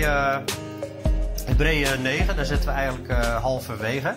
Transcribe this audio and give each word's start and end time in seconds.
bij 0.00 0.44
Hebreeën 1.46 2.02
9. 2.02 2.36
Daar 2.36 2.44
zitten 2.44 2.68
we 2.68 2.74
eigenlijk 2.74 3.10
uh, 3.10 3.42
halverwege. 3.42 4.16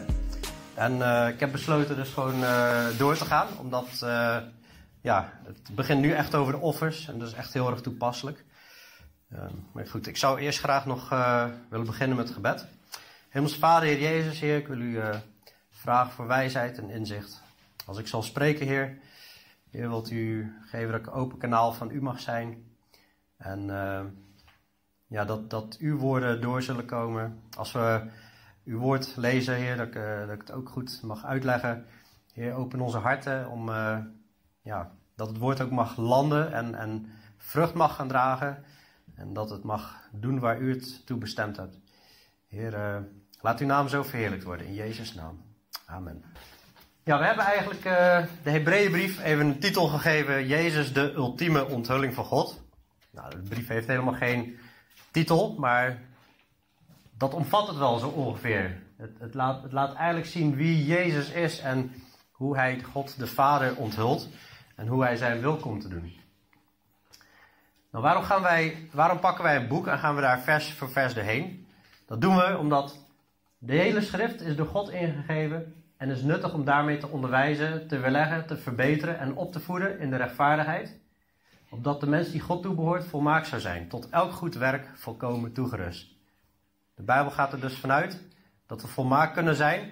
En 0.74 0.98
uh, 0.98 1.28
ik 1.28 1.40
heb 1.40 1.52
besloten 1.52 1.96
dus 1.96 2.10
gewoon 2.10 2.42
uh, 2.42 2.86
door 2.98 3.18
te 3.18 3.26
gaan. 3.26 3.48
Omdat 3.60 4.06
ja, 5.02 5.34
het 5.44 5.76
begint 5.76 6.02
nu 6.02 6.12
echt 6.12 6.36
over 6.36 6.54
de 6.54 6.60
offers. 6.60 7.08
En 7.08 7.20
dat 7.20 7.28
is 7.28 7.34
echt 7.34 7.54
heel 7.54 7.70
erg 7.70 7.82
toepasselijk. 7.82 8.44
maar 9.72 9.88
goed, 9.88 10.08
ik 10.08 10.18
zou 10.18 10.40
eerst 10.40 10.60
graag 10.60 10.86
nog 10.86 11.10
willen 11.70 11.86
beginnen 11.86 12.18
met 12.18 12.26
het 12.26 12.36
gebed. 12.36 12.66
Hemels 13.30 13.56
Vader, 13.56 13.88
Heer 13.88 14.02
Jezus, 14.02 14.40
Heer, 14.40 14.58
ik 14.58 14.68
wil 14.68 14.80
u 14.80 15.00
vragen 15.72 16.12
voor 16.12 16.28
wijsheid 16.28 16.78
en 16.78 16.90
inzicht. 16.90 17.42
Als 17.86 17.98
ik 17.98 18.08
zal 18.08 18.24
spreken, 18.24 18.68
Heer, 18.68 18.98
Heer, 19.72 19.88
wilt 19.90 20.12
u 20.12 20.54
geven 20.66 20.92
dat 20.92 21.00
ik 21.00 21.16
open 21.16 21.38
kanaal 21.38 21.74
van 21.74 21.92
u 21.92 22.02
mag 22.02 22.20
zijn. 22.20 22.64
En 23.38 23.70
ja, 25.12 25.26
dat, 25.26 25.50
dat 25.50 25.78
uw 25.80 25.98
woorden 25.98 26.42
door 26.42 26.62
zullen 26.62 26.86
komen. 26.86 27.40
Als 27.58 27.72
we 27.72 28.02
uw 28.66 28.80
woord 28.80 29.14
lezen, 29.16 29.56
Heer, 29.56 29.78
dat 29.78 29.88
ik, 29.88 29.96
uh, 29.96 30.28
dat 30.28 30.38
het 30.38 30.52
ook 30.52 30.70
goed 30.70 31.00
mag 31.04 31.26
uitleggen. 31.26 31.86
Heer, 32.34 32.54
open 32.54 32.82
onze 32.82 32.98
harten 32.98 33.50
om 33.50 33.70
uh, 33.70 33.98
ja, 34.62 34.92
dat 35.16 35.28
het 35.28 35.38
woord 35.38 35.62
ook 35.62 35.72
mag 35.72 35.98
landen 35.98 36.54
en, 36.54 36.76
en 36.76 37.12
vrucht 37.38 37.74
mag 37.74 37.96
gaan 37.96 38.08
dragen. 38.08 38.64
En 39.16 39.34
dat 39.34 39.50
het 39.50 39.64
mag 39.64 40.10
doen 40.12 40.40
waar 40.40 40.60
u 40.60 40.74
het 40.74 41.06
toe 41.06 41.18
bestemd 41.18 41.58
hebt. 41.58 41.80
Heer, 42.48 42.74
uh, 42.74 42.98
laat 43.42 43.60
uw 43.60 43.68
naam 43.68 43.88
zo 43.88 44.04
verheerlijkt 44.04 44.44
worden. 44.44 44.66
In 44.66 44.74
Jezus' 44.74 45.14
naam. 45.14 45.42
Amen. 45.86 46.24
Ja, 47.04 47.20
we 47.20 47.26
hebben 47.26 47.46
eigenlijk 47.46 47.84
de 48.44 48.50
Hebreeënbrief 48.50 49.24
even 49.24 49.46
een 49.46 49.60
titel 49.60 49.88
gegeven. 49.88 50.48
Jezus, 50.48 50.94
de 50.94 51.14
ultieme 51.14 51.68
onthulling 51.68 52.14
van 52.14 52.26
God. 52.26 52.62
Nou, 53.12 53.30
de 53.30 53.38
brief 53.38 53.68
heeft 53.68 53.88
helemaal 53.88 54.14
geen 54.14 54.60
titel, 55.12 55.56
maar 55.58 56.00
dat 57.18 57.34
omvat 57.34 57.68
het 57.68 57.78
wel 57.78 57.98
zo 57.98 58.08
ongeveer. 58.08 58.82
Het, 58.98 59.12
het, 59.20 59.34
laat, 59.34 59.64
het 59.64 59.72
laat 59.72 59.94
eigenlijk 59.94 60.28
zien 60.28 60.56
wie 60.56 60.86
Jezus 60.86 61.32
is 61.32 61.60
en 61.60 61.92
hoe 62.32 62.56
hij 62.56 62.82
God 62.82 63.20
de 63.20 63.28
Vader 63.28 63.76
onthult 63.76 64.30
en 64.76 64.88
hoe 64.88 65.04
hij 65.04 65.16
zijn 65.16 65.42
wil 65.42 65.56
komt 65.56 65.82
te 65.82 65.88
doen. 65.88 66.14
Nou, 67.92 68.04
waarom, 68.04 68.24
gaan 68.24 68.42
wij, 68.42 68.90
waarom 68.92 69.20
pakken 69.20 69.44
wij 69.44 69.56
een 69.56 69.68
boek 69.68 69.88
en 69.88 70.00
gaan 70.00 70.16
we 70.16 70.22
daar 70.22 70.40
vers 70.40 70.74
voor 70.74 70.90
vers 70.90 71.14
doorheen? 71.14 71.68
Dat 72.06 72.22
doen 72.22 72.36
we 72.36 72.58
omdat 72.58 73.06
de 73.58 73.74
hele 73.74 74.02
schrift 74.02 74.42
is 74.42 74.56
door 74.56 74.68
God 74.68 74.90
ingegeven 74.90 75.84
en 75.98 76.10
is 76.10 76.22
nuttig 76.22 76.54
om 76.54 76.66
daarmee 76.66 76.98
te 76.98 77.08
onderwijzen, 77.08 77.88
te 77.88 78.00
weerleggen, 78.00 78.48
te 78.48 78.58
verbeteren 78.58 79.20
en 79.20 79.36
op 79.36 79.52
te 79.52 79.60
voeden 79.60 80.00
in 80.00 80.10
de 80.10 80.16
rechtvaardigheid 80.16 81.01
opdat 81.72 82.00
de 82.00 82.08
mens 82.08 82.32
die 82.32 82.42
God 82.42 82.62
toebehoort 82.62 83.06
volmaakt 83.06 83.48
zou 83.48 83.62
zijn, 83.62 83.88
tot 83.88 84.10
elk 84.10 84.32
goed 84.32 84.56
werk 84.56 84.88
volkomen 84.94 85.54
toegerust. 85.54 86.08
De 86.96 87.04
Bijbel 87.04 87.32
gaat 87.32 87.54
er 87.54 87.60
dus 87.60 87.78
vanuit 87.78 88.22
dat 88.66 88.82
we 88.82 88.88
volmaakt 88.88 89.34
kunnen 89.34 89.56
zijn. 89.56 89.92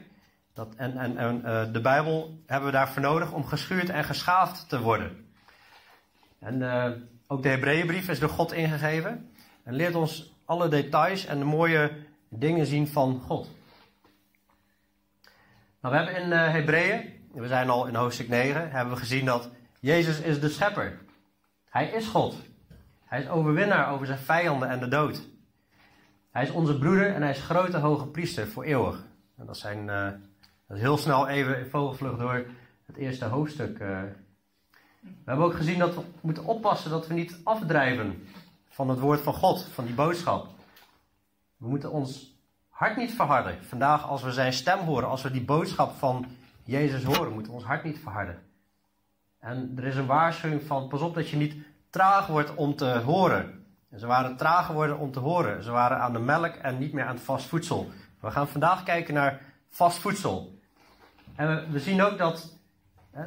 Dat, 0.54 0.76
en 0.76 0.98
en, 0.98 1.18
en 1.18 1.42
uh, 1.46 1.74
de 1.74 1.82
Bijbel 1.82 2.40
hebben 2.46 2.70
we 2.70 2.76
daarvoor 2.76 3.02
nodig 3.02 3.32
om 3.32 3.46
geschuurd 3.46 3.90
en 3.90 4.04
geschaafd 4.04 4.70
te 4.70 4.82
worden. 4.82 5.32
En 6.40 6.62
uh, 6.62 6.86
ook 7.28 7.44
de 7.44 7.50
Hebreeënbrief 7.50 8.10
is 8.10 8.20
door 8.20 8.30
God 8.30 8.52
ingegeven 8.52 9.32
en 9.64 9.74
leert 9.74 9.96
ons 9.96 10.34
alle 10.46 10.68
details 10.68 11.26
en 11.26 11.40
de 11.40 11.46
mooie 11.46 11.92
dingen 12.30 12.66
zien 12.66 12.88
van 12.88 13.22
God. 13.28 13.50
Nou, 15.82 15.96
we 15.96 16.02
hebben 16.02 16.24
in 16.24 16.32
uh, 16.32 16.52
Hebreeën, 16.52 17.30
we 17.34 17.48
zijn 17.48 17.70
al 17.70 17.88
in 17.88 17.96
hoofdstuk 17.96 18.28
9, 18.28 18.72
hebben 18.72 18.94
we 18.94 19.00
gezien 19.00 19.26
dat 19.26 19.50
Jezus 19.80 20.20
is 20.20 20.40
de 20.40 20.50
schepper. 20.50 21.08
Hij 21.70 21.88
is 21.90 22.08
God. 22.08 22.36
Hij 23.06 23.20
is 23.20 23.30
overwinnaar 23.30 23.92
over 23.92 24.06
zijn 24.06 24.20
vijanden 24.20 24.70
en 24.70 24.80
de 24.80 24.88
dood. 24.88 25.28
Hij 26.32 26.44
is 26.44 26.52
onze 26.52 26.78
broeder 26.78 27.14
en 27.14 27.22
hij 27.22 27.32
is 27.32 27.42
grote 27.42 27.78
hoge 27.78 28.08
priester 28.08 28.48
voor 28.48 28.64
eeuwig. 28.64 29.04
En 29.38 29.46
dat 29.46 29.58
zijn 29.58 29.88
uh, 29.88 30.08
dat 30.68 30.78
is 30.78 30.84
heel 30.84 30.98
snel 30.98 31.28
even 31.28 31.60
in 31.60 31.70
vogelvlucht 31.70 32.20
door 32.20 32.46
het 32.86 32.96
eerste 32.96 33.26
hoofdstuk. 33.26 33.80
Uh. 33.80 34.02
We 35.02 35.26
hebben 35.26 35.46
ook 35.46 35.56
gezien 35.56 35.80
dat 35.80 35.96
we 35.96 36.02
moeten 36.22 36.46
oppassen 36.46 36.92
dat 36.92 37.08
we 37.08 37.14
niet 37.14 37.40
afdrijven 37.44 38.28
van 38.70 38.90
het 38.90 39.00
woord 39.00 39.22
van 39.22 39.34
God, 39.34 39.68
van 39.74 39.86
die 39.86 39.94
boodschap. 39.94 40.48
We 41.58 41.68
moeten 41.68 41.92
ons 41.92 42.36
hart 42.70 42.98
niet 42.98 43.12
verharden. 43.12 43.64
Vandaag 43.64 44.08
als 44.08 44.24
we 44.24 44.32
zijn 44.32 44.54
stem 44.54 44.80
horen, 44.80 45.10
als 45.10 45.22
we 45.22 45.32
die 45.32 45.46
boodschap 45.46 45.98
van 45.98 46.26
Jezus 46.64 47.04
horen, 47.04 47.34
moeten 47.34 47.52
we 47.52 47.58
ons 47.58 47.68
hart 47.68 47.84
niet 47.84 48.00
verharden. 48.00 48.49
En 49.40 49.74
er 49.78 49.84
is 49.84 49.96
een 49.96 50.06
waarschuwing 50.06 50.64
van, 50.64 50.88
pas 50.88 51.02
op 51.02 51.16
dat 51.16 51.30
je 51.30 51.38
niet 51.38 51.56
traag 51.90 52.28
wordt 52.28 52.56
om 52.56 52.76
te 52.76 52.86
horen. 52.86 53.66
En 53.90 54.00
ze 54.00 54.08
waren 54.08 54.38
traag 54.38 54.66
geworden 54.66 55.00
om 55.00 55.12
te 55.12 55.20
horen. 55.20 55.64
Ze 55.64 55.72
waren 55.72 56.00
aan 56.00 56.14
de 56.14 56.20
melk 56.20 56.56
en 56.56 56.78
niet 56.78 56.94
meer 56.94 57.06
aan 57.06 57.16
het 57.16 57.24
vast 57.24 57.46
voedsel. 57.46 57.90
We 58.20 58.32
gaan 58.32 58.48
vandaag 58.48 58.84
kijken 58.84 59.14
naar 59.14 59.42
vast 59.68 59.98
voedsel. 59.98 60.60
En 61.36 61.72
we, 61.72 61.80
zien 61.80 62.02
ook 62.02 62.18
dat 62.18 62.58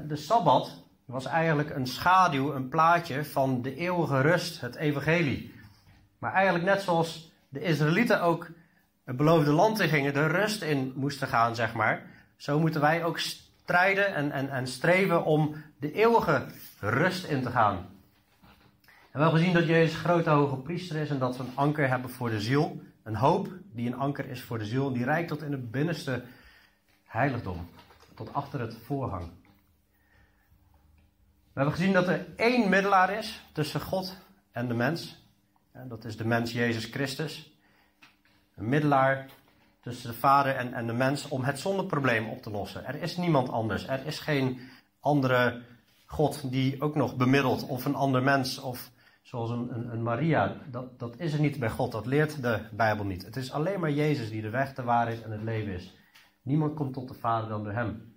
de 0.09 0.17
Sabbat 0.17 0.83
was 1.05 1.27
eigenlijk 1.27 1.71
een 1.71 1.87
schaduw, 1.87 2.55
een 2.55 2.69
plaatje 2.69 3.25
van 3.25 3.63
de 3.63 3.75
eeuwige 3.75 4.21
rust, 4.21 4.61
het 4.61 4.77
evangelie. 4.77 5.55
Maar 6.19 6.33
eigenlijk 6.33 6.65
net 6.65 6.83
zoals 6.83 7.33
de 7.49 7.61
Israëlieten 7.61 8.23
ook 8.23 8.51
het 9.05 9.17
beloofde 9.17 9.53
land 9.53 9.81
in 9.81 9.89
gingen, 9.89 10.15
de 10.15 10.27
rust 10.27 10.63
in 10.63 10.93
moesten 10.95 11.29
gaan, 11.29 11.55
zeg 11.55 11.75
maar. 11.75 12.03
Zo 12.37 12.61
moeten 12.61 12.81
wij 12.81 13.05
ook 13.05 13.19
strijden 13.63 14.15
en, 14.15 14.33
en, 14.33 14.51
en 14.51 14.67
streven 14.67 15.25
om 15.25 15.55
de 15.79 15.93
eeuwige 15.93 16.47
rust 16.81 17.25
in 17.25 17.43
te 17.43 17.51
gaan. 17.51 17.77
We 18.83 19.19
hebben 19.19 19.39
gezien 19.39 19.53
dat 19.53 19.67
Jezus 19.67 19.99
grote 19.99 20.31
hoge 20.31 20.57
priester 20.57 20.97
is 20.97 21.11
en 21.11 21.19
dat 21.19 21.37
we 21.37 21.43
een 21.43 21.57
anker 21.57 21.89
hebben 21.89 22.11
voor 22.11 22.31
de 22.31 22.41
ziel. 22.41 22.83
Een 23.03 23.17
hoop 23.17 23.49
die 23.73 23.87
een 23.87 23.99
anker 23.99 24.29
is 24.29 24.43
voor 24.43 24.59
de 24.59 24.65
ziel 24.65 24.87
en 24.87 24.93
die 24.93 25.05
reikt 25.05 25.29
tot 25.29 25.43
in 25.43 25.53
het 25.53 25.71
binnenste 25.71 26.25
heiligdom. 27.05 27.69
Tot 28.15 28.35
achter 28.35 28.61
het 28.61 28.77
voorhang. 28.85 29.31
We 31.53 31.61
hebben 31.61 31.75
gezien 31.75 31.93
dat 31.93 32.09
er 32.09 32.27
één 32.37 32.69
middelaar 32.69 33.13
is 33.13 33.43
tussen 33.53 33.81
God 33.81 34.17
en 34.53 34.69
de 34.69 34.75
mens. 34.75 35.27
En 35.73 35.89
dat 35.89 36.05
is 36.05 36.17
de 36.17 36.27
mens 36.27 36.53
Jezus 36.53 36.85
Christus. 36.85 37.53
Een 38.55 38.69
middelaar 38.69 39.27
tussen 39.83 40.11
de 40.11 40.17
vader 40.17 40.57
en, 40.57 40.75
en 40.75 40.87
de 40.87 40.93
mens 40.93 41.29
om 41.29 41.45
het 41.45 41.59
zondeprobleem 41.59 42.29
op 42.29 42.43
te 42.43 42.51
lossen. 42.51 42.87
Er 42.87 43.03
is 43.03 43.17
niemand 43.17 43.49
anders. 43.49 43.87
Er 43.87 44.07
is 44.07 44.19
geen 44.19 44.61
andere 45.01 45.63
God 46.07 46.51
die 46.51 46.81
ook 46.81 46.95
nog 46.95 47.17
bemiddelt 47.17 47.67
of 47.67 47.85
een 47.85 47.95
ander 47.95 48.23
mens 48.23 48.59
of 48.59 48.91
zoals 49.23 49.51
een, 49.51 49.75
een, 49.75 49.93
een, 49.93 50.03
Maria. 50.03 50.57
Dat, 50.71 50.99
dat 50.99 51.15
is 51.19 51.33
er 51.33 51.41
niet 51.41 51.59
bij 51.59 51.71
God. 51.71 51.93
Dat 51.93 52.07
leert 52.07 52.43
de 52.43 52.61
Bijbel 52.71 53.05
niet. 53.05 53.25
Het 53.25 53.37
is 53.37 53.53
alleen 53.53 53.81
maar 53.81 53.91
Jezus 53.91 54.31
die 54.31 54.43
de 54.43 54.51
weg, 54.51 54.75
de 54.75 54.83
waarheid 54.83 55.23
en 55.23 55.31
het 55.31 55.43
leven 55.43 55.73
is. 55.73 55.95
Niemand 56.43 56.75
komt 56.75 56.95
tot 56.95 57.09
de 57.09 57.15
Vader 57.15 57.49
dan 57.49 57.65
door 57.65 57.73
Hem. 57.73 58.15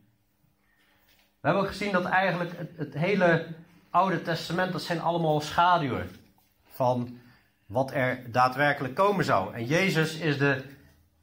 We 1.40 1.48
hebben 1.52 1.68
gezien 1.68 1.92
dat 1.92 2.06
eigenlijk 2.06 2.58
het, 2.58 2.72
het 2.75 2.94
hele 2.94 3.48
Oude 3.90 4.22
Testament, 4.22 4.72
dat 4.72 4.81
zijn 4.81 5.02
allemaal 5.02 5.42
schaduwen 5.42 6.09
van 6.64 7.20
wat 7.66 7.92
er 7.92 8.31
daadwerkelijk 8.31 8.96
komen 8.96 9.25
zou. 9.25 9.54
En 9.54 9.66
Jezus 9.66 10.18
is 10.18 10.38
de 10.38 10.64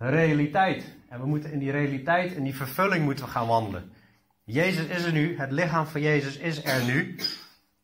realiteit. 0.09 0.97
En 1.09 1.21
we 1.21 1.27
moeten 1.27 1.53
in 1.53 1.59
die 1.59 1.71
realiteit, 1.71 2.33
in 2.33 2.45
die 2.45 2.57
vervulling 2.57 3.05
moeten 3.05 3.25
we 3.25 3.31
gaan 3.31 3.47
wandelen. 3.47 3.93
Jezus 4.45 4.87
is 4.87 5.05
er 5.05 5.13
nu, 5.13 5.39
het 5.39 5.51
lichaam 5.51 5.87
van 5.87 6.01
Jezus 6.01 6.37
is 6.37 6.65
er 6.65 6.85
nu. 6.85 7.19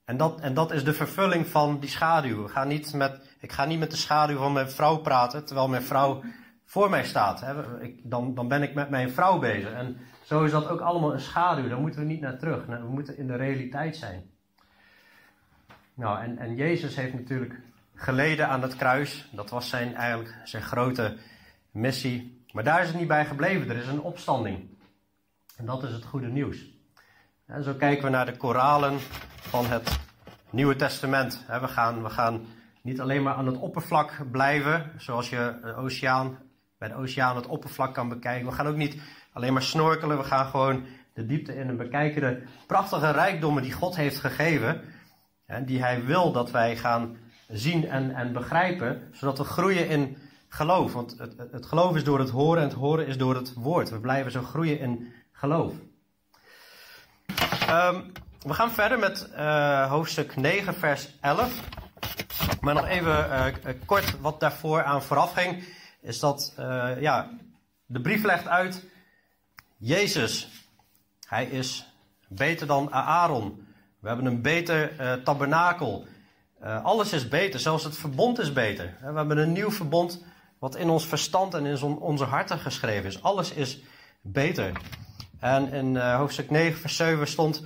En 0.05 0.17
dat, 0.17 0.41
en 0.41 0.55
dat 0.55 0.73
is 0.73 0.85
de 0.85 0.93
vervulling 0.93 1.47
van 1.47 1.81
die 1.81 1.89
schaduw. 1.89 2.43
We 2.43 2.49
gaan 2.49 2.69
niet 2.69 2.95
met, 2.95 3.37
ik 3.41 3.53
ga 3.53 3.65
niet 3.65 3.79
met 3.79 3.91
de 3.91 3.97
schaduw 3.97 4.37
van 4.37 4.53
mijn 4.53 4.71
vrouw 4.71 4.97
praten, 4.97 5.45
terwijl 5.45 5.69
mijn 5.69 5.83
vrouw 5.83 6.23
voor 6.65 6.91
mij 6.91 7.05
staat. 7.05 7.45
Ik, 7.81 8.01
dan, 8.03 8.35
dan 8.35 8.49
ben 8.49 8.63
ik 8.63 8.75
met 8.75 8.91
mijn 8.91 9.11
vrouw 9.11 9.39
bezig. 9.39 9.73
En 9.73 9.97
zo 10.23 10.45
is 10.45 10.51
dat 10.51 10.69
ook 10.69 10.81
allemaal 10.81 11.13
een 11.13 11.21
schaduw. 11.21 11.69
Daar 11.69 11.81
moeten 11.81 12.01
we 12.01 12.07
niet 12.07 12.21
naar 12.21 12.39
terug. 12.39 12.67
We 12.67 12.89
moeten 12.89 13.19
in 13.19 13.27
de 13.27 13.37
realiteit 13.37 13.97
zijn. 13.97 14.31
Nou, 15.95 16.23
en, 16.23 16.39
en 16.39 16.55
Jezus 16.55 16.97
heeft 16.97 17.15
natuurlijk 17.15 17.55
geleden 17.95 18.49
aan 18.49 18.63
het 18.63 18.77
kruis. 18.77 19.29
Dat 19.33 19.51
was 19.51 19.69
zijn, 19.69 19.95
eigenlijk 19.95 20.35
zijn 20.45 20.63
grote 20.63 21.17
missie. 21.71 22.45
Maar 22.53 22.65
daar 22.65 22.81
is 22.83 22.89
het 22.89 22.97
niet 22.97 23.09
bij 23.09 23.27
gebleven. 23.27 23.71
Er 23.71 23.77
is 23.77 23.87
een 23.87 24.01
opstanding. 24.01 24.69
En 25.57 25.67
dat 25.67 25.83
is 25.83 25.93
het 25.93 26.05
goede 26.05 26.29
nieuws. 26.29 26.77
En 27.47 27.63
zo 27.63 27.75
kijken 27.75 28.05
we 28.05 28.11
naar 28.11 28.27
de 28.27 28.37
koralen 28.37 28.99
van 29.41 29.67
het 29.67 29.99
Nieuwe 30.51 30.77
Testament. 30.77 31.45
We 31.61 31.69
gaan, 31.69 32.03
we 32.03 32.11
gaan 32.11 32.47
niet 32.83 33.01
alleen 33.01 33.23
maar 33.23 33.35
aan 33.35 33.47
het 33.47 33.59
oppervlak 33.59 34.31
blijven, 34.31 34.93
zoals 34.97 35.31
je 35.31 35.59
de 35.63 35.75
oceaan, 35.75 36.39
bij 36.79 36.89
de 36.89 36.95
oceaan 36.95 37.37
het 37.37 37.47
oppervlak 37.47 37.95
kan 37.95 38.09
bekijken. 38.09 38.47
We 38.47 38.53
gaan 38.53 38.67
ook 38.67 38.77
niet 38.77 39.01
alleen 39.33 39.53
maar 39.53 39.63
snorkelen, 39.63 40.19
we 40.19 40.25
gaan 40.25 40.47
gewoon 40.47 40.85
de 41.13 41.27
diepte 41.27 41.55
in 41.55 41.69
en 41.69 41.77
bekijken 41.77 42.21
de 42.21 42.43
prachtige 42.67 43.11
rijkdommen 43.11 43.63
die 43.63 43.73
God 43.73 43.97
heeft 43.97 44.19
gegeven. 44.19 44.81
En 45.47 45.65
die 45.65 45.81
Hij 45.81 46.05
wil 46.05 46.33
dat 46.33 46.51
wij 46.51 46.77
gaan 46.77 47.17
zien 47.49 47.89
en, 47.89 48.15
en 48.15 48.33
begrijpen, 48.33 49.03
zodat 49.13 49.39
we 49.39 49.45
groeien 49.45 49.89
in 49.89 50.17
geloof. 50.49 50.93
Want 50.93 51.19
het, 51.19 51.35
het, 51.51 51.67
geloof 51.67 51.97
is 51.97 52.05
door 52.05 52.19
het 52.19 52.31
horen 52.31 52.63
en 52.63 52.69
het 52.69 52.79
horen 52.79 53.07
is 53.07 53.19
door 53.19 53.35
het 53.35 53.55
woord. 53.55 53.91
We 53.91 54.01
blijven 54.01 54.33
zo 54.33 54.43
groeien 54.43 54.79
in 54.79 55.13
geloof. 55.33 55.73
Um, 57.71 58.13
we 58.39 58.55
gaan 58.55 58.71
verder 58.71 58.99
met 58.99 59.29
uh, 59.37 59.91
hoofdstuk 59.91 60.37
9, 60.37 60.75
vers 60.75 61.09
11. 61.21 61.61
Maar 62.61 62.75
nog 62.75 62.87
even 62.87 63.29
uh, 63.31 63.75
kort 63.87 64.21
wat 64.21 64.41
daarvoor 64.41 64.83
aan 64.85 65.03
vooraf 65.03 65.33
ging. 65.33 65.65
Is 66.01 66.19
dat, 66.19 66.55
uh, 66.59 67.01
ja, 67.01 67.31
de 67.87 68.01
brief 68.01 68.25
legt 68.25 68.47
uit. 68.47 68.85
Jezus, 69.77 70.49
hij 71.27 71.47
is 71.47 71.93
beter 72.29 72.67
dan 72.67 72.93
Aaron. 72.93 73.67
We 74.01 74.09
hebben 74.09 74.27
een 74.27 74.43
beter 74.43 74.93
tabernakel. 75.23 76.07
alles 76.83 77.13
is 77.13 77.29
beter, 77.29 77.61
zelfs 77.61 77.85
het 77.85 77.97
verbond 77.97 78.39
is 78.39 78.53
beter. 78.53 78.97
We 79.01 79.13
hebben 79.13 79.39
een 79.39 79.53
nieuw 79.53 79.71
verbond 79.71 80.25
wat 80.59 80.77
in 80.77 80.91
ons 80.91 81.07
verstand 81.07 81.55
en 81.55 81.67
in 81.67 81.83
onze 81.83 82.25
harten 82.25 82.59
geschreven 82.59 83.09
is. 83.09 83.23
Alles 83.23 83.53
is 83.53 83.83
beter. 84.21 84.73
En 85.39 85.73
in 85.73 85.97
hoofdstuk 85.97 86.51
9, 86.51 86.81
vers 86.81 86.97
7 86.97 87.29
stond 87.29 87.63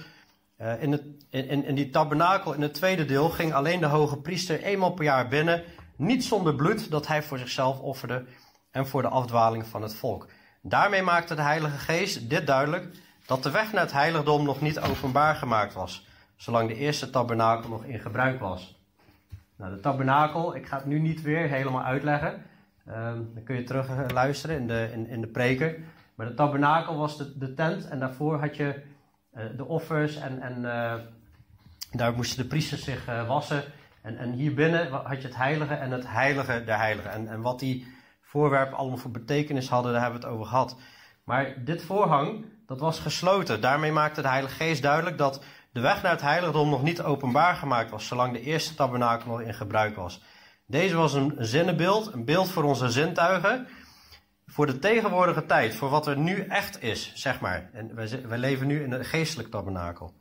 uh, 0.62 0.82
in, 0.82 0.92
het, 0.92 1.02
in, 1.30 1.64
in 1.64 1.74
die 1.74 1.90
tabernakel, 1.90 2.52
in 2.52 2.62
het 2.62 2.74
tweede 2.74 3.04
deel, 3.04 3.28
ging 3.28 3.52
alleen 3.52 3.80
de 3.80 3.86
hoge 3.86 4.16
priester 4.16 4.62
eenmaal 4.62 4.92
per 4.92 5.04
jaar 5.04 5.28
binnen, 5.28 5.62
niet 5.96 6.24
zonder 6.24 6.54
bloed 6.54 6.90
dat 6.90 7.06
hij 7.06 7.22
voor 7.22 7.38
zichzelf 7.38 7.78
offerde 7.78 8.24
en 8.70 8.86
voor 8.86 9.02
de 9.02 9.08
afdwaling 9.08 9.66
van 9.66 9.82
het 9.82 9.94
volk. 9.94 10.28
Daarmee 10.60 11.02
maakte 11.02 11.34
de 11.34 11.42
Heilige 11.42 11.78
Geest 11.78 12.30
dit 12.30 12.46
duidelijk 12.46 12.96
dat 13.26 13.42
de 13.42 13.50
weg 13.50 13.72
naar 13.72 13.82
het 13.82 13.92
heiligdom 13.92 14.44
nog 14.44 14.60
niet 14.60 14.80
openbaar 14.80 15.34
gemaakt 15.34 15.74
was, 15.74 16.06
zolang 16.36 16.68
de 16.68 16.74
eerste 16.74 17.10
tabernakel 17.10 17.68
nog 17.68 17.84
in 17.84 17.98
gebruik 17.98 18.40
was. 18.40 18.80
Nou, 19.56 19.74
de 19.74 19.80
tabernakel, 19.80 20.56
ik 20.56 20.66
ga 20.66 20.76
het 20.76 20.86
nu 20.86 20.98
niet 20.98 21.22
weer 21.22 21.48
helemaal 21.48 21.82
uitleggen. 21.82 22.42
Uh, 22.88 23.12
dan 23.34 23.42
kun 23.44 23.56
je 23.56 23.62
terug 23.62 24.12
luisteren 24.12 24.56
in 24.56 24.66
de, 24.66 24.90
in, 24.92 25.06
in 25.06 25.20
de 25.20 25.26
preken. 25.26 25.84
Maar 26.14 26.26
de 26.26 26.34
tabernakel 26.34 26.96
was 26.96 27.16
de, 27.16 27.38
de 27.38 27.54
tent 27.54 27.88
en 27.88 27.98
daarvoor 27.98 28.40
had 28.40 28.56
je 28.56 28.82
eh, 29.32 29.44
de 29.56 29.66
offers 29.66 30.16
en, 30.16 30.40
en 30.40 30.64
eh, 30.64 30.94
daar 31.90 32.12
moesten 32.12 32.42
de 32.42 32.48
priesters 32.48 32.84
zich 32.84 33.06
eh, 33.06 33.28
wassen. 33.28 33.64
En, 34.02 34.18
en 34.18 34.32
hier 34.32 34.54
binnen 34.54 34.90
had 34.90 35.22
je 35.22 35.28
het 35.28 35.36
heilige 35.36 35.74
en 35.74 35.90
het 35.90 36.08
heilige 36.08 36.64
der 36.64 36.78
heiligen. 36.78 37.10
En, 37.10 37.28
en 37.28 37.40
wat 37.40 37.58
die 37.58 37.86
voorwerpen 38.20 38.76
allemaal 38.76 38.98
voor 38.98 39.10
betekenis 39.10 39.68
hadden, 39.68 39.92
daar 39.92 40.02
hebben 40.02 40.20
we 40.20 40.26
het 40.26 40.34
over 40.34 40.46
gehad. 40.46 40.76
Maar 41.24 41.64
dit 41.64 41.82
voorhang, 41.82 42.44
dat 42.66 42.80
was 42.80 42.98
gesloten. 42.98 43.60
Daarmee 43.60 43.92
maakte 43.92 44.22
de 44.22 44.28
Heilige 44.28 44.54
Geest 44.54 44.82
duidelijk 44.82 45.18
dat 45.18 45.44
de 45.72 45.80
weg 45.80 46.02
naar 46.02 46.12
het 46.12 46.20
heiligdom 46.20 46.68
nog 46.68 46.82
niet 46.82 47.02
openbaar 47.02 47.54
gemaakt 47.54 47.90
was, 47.90 48.06
zolang 48.06 48.32
de 48.32 48.42
eerste 48.42 48.74
tabernakel 48.74 49.30
nog 49.30 49.40
in 49.40 49.54
gebruik 49.54 49.96
was. 49.96 50.22
Deze 50.66 50.96
was 50.96 51.14
een 51.14 51.34
zinnenbeeld, 51.38 52.12
een 52.12 52.24
beeld 52.24 52.48
voor 52.48 52.62
onze 52.62 52.90
zintuigen 52.90 53.66
voor 54.52 54.66
de 54.66 54.78
tegenwoordige 54.78 55.46
tijd, 55.46 55.74
voor 55.74 55.88
wat 55.88 56.06
er 56.06 56.18
nu 56.18 56.46
echt 56.46 56.82
is, 56.82 57.12
zeg 57.14 57.40
maar. 57.40 57.70
En 57.72 57.94
wij, 57.94 58.26
wij 58.28 58.38
leven 58.38 58.66
nu 58.66 58.82
in 58.82 58.92
een 58.92 59.04
geestelijk 59.04 59.50
tabernakel. 59.50 60.14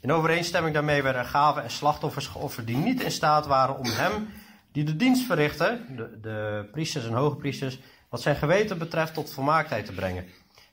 In 0.00 0.12
overeenstemming 0.12 0.74
daarmee 0.74 1.02
werden 1.02 1.24
gaven 1.24 1.62
en 1.62 1.70
slachtoffers 1.70 2.26
geofferd 2.26 2.66
die 2.66 2.76
niet 2.76 3.02
in 3.02 3.10
staat 3.10 3.46
waren 3.46 3.78
om 3.78 3.86
hem, 3.86 4.28
die 4.72 4.84
de 4.84 4.96
dienst 4.96 5.26
verrichten, 5.26 5.96
de, 5.96 6.20
de 6.20 6.68
priesters 6.72 7.06
en 7.06 7.12
hoge 7.12 7.36
priesters, 7.36 7.78
wat 8.08 8.22
zijn 8.22 8.36
geweten 8.36 8.78
betreft 8.78 9.14
tot 9.14 9.32
volmaaktheid 9.32 9.86
te 9.86 9.92
brengen. 9.92 10.26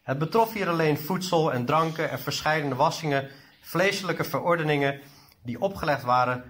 Het 0.03 0.17
betrof 0.17 0.53
hier 0.53 0.69
alleen 0.69 0.97
voedsel 0.97 1.53
en 1.53 1.65
dranken 1.65 2.09
en 2.09 2.19
verschillende 2.19 2.75
wassingen, 2.75 3.29
vleeselijke 3.61 4.23
verordeningen 4.23 4.99
die 5.43 5.61
opgelegd 5.61 6.03
waren 6.03 6.43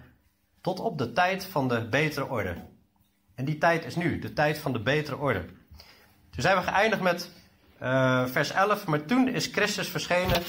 tot 0.62 0.80
op 0.80 0.98
de 0.98 1.12
tijd 1.12 1.46
van 1.46 1.68
de 1.68 1.88
betere 1.90 2.30
orde. 2.30 2.56
En 3.36 3.46
die 3.46 3.58
tijd 3.58 3.86
is 3.86 3.96
nu, 3.96 4.20
de 4.20 4.34
tijd 4.34 4.58
van 4.58 4.74
de 4.74 4.80
betere 4.80 5.18
orde. 5.18 5.46
Toen 6.30 6.42
zijn 6.42 6.58
we 6.58 6.64
geëindigd 6.64 7.02
met 7.02 7.30
uh, 7.82 8.26
vers 8.26 8.52
11. 8.52 8.86
Maar 8.86 9.06
toen 9.06 9.28
is 9.28 9.46
Christus 9.46 9.88
verschenen, 9.88 10.44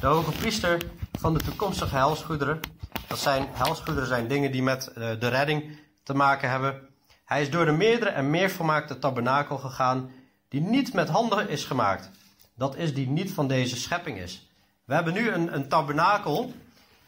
de 0.00 0.06
hoge 0.06 0.30
priester 0.30 0.82
van 1.18 1.34
de 1.34 1.40
toekomstige 1.40 1.96
helsgoederen. 1.96 2.60
Dat 3.06 3.18
zijn 3.18 3.46
helsgoederen 3.52 4.08
zijn 4.08 4.28
dingen 4.28 4.52
die 4.52 4.62
met 4.62 4.88
uh, 4.88 4.94
de 5.18 5.28
redding 5.28 5.78
te 6.02 6.14
maken 6.14 6.50
hebben. 6.50 6.88
Hij 7.24 7.42
is 7.42 7.50
door 7.50 7.64
de 7.64 7.72
meerdere 7.72 8.10
en 8.10 8.30
meer 8.30 8.50
volmaakte 8.50 8.98
tabernakel 8.98 9.58
gegaan, 9.58 10.10
die 10.48 10.60
niet 10.60 10.92
met 10.92 11.08
handen 11.08 11.48
is 11.48 11.64
gemaakt. 11.64 12.10
Dat 12.54 12.76
is 12.76 12.94
die 12.94 13.08
niet 13.08 13.32
van 13.32 13.48
deze 13.48 13.76
schepping 13.76 14.18
is. 14.18 14.50
We 14.84 14.94
hebben 14.94 15.12
nu 15.12 15.30
een, 15.30 15.54
een 15.54 15.68
tabernakel 15.68 16.52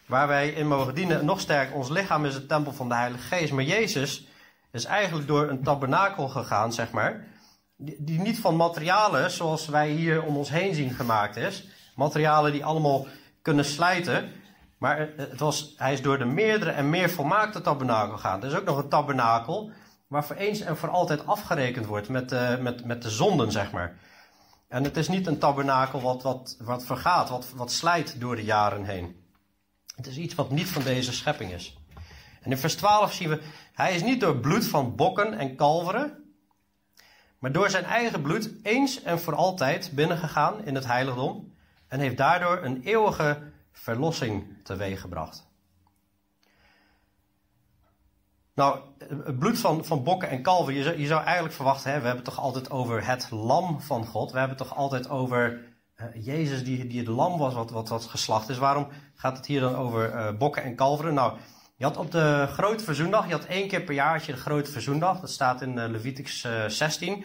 waar 0.09 0.29
wij 0.29 0.49
in 0.49 0.69
mogen 0.69 0.95
dienen. 0.95 1.25
Nog 1.25 1.41
sterker, 1.41 1.75
ons 1.75 1.89
lichaam 1.89 2.25
is 2.25 2.35
het 2.35 2.49
tempel 2.49 2.73
van 2.73 2.89
de 2.89 2.95
Heilige 2.95 3.23
Geest. 3.23 3.53
Maar 3.53 3.65
Jezus 3.65 4.27
is 4.73 4.85
eigenlijk 4.85 5.29
door 5.29 5.49
een 5.49 5.63
tabernakel 5.63 6.29
gegaan, 6.29 6.73
zeg 6.73 6.91
maar 6.91 7.27
die 7.79 8.21
niet 8.21 8.41
van 8.41 8.57
materialen 8.57 9.31
zoals 9.31 9.67
wij 9.67 9.91
hier 9.91 10.23
om 10.23 10.37
ons 10.37 10.51
heen 10.51 10.75
zien 10.75 10.91
gemaakt 10.91 11.37
is. 11.37 11.69
Materialen 11.95 12.53
die 12.53 12.65
allemaal 12.65 13.07
kunnen 13.43 13.65
slijten. 13.65 14.33
Maar 14.79 15.09
het 15.17 15.41
was, 15.41 15.75
hij 15.77 15.93
is 15.93 16.03
door 16.03 16.19
de 16.19 16.25
meerdere 16.25 16.71
en 16.71 16.91
meer 16.91 17.11
volmaakte 17.11 17.61
tabernakel 17.61 18.17
gegaan. 18.17 18.43
Er 18.43 18.49
is 18.49 18.55
ook 18.55 18.65
nog 18.65 18.79
een 18.79 18.89
tabernakel 18.89 19.71
waar 20.07 20.25
voor 20.25 20.37
eens 20.37 20.61
en 20.61 20.77
voor 20.77 20.89
altijd 20.89 21.27
afgerekend 21.27 21.87
wordt 21.87 22.09
met, 22.09 22.33
uh, 22.33 22.59
met, 22.59 22.85
met 22.85 23.03
de 23.03 23.11
zonden, 23.11 23.53
zeg 23.53 23.73
maar. 23.73 23.97
En 24.69 24.85
het 24.85 24.97
is 24.97 25.09
niet 25.09 25.27
een 25.27 25.39
tabernakel 25.39 26.01
wat, 26.01 26.23
wat, 26.23 26.57
wat 26.59 26.85
vergaat, 26.85 27.29
wat, 27.29 27.53
wat 27.57 27.73
slijt 27.73 28.21
door 28.21 28.37
de 28.37 28.45
jaren 28.45 28.85
heen. 28.85 29.28
Het 29.99 30.07
is 30.07 30.17
iets 30.17 30.35
wat 30.35 30.51
niet 30.51 30.69
van 30.69 30.83
deze 30.83 31.13
schepping 31.13 31.53
is. 31.53 31.79
En 32.43 32.51
in 32.51 32.59
vers 32.59 32.77
12 32.77 33.13
zien 33.13 33.29
we, 33.29 33.41
hij 33.73 33.95
is 33.95 34.03
niet 34.03 34.21
door 34.21 34.37
bloed 34.37 34.65
van 34.65 34.97
bokken 34.97 35.39
en 35.39 35.57
kalveren, 35.57 36.35
maar 37.39 37.53
door 37.53 37.71
zijn 37.71 37.85
eigen 37.85 38.23
bloed 38.23 38.51
eens 38.63 39.03
en 39.03 39.21
voor 39.21 39.35
altijd 39.35 39.93
binnengegaan 39.95 40.65
in 40.65 40.75
het 40.75 40.87
heiligdom 40.87 41.55
en 41.89 42.01
heeft 42.01 42.17
daardoor 42.17 42.65
een 42.65 42.83
eeuwige 42.83 43.43
verlossing 43.73 44.65
teweeggebracht. 44.65 45.47
Nou, 48.55 48.81
het 48.99 49.39
bloed 49.39 49.59
van, 49.59 49.85
van 49.85 50.03
bokken 50.05 50.29
en 50.29 50.43
kalven, 50.43 50.75
je 50.75 51.07
zou, 51.07 51.25
eigenlijk 51.25 51.55
verwachten, 51.55 51.91
hè, 51.93 51.99
we 52.01 52.07
hebben 52.07 52.25
het 52.25 52.35
toch 52.35 52.45
altijd 52.45 52.71
over 52.71 53.07
het 53.07 53.31
lam 53.31 53.81
van 53.81 54.07
God. 54.07 54.33
We 54.33 54.39
hebben 54.39 54.57
het 54.57 54.67
toch 54.67 54.77
altijd 54.77 55.09
over 55.09 55.77
Jezus 56.15 56.65
die, 56.65 56.87
die 56.87 56.99
het 56.99 57.09
lam 57.09 57.39
was 57.39 57.55
wat, 57.55 57.71
wat, 57.71 57.89
wat 57.89 58.05
geslacht 58.05 58.49
is. 58.49 58.59
Waarom 58.59 58.89
gaat 59.15 59.37
het 59.37 59.47
hier 59.47 59.61
dan 59.61 59.75
over 59.75 60.15
uh, 60.15 60.31
bokken 60.39 60.63
en 60.63 60.75
kalveren? 60.75 61.15
Nou, 61.15 61.39
je 61.77 61.85
had 61.85 61.97
op 61.97 62.11
de 62.11 62.47
grote 62.51 62.85
verzoendag, 62.85 63.27
je 63.27 63.33
had 63.33 63.45
één 63.45 63.69
keer 63.69 63.83
per 63.83 63.95
jaar 63.95 64.13
had 64.13 64.25
je 64.25 64.33
de 64.33 64.39
grote 64.39 64.71
verzoendag. 64.71 65.21
Dat 65.21 65.31
staat 65.31 65.63
in 65.63 65.77
uh, 65.77 65.89
Leviticus 65.89 66.47
16. 66.67 67.25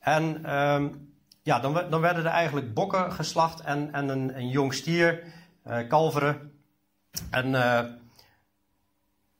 Eh, 0.00 0.14
en 0.14 0.54
um, 0.54 1.12
ja, 1.42 1.60
dan, 1.60 1.90
dan, 1.90 2.00
werden 2.00 2.24
er 2.24 2.30
eigenlijk 2.30 2.74
bokken 2.74 3.12
geslacht 3.12 3.60
en, 3.60 3.92
en 3.92 4.08
een, 4.08 4.36
een 4.36 4.48
jong 4.48 4.74
stier, 4.74 5.22
kalveren. 5.88 6.52
En 7.30 7.52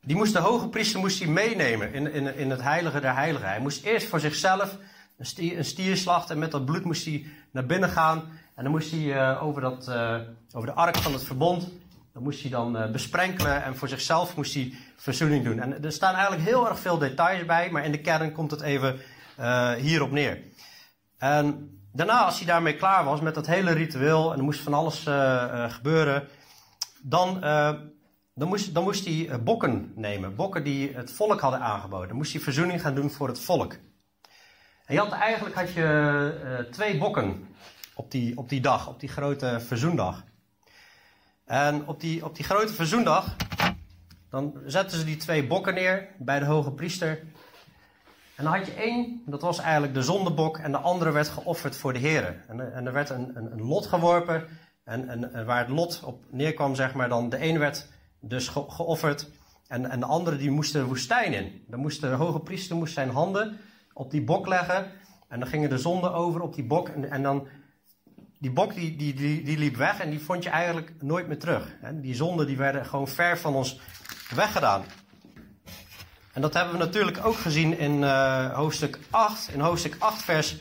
die 0.01 0.17
moest 0.17 0.33
de 0.33 0.39
hoge 0.39 0.69
priester 0.69 1.01
moest 1.01 1.19
hij 1.19 1.29
meenemen 1.29 1.93
in, 1.93 2.13
in, 2.13 2.37
in 2.37 2.51
het 2.51 2.63
heilige 2.63 3.01
der 3.01 3.15
heiligen. 3.15 3.49
Hij 3.49 3.61
moest 3.61 3.85
eerst 3.85 4.07
voor 4.07 4.21
zichzelf 4.21 4.77
een 5.19 5.27
stier, 5.27 5.59
een 5.59 5.65
stier 5.65 5.97
slachten 5.97 6.35
en 6.35 6.41
met 6.41 6.51
dat 6.51 6.65
bloed 6.65 6.85
moest 6.85 7.05
hij 7.05 7.27
naar 7.51 7.67
binnen 7.67 7.89
gaan. 7.89 8.23
En 8.55 8.63
dan 8.63 8.73
moest 8.73 8.91
hij 8.91 9.39
over, 9.39 9.61
dat, 9.61 9.91
over 10.53 10.69
de 10.69 10.75
ark 10.75 10.97
van 10.97 11.13
het 11.13 11.25
verbond 11.25 11.69
dat 12.19 12.27
moest 12.27 12.43
hij 12.43 12.51
dan 12.51 12.77
uh, 12.77 12.91
besprenkelen 12.91 13.63
en 13.63 13.77
voor 13.77 13.89
zichzelf 13.89 14.37
moest 14.37 14.55
hij 14.55 14.75
verzoening 14.97 15.45
doen. 15.45 15.61
En 15.61 15.85
er 15.85 15.93
staan 15.93 16.15
eigenlijk 16.15 16.45
heel 16.45 16.69
erg 16.69 16.79
veel 16.79 16.99
details 16.99 17.45
bij, 17.45 17.71
maar 17.71 17.85
in 17.85 17.93
de 17.93 18.01
kern 18.01 18.33
komt 18.33 18.51
het 18.51 18.61
even 18.61 19.01
hierop 19.79 20.11
neer. 20.11 20.39
En 21.19 21.71
daarna, 21.93 22.25
als 22.25 22.39
hij 22.39 22.47
daarmee 22.47 22.77
klaar 22.77 23.05
was 23.05 23.21
met 23.21 23.35
dat 23.35 23.47
hele 23.47 23.73
ritueel 23.73 24.33
en 24.33 24.39
er 24.39 24.45
moest 24.45 24.61
van 24.61 24.75
alles 24.75 25.07
gebeuren, 25.69 26.29
dan, 27.03 27.41
dan, 28.35 28.49
moest, 28.49 28.75
dan 28.75 28.83
moest 28.83 29.05
hij 29.05 29.43
bokken 29.43 29.93
nemen. 29.95 30.35
Bokken 30.35 30.65
die 30.65 30.93
het 30.95 31.13
volk 31.13 31.41
hadden 31.41 31.61
aangeboden. 31.61 32.09
Dan 32.09 32.17
moest 32.17 32.33
hij 32.33 32.41
verzoening 32.41 32.81
gaan 32.81 32.95
doen 32.95 33.11
voor 33.11 33.29
het 33.29 33.41
volk. 33.41 33.75
En 34.89 34.95
je 34.95 35.01
had, 35.01 35.13
eigenlijk 35.13 35.55
had 35.55 35.73
je 35.73 36.69
twee 36.71 36.99
bokken 36.99 37.49
op 37.95 38.11
die, 38.11 38.37
op 38.37 38.49
die 38.49 38.61
dag, 38.61 38.89
op 38.89 39.01
die 39.01 39.09
grote 39.09 39.61
verzoendag. 39.61 40.25
En 41.45 41.87
op 41.87 42.01
die, 42.01 42.25
op 42.25 42.37
die 42.37 42.45
grote 42.45 42.73
verzoendag, 42.73 43.37
dan 44.31 44.61
zetten 44.67 44.99
ze 44.99 45.05
die 45.05 45.17
twee 45.17 45.47
bokken 45.47 45.75
neer 45.75 46.09
bij 46.19 46.39
de 46.39 46.45
hoge 46.45 46.73
priester. 46.73 47.09
En 48.35 48.45
dan 48.45 48.53
had 48.53 48.67
je 48.67 48.73
één, 48.73 49.23
dat 49.27 49.43
was 49.43 49.59
eigenlijk 49.59 49.95
de 49.95 50.03
zondebok, 50.03 50.59
en 50.59 50.73
de 50.73 50.79
andere 50.79 51.11
werd 51.11 51.29
geofferd 51.29 51.77
voor 51.77 51.93
de 51.93 51.99
heren. 51.99 52.43
En, 52.49 52.75
en 52.75 52.87
er 52.87 52.93
werd 52.93 53.11
een, 53.11 53.37
een, 53.37 53.63
lot 53.63 53.87
geworpen, 53.87 54.49
en, 54.85 55.09
en, 55.09 55.47
waar 55.47 55.59
het 55.59 55.69
lot 55.69 56.03
op 56.05 56.25
neerkwam, 56.31 56.75
zeg 56.75 56.95
maar, 56.95 57.09
dan 57.09 57.29
de 57.29 57.43
een 57.43 57.59
werd 57.59 57.89
dus 58.21 58.49
ge, 58.49 58.65
geofferd, 58.69 59.31
en, 59.67 59.91
en 59.91 60.01
de 60.01 60.07
andere 60.07 60.37
die 60.37 60.51
moest 60.51 60.73
de 60.73 60.85
woestijn 60.85 61.33
in. 61.33 61.65
Dan 61.67 61.81
moest 61.81 62.01
de 62.01 62.07
hoge 62.07 62.41
priester 62.41 62.77
moest 62.77 62.95
zijn 62.95 63.11
handen 63.11 63.59
op 63.99 64.11
die 64.11 64.23
bok 64.23 64.47
leggen, 64.47 64.91
en 65.29 65.41
dan 65.41 65.49
gingen 65.49 65.71
de 65.71 65.79
zonden 65.79 66.15
over 66.15 66.41
op 66.41 66.55
die 66.55 66.65
bok, 66.65 66.89
en, 66.89 67.11
en 67.11 67.23
dan 67.23 67.49
die 68.39 68.51
bok 68.51 68.75
die, 68.75 68.97
die, 68.97 69.15
die, 69.15 69.43
die, 69.43 69.59
liep 69.59 69.77
weg 69.77 70.01
en 70.01 70.11
die 70.11 70.21
vond 70.21 70.43
je 70.43 70.51
eigenlijk 70.51 70.93
nooit 71.01 71.27
meer 71.27 71.39
terug. 71.39 71.77
Die 71.93 72.15
zonden 72.15 72.47
die 72.47 72.57
werden 72.57 72.87
gewoon 72.87 73.09
ver 73.09 73.39
van 73.39 73.55
ons 73.55 73.81
weggedaan. 74.35 74.83
En 76.33 76.41
dat 76.41 76.55
hebben 76.55 76.73
we 76.73 76.79
natuurlijk 76.79 77.25
ook 77.25 77.37
gezien 77.37 77.79
in 77.79 78.03
uh, 78.03 78.55
hoofdstuk 78.55 78.99
8. 79.11 79.49
In 79.53 79.61
hoofdstuk 79.61 79.97
8 79.99 80.23
vers 80.23 80.57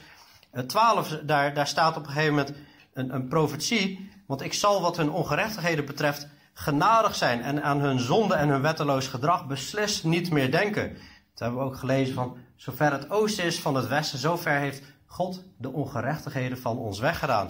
12, 0.67 1.12
eh, 1.12 1.17
daar, 1.24 1.53
daar 1.53 1.67
staat 1.67 1.98
op 1.98 2.06
een 2.06 2.12
gegeven 2.12 2.36
moment 2.36 2.53
een, 2.94 3.13
een 3.13 3.27
profetie. 3.27 4.10
Want 4.27 4.41
ik 4.41 4.53
zal 4.53 4.82
wat 4.82 4.98
hun 4.98 5.10
ongerechtigheden 5.10 5.86
betreft 5.86 6.27
genadig 6.53 7.15
zijn 7.15 7.41
en 7.41 7.63
aan 7.63 7.79
hun 7.79 8.00
zonde 8.00 8.36
en 8.36 8.50
hun 8.50 8.62
wetteloos 8.62 9.08
gedrag 9.08 9.48
beslist 9.48 10.03
niet 10.03 10.32
meer 10.32 10.51
denken. 10.51 10.98
Dat 11.38 11.48
hebben 11.48 11.65
we 11.65 11.72
ook 11.72 11.77
gelezen 11.77 12.13
van, 12.13 12.38
zover 12.56 12.91
het 12.91 13.10
oosten 13.10 13.44
is 13.44 13.60
van 13.60 13.75
het 13.75 13.88
westen, 13.88 14.20
zover 14.20 14.51
heeft 14.51 14.84
God 15.06 15.44
de 15.58 15.72
ongerechtigheden 15.72 16.58
van 16.58 16.77
ons 16.77 17.00
weggedaan. 17.00 17.50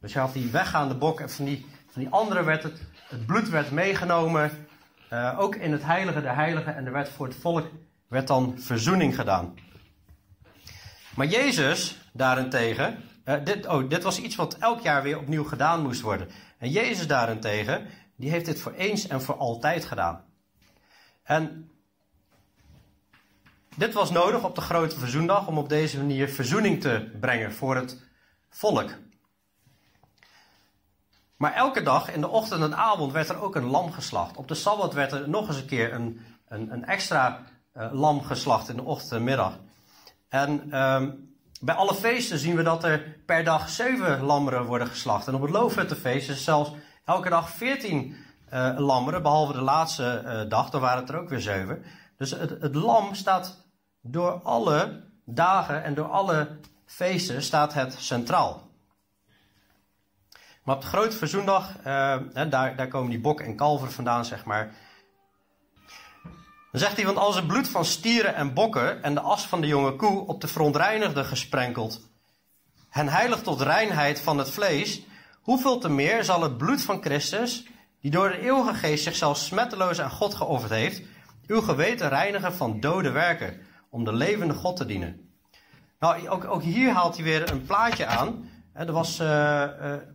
Dus 0.00 0.12
je 0.12 0.18
had 0.18 0.32
die 0.32 0.50
weggaande 0.50 0.94
bok 0.94 1.20
en 1.20 1.30
van 1.30 1.44
die, 1.44 1.66
van 1.86 2.02
die 2.02 2.10
andere 2.10 2.44
werd 2.44 2.62
het, 2.62 2.80
het 3.08 3.26
bloed 3.26 3.48
werd 3.48 3.70
meegenomen, 3.70 4.66
uh, 5.12 5.36
ook 5.38 5.54
in 5.54 5.72
het 5.72 5.84
heilige 5.84 6.20
der 6.20 6.34
heiligen 6.34 6.76
en 6.76 6.86
er 6.86 6.92
werd 6.92 7.08
voor 7.08 7.26
het 7.26 7.36
volk 7.36 7.70
werd 8.08 8.26
dan 8.26 8.54
verzoening 8.58 9.14
gedaan. 9.14 9.54
Maar 11.14 11.26
Jezus 11.26 11.98
daarentegen, 12.12 13.02
uh, 13.24 13.34
dit, 13.44 13.66
oh, 13.66 13.88
dit 13.88 14.02
was 14.02 14.20
iets 14.20 14.36
wat 14.36 14.56
elk 14.58 14.80
jaar 14.80 15.02
weer 15.02 15.18
opnieuw 15.18 15.44
gedaan 15.44 15.82
moest 15.82 16.00
worden. 16.00 16.28
En 16.58 16.70
Jezus 16.70 17.06
daarentegen, 17.06 17.86
die 18.16 18.30
heeft 18.30 18.44
dit 18.44 18.60
voor 18.60 18.72
eens 18.72 19.06
en 19.06 19.22
voor 19.22 19.36
altijd 19.36 19.84
gedaan. 19.84 20.24
En 21.22 21.70
dit 23.76 23.94
was 23.94 24.10
nodig 24.10 24.44
op 24.44 24.54
de 24.54 24.60
grote 24.60 24.98
verzoendag 24.98 25.46
om 25.46 25.58
op 25.58 25.68
deze 25.68 25.98
manier 25.98 26.28
verzoening 26.28 26.80
te 26.80 27.10
brengen 27.20 27.52
voor 27.52 27.76
het 27.76 28.02
volk. 28.50 28.90
Maar 31.36 31.52
elke 31.52 31.82
dag 31.82 32.12
in 32.12 32.20
de 32.20 32.28
ochtend 32.28 32.62
en 32.62 32.76
avond 32.76 33.12
werd 33.12 33.28
er 33.28 33.40
ook 33.40 33.54
een 33.54 33.70
lam 33.70 33.92
geslacht. 33.92 34.36
Op 34.36 34.48
de 34.48 34.54
sabbat 34.54 34.94
werd 34.94 35.12
er 35.12 35.28
nog 35.28 35.48
eens 35.48 35.56
een 35.56 35.66
keer 35.66 35.92
een, 35.92 36.20
een, 36.48 36.84
extra 36.84 37.44
uh, 37.76 37.88
lam 37.92 38.22
geslacht 38.22 38.68
in 38.68 38.76
de 38.76 38.82
ochtend 38.82 39.12
en 39.12 39.24
middag. 39.24 39.58
En 40.28 40.82
um, 40.82 41.36
bij 41.60 41.74
alle 41.74 41.94
feesten 41.94 42.38
zien 42.38 42.56
we 42.56 42.62
dat 42.62 42.84
er 42.84 43.16
per 43.26 43.44
dag 43.44 43.68
zeven 43.68 44.22
lammeren 44.22 44.64
worden 44.64 44.88
geslacht. 44.88 45.26
En 45.26 45.34
op 45.34 45.42
het 45.42 45.50
Loofhuttenfeest 45.50 46.28
is 46.28 46.44
zelfs 46.44 46.72
elke 47.04 47.28
dag 47.28 47.50
veertien 47.50 48.16
uh, 48.52 48.74
lammeren, 48.76 49.22
behalve 49.22 49.52
de 49.52 49.60
laatste 49.60 50.22
uh, 50.24 50.50
dag, 50.50 50.70
dan 50.70 50.80
waren 50.80 51.00
het 51.00 51.08
er 51.08 51.20
ook 51.20 51.28
weer 51.28 51.40
zeven. 51.40 51.84
Dus 52.18 52.30
het, 52.30 52.50
het 52.50 52.74
lam 52.74 53.14
staat 53.14 53.66
door 54.00 54.42
alle 54.42 55.04
dagen 55.24 55.84
en 55.84 55.94
door 55.94 56.10
alle 56.10 56.58
feesten 56.86 57.42
staat 57.42 57.74
het 57.74 57.94
centraal. 57.98 58.66
Maar 60.62 60.74
op 60.74 60.82
de 60.82 60.88
grote 60.88 61.16
verzoendag, 61.16 61.76
uh, 61.78 61.84
daar, 62.48 62.76
daar 62.76 62.88
komen 62.88 63.10
die 63.10 63.20
bok 63.20 63.40
en 63.40 63.56
kalver 63.56 63.90
vandaan, 63.92 64.24
zeg 64.24 64.44
maar. 64.44 64.74
Dan 66.70 66.80
zegt 66.80 66.96
hij, 66.96 67.04
want 67.04 67.18
als 67.18 67.36
het 67.36 67.46
bloed 67.46 67.68
van 67.68 67.84
stieren 67.84 68.34
en 68.34 68.54
bokken 68.54 69.02
en 69.02 69.14
de 69.14 69.20
as 69.20 69.46
van 69.46 69.60
de 69.60 69.66
jonge 69.66 69.96
koe 69.96 70.26
op 70.26 70.40
de 70.40 70.48
verontreinigde 70.48 71.24
gesprenkeld 71.24 72.08
hen 72.88 73.08
heiligt 73.08 73.44
tot 73.44 73.60
reinheid 73.60 74.20
van 74.20 74.38
het 74.38 74.50
vlees, 74.50 75.02
hoeveel 75.40 75.78
te 75.78 75.88
meer 75.88 76.24
zal 76.24 76.42
het 76.42 76.56
bloed 76.56 76.82
van 76.82 77.02
Christus, 77.02 77.66
die 78.00 78.10
door 78.10 78.28
de 78.28 78.40
eeuwige 78.40 78.74
geest 78.74 79.04
zichzelf 79.04 79.36
smetteloos 79.36 80.00
aan 80.00 80.10
God 80.10 80.34
geofferd 80.34 80.72
heeft, 80.72 81.02
uw 81.48 81.60
geweten 81.60 82.08
reinigen 82.08 82.52
van 82.52 82.80
dode 82.80 83.10
werken, 83.10 83.60
om 83.90 84.04
de 84.04 84.12
levende 84.12 84.54
God 84.54 84.76
te 84.76 84.86
dienen. 84.86 85.28
Nou, 85.98 86.28
ook, 86.28 86.44
ook 86.44 86.62
hier 86.62 86.92
haalt 86.92 87.14
hij 87.14 87.24
weer 87.24 87.52
een 87.52 87.62
plaatje 87.62 88.06
aan. 88.06 88.48
Er 88.72 88.92
was 88.92 89.20
uh, 89.20 89.64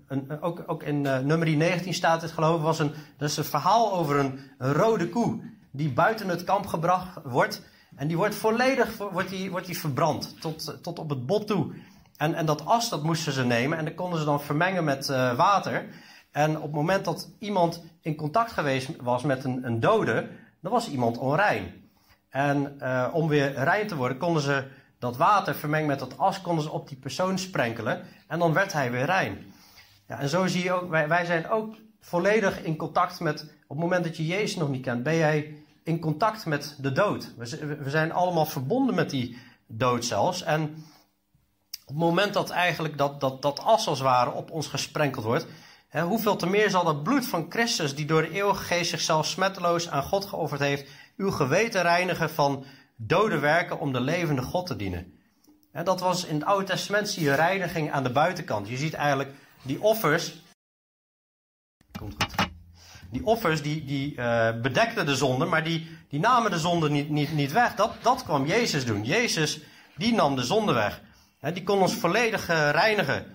een, 0.08 0.42
ook, 0.42 0.64
ook 0.66 0.84
in 0.84 1.06
uh, 1.06 1.20
nummer 1.20 1.56
19 1.56 1.94
staat 1.94 2.22
het 2.22 2.32
geloof 2.32 2.62
was 2.62 2.80
een, 2.80 2.94
dat 3.18 3.30
is 3.30 3.38
een 3.38 3.44
verhaal 3.44 3.94
over 3.94 4.20
een, 4.20 4.40
een, 4.58 4.74
rode 4.74 5.10
koe 5.10 5.42
die 5.72 5.94
buiten 5.94 6.30
het 6.30 6.44
kamp 6.44 6.66
gebracht 6.66 7.20
wordt. 7.24 7.62
En 7.96 8.08
die 8.08 8.18
wordt 8.18 8.36
volledig 8.36 8.98
wordt 8.98 9.30
die, 9.30 9.52
wordt 9.52 9.66
die 9.66 9.78
verbrand 9.78 10.42
tot, 10.42 10.78
tot 10.82 11.00
op 11.00 11.10
het 11.10 11.26
bot 11.26 11.48
toe. 11.48 11.74
En, 12.18 12.34
en 12.34 12.46
dat 12.46 12.66
as 12.66 12.90
dat 12.90 13.04
moesten 13.04 13.34
ze 13.34 13.46
nemen 13.46 13.78
en 13.78 13.86
dat 13.86 13.96
konden 13.96 14.20
ze 14.20 14.26
dan 14.26 14.42
vermengen 14.42 14.84
met 14.84 15.08
water. 15.36 15.86
En 16.32 16.56
op 16.56 16.64
het 16.64 16.72
moment 16.72 17.06
dat 17.06 17.30
iemand 17.40 17.84
in 18.02 18.16
contact 18.16 18.52
geweest 18.52 18.96
was 19.02 19.24
met 19.24 19.44
een, 19.44 19.66
een 19.66 19.80
dode, 19.80 20.30
dan 20.64 20.72
was 20.72 20.90
iemand 20.90 21.18
onrein. 21.18 21.90
En 22.30 22.78
uh, 22.82 23.10
om 23.14 23.28
weer 23.28 23.54
rein 23.54 23.88
te 23.88 23.96
worden, 23.96 24.18
konden 24.18 24.42
ze 24.42 24.68
dat 25.00 25.18
water 25.18 25.56
vermengd 25.56 25.88
met 25.88 26.00
dat 26.00 26.18
as, 26.18 26.42
konden 26.42 26.64
ze 26.64 26.72
op 26.72 26.88
die 26.88 26.98
persoon 26.98 27.40
sprenkelen. 27.40 28.06
En 28.28 28.40
dan 28.40 28.54
werd 28.54 28.74
hij 28.74 28.92
weer 28.92 29.06
rein. 29.06 29.54
Ja, 30.08 30.20
en 30.20 30.30
zo 30.30 30.48
zie 30.48 30.64
je 30.64 30.72
ook, 30.72 30.90
wij, 30.90 31.08
wij 31.08 31.26
zijn 31.26 31.50
ook 31.50 31.76
volledig 32.00 32.64
in 32.64 32.76
contact 32.76 33.20
met, 33.20 33.42
op 33.44 33.70
het 33.70 33.78
moment 33.78 34.04
dat 34.04 34.18
je 34.18 34.26
Jezus 34.26 34.56
nog 34.56 34.70
niet 34.70 34.82
kent, 34.82 35.04
ben 35.04 35.16
jij 35.16 35.56
in 35.84 36.00
contact 36.00 36.46
met 36.46 36.76
de 36.80 36.92
dood. 36.92 37.34
We, 37.38 37.76
we 37.76 37.90
zijn 37.90 38.12
allemaal 38.12 38.46
verbonden 38.46 38.96
met 38.96 39.10
die 39.10 39.38
dood 39.68 40.06
zelfs. 40.06 40.44
En 40.44 40.64
op 41.82 41.88
het 41.88 41.98
moment 41.98 42.34
dat 42.34 42.50
eigenlijk 42.50 42.98
dat, 42.98 43.20
dat, 43.20 43.42
dat 43.42 43.60
as 43.60 43.88
als 43.88 44.00
ware 44.00 44.32
op 44.32 44.52
ons 44.52 44.68
gesprenkeld 44.68 45.26
wordt, 45.26 45.48
hoeveel 46.02 46.36
te 46.36 46.48
meer 46.48 46.70
zal 46.70 46.84
dat 46.84 47.04
bloed 47.04 47.26
van 47.26 47.46
Christus, 47.50 47.96
die 47.96 48.06
door 48.06 48.22
de 48.22 48.32
eeuwige 48.32 48.64
geest 48.64 48.90
zichzelf 48.90 49.26
smetteloos 49.26 49.90
aan 49.90 50.04
God 50.04 50.26
geofferd 50.26 50.62
heeft, 50.62 50.90
uw 51.18 51.32
geweten 51.32 51.82
reinigen 51.82 52.30
van 52.30 52.66
dode 52.96 53.40
werken 53.40 53.80
om 53.80 53.94
de 53.94 54.02
levende 54.02 54.42
God 54.42 54.68
te 54.68 54.76
dienen. 54.76 55.14
En 55.72 55.86
dat 55.86 56.00
was 56.00 56.26
in 56.26 56.36
het 56.36 56.46
Oude 56.46 56.66
Testament 56.66 57.10
zie 57.10 57.24
je 57.24 57.34
reiniging 57.34 57.92
aan 57.92 58.04
de 58.04 58.12
buitenkant. 58.12 58.68
Je 58.68 58.78
ziet 58.78 58.94
eigenlijk 58.94 59.32
die 59.62 59.82
offers. 59.82 60.34
Komt 62.00 62.16
goed. 62.24 62.52
Die 63.12 63.26
offers 63.26 63.62
die, 63.62 63.86
die 63.86 64.16
uh, 64.16 64.62
bedekten 64.62 65.06
de 65.06 65.16
zonde, 65.16 65.46
maar 65.46 65.64
die, 65.64 65.98
die 66.10 66.20
namen 66.20 66.52
de 66.52 66.60
zonde 66.60 66.90
niet, 66.90 67.10
niet, 67.10 67.34
niet 67.34 67.52
weg. 67.52 67.76
Dat, 67.76 67.94
dat 68.02 68.24
kwam 68.24 68.46
Jezus 68.46 68.86
doen. 68.86 69.04
Jezus 69.04 69.60
die 69.96 70.14
nam 70.14 70.36
de 70.36 70.44
zonde 70.44 70.74
weg. 70.74 71.02
Die 71.54 71.64
kon 71.64 71.82
ons 71.82 71.94
volledig 71.94 72.50
uh, 72.50 72.70
reinigen. 72.70 73.26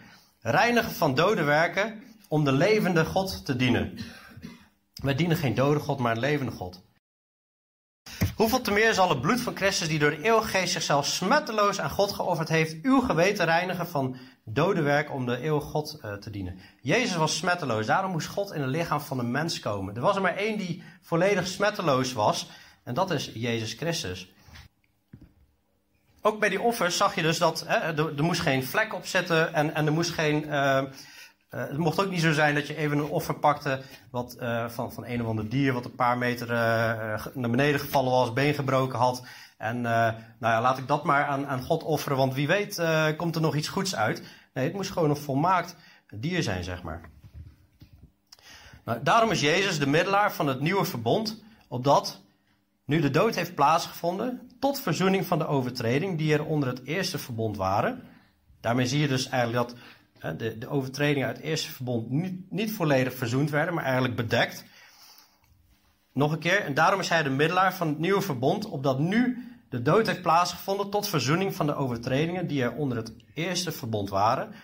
Reinigen 0.41 0.93
van 0.93 1.15
dode 1.15 1.43
werken 1.43 2.03
om 2.29 2.45
de 2.45 2.53
levende 2.53 3.05
God 3.05 3.45
te 3.45 3.57
dienen. 3.57 3.99
Wij 4.95 5.15
dienen 5.15 5.37
geen 5.37 5.55
dode 5.55 5.81
God, 5.81 5.99
maar 5.99 6.13
een 6.13 6.21
levende 6.21 6.53
God. 6.53 6.87
Hoeveel 8.37 8.61
te 8.61 8.71
meer 8.71 8.95
zal 8.95 9.09
het 9.09 9.21
bloed 9.21 9.41
van 9.41 9.57
Christus, 9.57 9.89
die 9.89 9.99
door 9.99 10.11
de 10.11 10.23
eeuwige 10.23 10.49
geest 10.49 10.73
zichzelf 10.73 11.07
smetteloos 11.07 11.81
aan 11.81 11.91
God 11.91 12.13
geofferd 12.13 12.49
heeft, 12.49 12.77
uw 12.83 13.01
geweten 13.01 13.45
reinigen 13.45 13.87
van 13.87 14.17
dode 14.45 14.83
werk 14.83 15.13
om 15.13 15.27
de 15.27 15.37
eeuwige 15.37 15.67
God 15.67 16.01
uh, 16.05 16.13
te 16.13 16.31
dienen. 16.31 16.59
Jezus 16.81 17.17
was 17.17 17.37
smetteloos, 17.37 17.87
daarom 17.87 18.11
moest 18.11 18.27
God 18.27 18.53
in 18.53 18.61
het 18.61 18.71
lichaam 18.71 19.01
van 19.01 19.19
een 19.19 19.31
mens 19.31 19.61
komen. 19.61 19.95
Er 19.95 20.01
was 20.01 20.17
er 20.17 20.23
maar 20.23 20.37
één 20.37 20.59
die 20.59 20.83
volledig 21.01 21.47
smetteloos 21.47 22.13
was, 22.13 22.51
en 22.85 22.95
dat 22.95 23.11
is 23.11 23.31
Jezus 23.35 23.73
Christus. 23.73 24.33
Ook 26.21 26.41
bij 26.41 26.49
die 26.49 26.61
offers 26.61 26.97
zag 26.97 27.15
je 27.15 27.23
dus 27.23 27.39
dat 27.39 27.65
hè, 27.67 28.05
er, 28.17 28.25
moest 28.25 28.41
geen 28.41 28.65
vlek 28.65 28.95
op 28.95 29.07
zitten 29.07 29.55
en, 29.55 29.75
en 29.75 29.87
er 29.87 29.93
moest 29.93 30.11
geen... 30.11 30.45
Uh, 30.47 30.83
uh, 31.55 31.61
het 31.61 31.79
mocht 31.79 32.01
ook 32.01 32.11
niet 32.11 32.21
zo 32.21 32.33
zijn 32.33 32.55
dat 32.55 32.67
je 32.67 32.77
even 32.77 32.99
een 32.99 33.05
offer 33.05 33.35
pakte 33.35 33.83
wat, 34.11 34.37
uh, 34.41 34.69
van, 34.69 34.93
van 34.93 35.07
een 35.07 35.23
of 35.23 35.29
ander 35.29 35.49
dier 35.49 35.73
wat 35.73 35.85
een 35.85 35.95
paar 35.95 36.19
meter 36.19 36.51
uh, 36.51 37.27
naar 37.35 37.51
beneden 37.51 37.81
gevallen 37.81 38.11
was, 38.11 38.33
been 38.33 38.55
gebroken 38.55 38.99
had. 38.99 39.27
En 39.57 39.81
nou 39.81 40.15
ja, 40.41 40.61
laat 40.61 40.79
ik 40.79 40.87
dat 40.87 41.05
maar 41.05 41.25
aan, 41.27 41.47
aan 41.47 41.63
God 41.63 41.83
offeren, 41.83 42.17
want 42.17 42.35
wie 42.35 42.47
weet 42.47 42.83
komt 43.17 43.35
er 43.35 43.41
nog 43.41 43.55
iets 43.55 43.69
goeds 43.69 43.97
uit. 43.97 44.23
Nee, 44.55 44.65
het 44.65 44.75
moest 44.75 44.91
gewoon 44.91 45.11
een 45.11 45.17
volmaakt 45.17 45.77
dier 46.15 46.43
zijn, 46.43 46.65
zeg 46.65 46.83
maar. 46.83 47.01
Nou, 48.85 49.03
daarom 49.03 49.31
is 49.31 49.41
Jezus 49.41 49.79
de 49.79 49.87
middelaar 49.87 50.33
van 50.33 50.47
het 50.47 50.61
nieuwe 50.61 50.85
verbond, 50.85 51.43
opdat, 51.69 52.21
nu 52.85 53.01
de 53.01 53.11
dood 53.11 53.35
heeft 53.35 53.55
plaatsgevonden, 53.55 54.51
tot 54.61 54.81
verzoening 54.81 55.27
van 55.27 55.39
de 55.39 55.47
overtreding 55.47 56.19
die 56.19 56.33
er 56.33 56.45
onder 56.45 56.69
het 56.69 56.85
eerste 56.85 57.19
verbond 57.19 57.57
waren. 57.57 58.03
Daarmee 58.61 58.87
zie 58.87 59.01
je 59.01 59.09
dus 59.09 59.29
eigenlijk 59.29 59.69
dat 59.69 59.79
de, 60.37 60.59
de 60.59 60.69
overtredingen 60.69 61.27
uit 61.29 61.37
het 61.37 61.47
eerste 61.47 61.71
verbond 61.71 62.11
niet, 62.11 62.51
niet 62.51 62.73
volledig 62.73 63.15
verzoend 63.15 63.51
werden, 63.51 63.75
maar 63.75 63.85
eigenlijk 63.85 64.17
bedekt. 64.17 64.65
Nog 66.13 66.33
een 66.33 66.39
keer, 66.39 66.61
en 66.61 66.75
daarom 66.75 67.01
is 67.01 67.09
hij 67.09 67.23
de 67.23 67.31
middelaar 67.31 67.75
van 67.75 67.89
het 67.89 67.99
nieuwe 67.99 68.21
verbond, 68.21 68.69
opdat 68.69 68.99
nu 68.99 69.49
de 69.69 69.83
dood 69.83 70.07
heeft 70.07 70.23
plaatsgevonden 70.23 70.91
tot 70.91 71.09
verzoening 71.09 71.55
van 71.55 71.67
de 71.67 71.75
overtredingen 71.75 72.47
die 72.47 72.63
er 72.63 72.73
onder 72.73 72.97
het 72.97 73.13
eerste 73.35 73.73
verbond 73.73 74.11
waren. 74.11 74.55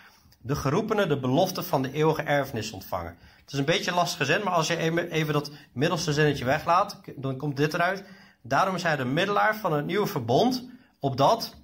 De 0.41 0.57
geroepenen 0.57 1.09
de 1.09 1.21
belofte 1.21 1.63
van 1.63 1.83
de 1.83 1.93
eeuwige 1.93 2.23
erfenis 2.23 2.73
ontvangen. 2.73 3.17
Het 3.41 3.53
is 3.53 3.59
een 3.59 3.65
beetje 3.65 3.95
lastig 3.95 4.27
zin, 4.27 4.45
maar 4.45 4.53
als 4.53 4.67
je 4.67 5.09
even 5.11 5.33
dat 5.33 5.51
middelste 5.73 6.13
zinnetje 6.13 6.45
weglaat, 6.45 7.01
dan 7.17 7.37
komt 7.37 7.57
dit 7.57 7.75
eruit. 7.75 8.05
Daarom 8.43 8.75
is 8.75 8.83
hij 8.83 8.97
de 8.97 9.05
middelaar 9.05 9.57
van 9.57 9.73
het 9.73 9.87
nieuwe 9.87 10.07
verbond, 10.07 10.69
opdat 11.01 11.57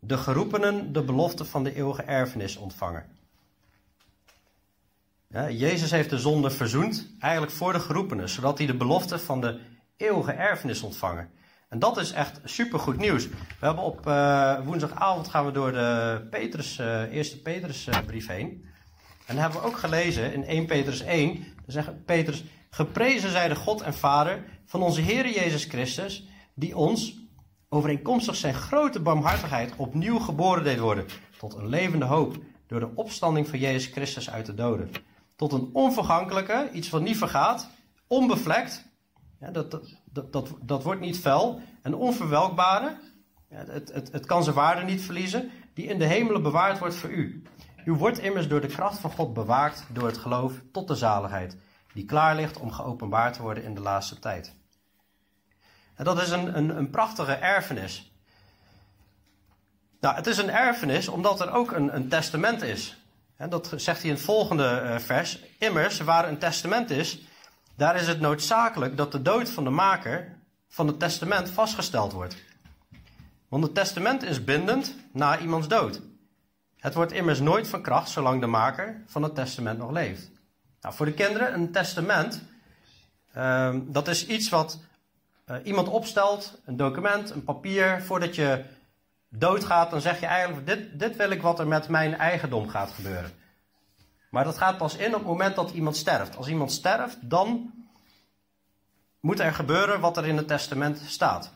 de 0.00 0.18
geroepenen 0.18 0.92
de 0.92 1.02
belofte 1.02 1.44
van 1.44 1.64
de 1.64 1.74
eeuwige 1.74 2.02
erfenis 2.02 2.56
ontvangen. 2.56 3.04
Ja, 5.26 5.50
Jezus 5.50 5.90
heeft 5.90 6.10
de 6.10 6.18
zonde 6.18 6.50
verzoend, 6.50 7.10
eigenlijk 7.18 7.52
voor 7.52 7.72
de 7.72 7.80
geroepenen, 7.80 8.28
zodat 8.28 8.56
die 8.56 8.66
de 8.66 8.76
belofte 8.76 9.18
van 9.18 9.40
de 9.40 9.60
eeuwige 9.96 10.32
erfenis 10.32 10.82
ontvangen. 10.82 11.30
En 11.68 11.78
dat 11.78 11.96
is 11.96 12.12
echt 12.12 12.40
supergoed 12.44 12.96
nieuws. 12.96 13.28
We 13.28 13.34
hebben 13.66 13.84
op 13.84 14.06
uh, 14.06 14.60
woensdagavond 14.64 15.28
gaan 15.28 15.46
we 15.46 15.52
door 15.52 15.72
de 15.72 16.26
Petrus, 16.30 16.78
uh, 16.78 17.12
eerste 17.12 17.42
Petrusbrief 17.42 18.24
uh, 18.24 18.30
heen. 18.30 18.64
En 19.26 19.34
dan 19.34 19.36
hebben 19.36 19.60
we 19.60 19.66
ook 19.66 19.78
gelezen 19.78 20.32
in 20.32 20.44
1 20.44 20.66
Petrus 20.66 21.00
1, 21.00 21.34
dan 21.34 21.44
zegt 21.66 22.04
Petrus, 22.04 22.44
geprezen 22.70 23.30
zij 23.30 23.48
de 23.48 23.54
God 23.54 23.80
en 23.80 23.94
Vader 23.94 24.44
van 24.66 24.82
onze 24.82 25.00
Heer 25.00 25.28
Jezus 25.28 25.64
Christus, 25.64 26.28
die 26.54 26.76
ons, 26.76 27.18
overeenkomstig 27.72 28.36
zijn 28.36 28.54
grote 28.54 29.00
barmhartigheid 29.00 29.72
opnieuw 29.76 30.18
geboren 30.18 30.64
deed 30.64 30.78
worden 30.78 31.06
tot 31.38 31.54
een 31.54 31.68
levende 31.68 32.04
hoop 32.04 32.36
door 32.66 32.80
de 32.80 32.90
opstanding 32.94 33.48
van 33.48 33.58
Jezus 33.58 33.92
Christus 33.92 34.30
uit 34.30 34.46
de 34.46 34.54
doden. 34.54 34.90
Tot 35.36 35.52
een 35.52 35.70
onvergankelijke, 35.72 36.68
iets 36.72 36.90
wat 36.90 37.02
niet 37.02 37.16
vergaat, 37.16 37.70
onbevlekt, 38.06 38.84
ja, 39.40 39.50
dat, 39.50 39.70
dat, 39.70 40.32
dat, 40.32 40.54
dat, 40.62 40.82
wordt 40.82 41.00
niet 41.00 41.18
vuil, 41.18 41.60
en 41.82 41.94
onverwelkbare, 41.94 42.96
ja, 43.50 43.64
het, 43.66 43.92
het, 43.92 44.12
het 44.12 44.26
kan 44.26 44.42
zijn 44.42 44.56
waarde 44.56 44.82
niet 44.82 45.02
verliezen, 45.02 45.50
die 45.74 45.86
in 45.86 45.98
de 45.98 46.04
hemelen 46.04 46.42
bewaard 46.42 46.78
wordt 46.78 46.94
voor 46.94 47.10
u. 47.10 47.42
U 47.84 47.92
wordt 47.92 48.18
immers 48.18 48.48
door 48.48 48.60
de 48.60 48.66
kracht 48.66 48.98
van 48.98 49.10
God 49.10 49.34
bewaakt 49.34 49.86
door 49.92 50.06
het 50.06 50.18
geloof 50.18 50.60
tot 50.72 50.88
de 50.88 50.94
zaligheid, 50.94 51.56
die 51.94 52.04
klaar 52.04 52.36
ligt 52.36 52.58
om 52.58 52.70
geopenbaard 52.70 53.34
te 53.34 53.42
worden 53.42 53.64
in 53.64 53.74
de 53.74 53.80
laatste 53.80 54.18
tijd. 54.18 54.58
Dat 56.02 56.22
is 56.22 56.30
een, 56.30 56.56
een, 56.56 56.76
een 56.76 56.90
prachtige 56.90 57.32
erfenis. 57.32 58.12
Nou, 60.00 60.14
het 60.14 60.26
is 60.26 60.38
een 60.38 60.50
erfenis 60.50 61.08
omdat 61.08 61.40
er 61.40 61.52
ook 61.52 61.72
een, 61.72 61.94
een 61.94 62.08
testament 62.08 62.62
is. 62.62 62.98
Dat 63.48 63.72
zegt 63.76 64.00
hij 64.00 64.08
in 64.08 64.14
het 64.14 64.24
volgende 64.24 64.68
eh, 64.68 64.98
vers. 64.98 65.38
Immers, 65.58 66.00
waar 66.00 66.28
een 66.28 66.38
testament 66.38 66.90
is, 66.90 67.20
daar 67.76 67.96
is 67.96 68.06
het 68.06 68.20
noodzakelijk 68.20 68.96
dat 68.96 69.12
de 69.12 69.22
dood 69.22 69.50
van 69.50 69.64
de 69.64 69.70
maker 69.70 70.36
van 70.68 70.86
het 70.86 70.98
testament 70.98 71.50
vastgesteld 71.50 72.12
wordt. 72.12 72.36
Want 73.48 73.64
het 73.64 73.74
testament 73.74 74.22
is 74.22 74.44
bindend 74.44 74.94
na 75.12 75.38
iemands 75.38 75.68
dood. 75.68 76.00
Het 76.76 76.94
wordt 76.94 77.12
immers 77.12 77.40
nooit 77.40 77.68
van 77.68 77.82
kracht 77.82 78.10
zolang 78.10 78.40
de 78.40 78.46
maker 78.46 79.02
van 79.06 79.22
het 79.22 79.34
testament 79.34 79.78
nog 79.78 79.90
leeft. 79.90 80.30
Nou, 80.80 80.94
voor 80.94 81.06
de 81.06 81.12
kinderen, 81.12 81.54
een 81.54 81.72
testament, 81.72 82.42
uh, 83.36 83.76
dat 83.82 84.08
is 84.08 84.26
iets 84.26 84.48
wat 84.48 84.78
uh, 85.50 85.56
iemand 85.62 85.88
opstelt, 85.88 86.60
een 86.64 86.76
document, 86.76 87.30
een 87.30 87.44
papier, 87.44 88.02
voordat 88.02 88.34
je 88.34 88.64
doodgaat, 89.28 89.90
dan 89.90 90.00
zeg 90.00 90.20
je 90.20 90.26
eigenlijk, 90.26 90.66
dit, 90.66 90.98
dit 90.98 91.16
wil 91.16 91.30
ik 91.30 91.42
wat 91.42 91.58
er 91.58 91.66
met 91.66 91.88
mijn 91.88 92.14
eigendom 92.14 92.68
gaat 92.68 92.90
gebeuren. 92.90 93.30
Maar 94.30 94.44
dat 94.44 94.58
gaat 94.58 94.76
pas 94.76 94.96
in 94.96 95.14
op 95.14 95.18
het 95.18 95.26
moment 95.26 95.56
dat 95.56 95.70
iemand 95.70 95.96
sterft. 95.96 96.36
Als 96.36 96.48
iemand 96.48 96.72
sterft, 96.72 97.18
dan 97.20 97.72
moet 99.20 99.40
er 99.40 99.52
gebeuren 99.52 100.00
wat 100.00 100.16
er 100.16 100.26
in 100.26 100.36
het 100.36 100.48
testament 100.48 101.02
staat. 101.06 101.52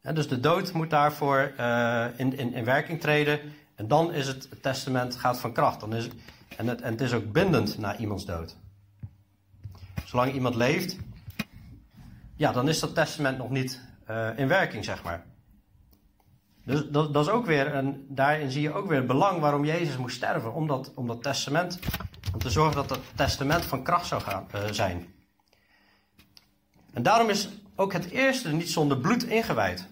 dus 0.00 0.28
de 0.28 0.40
dood 0.40 0.72
moet 0.72 0.90
daarvoor 0.90 1.52
uh, 1.60 2.06
in, 2.16 2.36
in, 2.38 2.52
in, 2.52 2.64
werking 2.64 3.00
treden. 3.00 3.40
En 3.74 3.88
dan 3.88 4.12
is 4.12 4.26
het, 4.26 4.46
het 4.50 4.62
testament 4.62 5.16
gaat 5.16 5.40
van 5.40 5.52
kracht. 5.52 5.80
Dan 5.80 5.94
is, 5.94 6.08
en, 6.56 6.66
het, 6.66 6.80
en 6.80 6.92
het 6.92 7.00
is 7.00 7.12
ook 7.12 7.32
bindend 7.32 7.78
na 7.78 7.96
iemands 7.96 8.24
dood. 8.24 8.56
Zolang 10.04 10.32
iemand 10.32 10.54
leeft, 10.54 10.96
ja, 12.36 12.52
dan 12.52 12.68
is 12.68 12.80
dat 12.80 12.94
testament 12.94 13.38
nog 13.38 13.50
niet 13.50 13.80
uh, 14.10 14.28
in 14.36 14.48
werking, 14.48 14.84
zeg 14.84 15.02
maar. 15.02 15.24
Dus 16.64 16.84
dat, 16.90 17.14
dat, 17.14 17.26
is 17.26 17.32
ook 17.32 17.46
weer, 17.46 17.74
een, 17.74 18.06
daarin 18.08 18.50
zie 18.50 18.62
je 18.62 18.72
ook 18.72 18.88
weer 18.88 18.98
het 18.98 19.06
belang 19.06 19.40
waarom 19.40 19.64
Jezus 19.64 19.96
moest 19.96 20.16
sterven. 20.16 20.54
Om 20.54 20.66
dat, 20.66 20.92
om 20.94 21.06
dat 21.06 21.22
testament, 21.22 21.78
om 22.32 22.38
te 22.38 22.50
zorgen 22.50 22.76
dat 22.76 22.90
het 22.90 23.00
testament 23.14 23.64
van 23.64 23.82
kracht 23.82 24.06
zou 24.06 24.22
gaan, 24.22 24.46
uh, 24.54 24.60
zijn. 24.70 25.14
En 26.92 27.02
daarom 27.02 27.28
is 27.28 27.48
ook 27.76 27.92
het 27.92 28.10
eerste 28.10 28.52
niet 28.52 28.70
zonder 28.70 28.98
bloed 28.98 29.24
ingewijd. 29.24 29.88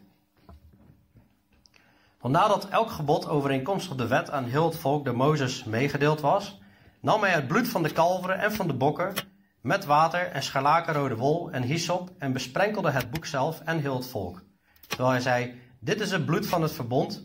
Want 2.20 2.34
nadat 2.34 2.68
elk 2.68 2.90
gebod 2.90 3.28
overeenkomstig 3.28 3.96
de 3.96 4.06
wet 4.06 4.30
aan 4.30 4.44
heel 4.44 4.64
het 4.64 4.76
volk 4.76 5.04
door 5.04 5.16
Mozes 5.16 5.64
meegedeeld 5.64 6.20
was, 6.20 6.58
nam 7.00 7.20
hij 7.20 7.30
het 7.30 7.46
bloed 7.46 7.68
van 7.68 7.82
de 7.82 7.92
kalveren 7.92 8.38
en 8.38 8.52
van 8.52 8.66
de 8.66 8.74
bokken 8.74 9.14
met 9.64 9.84
water 9.84 10.30
en 10.30 10.42
scharlakenrode 10.42 11.16
wol 11.16 11.50
en 11.50 11.62
hyssop 11.62 12.10
en 12.18 12.32
besprenkelde 12.32 12.90
het 12.90 13.10
boek 13.10 13.26
zelf 13.26 13.60
en 13.60 13.78
heel 13.78 13.96
het 13.96 14.06
volk. 14.06 14.42
Terwijl 14.86 15.10
hij 15.10 15.20
zei, 15.20 15.60
dit 15.78 16.00
is 16.00 16.10
het 16.10 16.26
bloed 16.26 16.46
van 16.46 16.62
het 16.62 16.72
verbond 16.72 17.24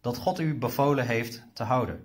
dat 0.00 0.16
God 0.16 0.38
u 0.38 0.58
bevolen 0.58 1.06
heeft 1.06 1.42
te 1.54 1.62
houden. 1.62 2.04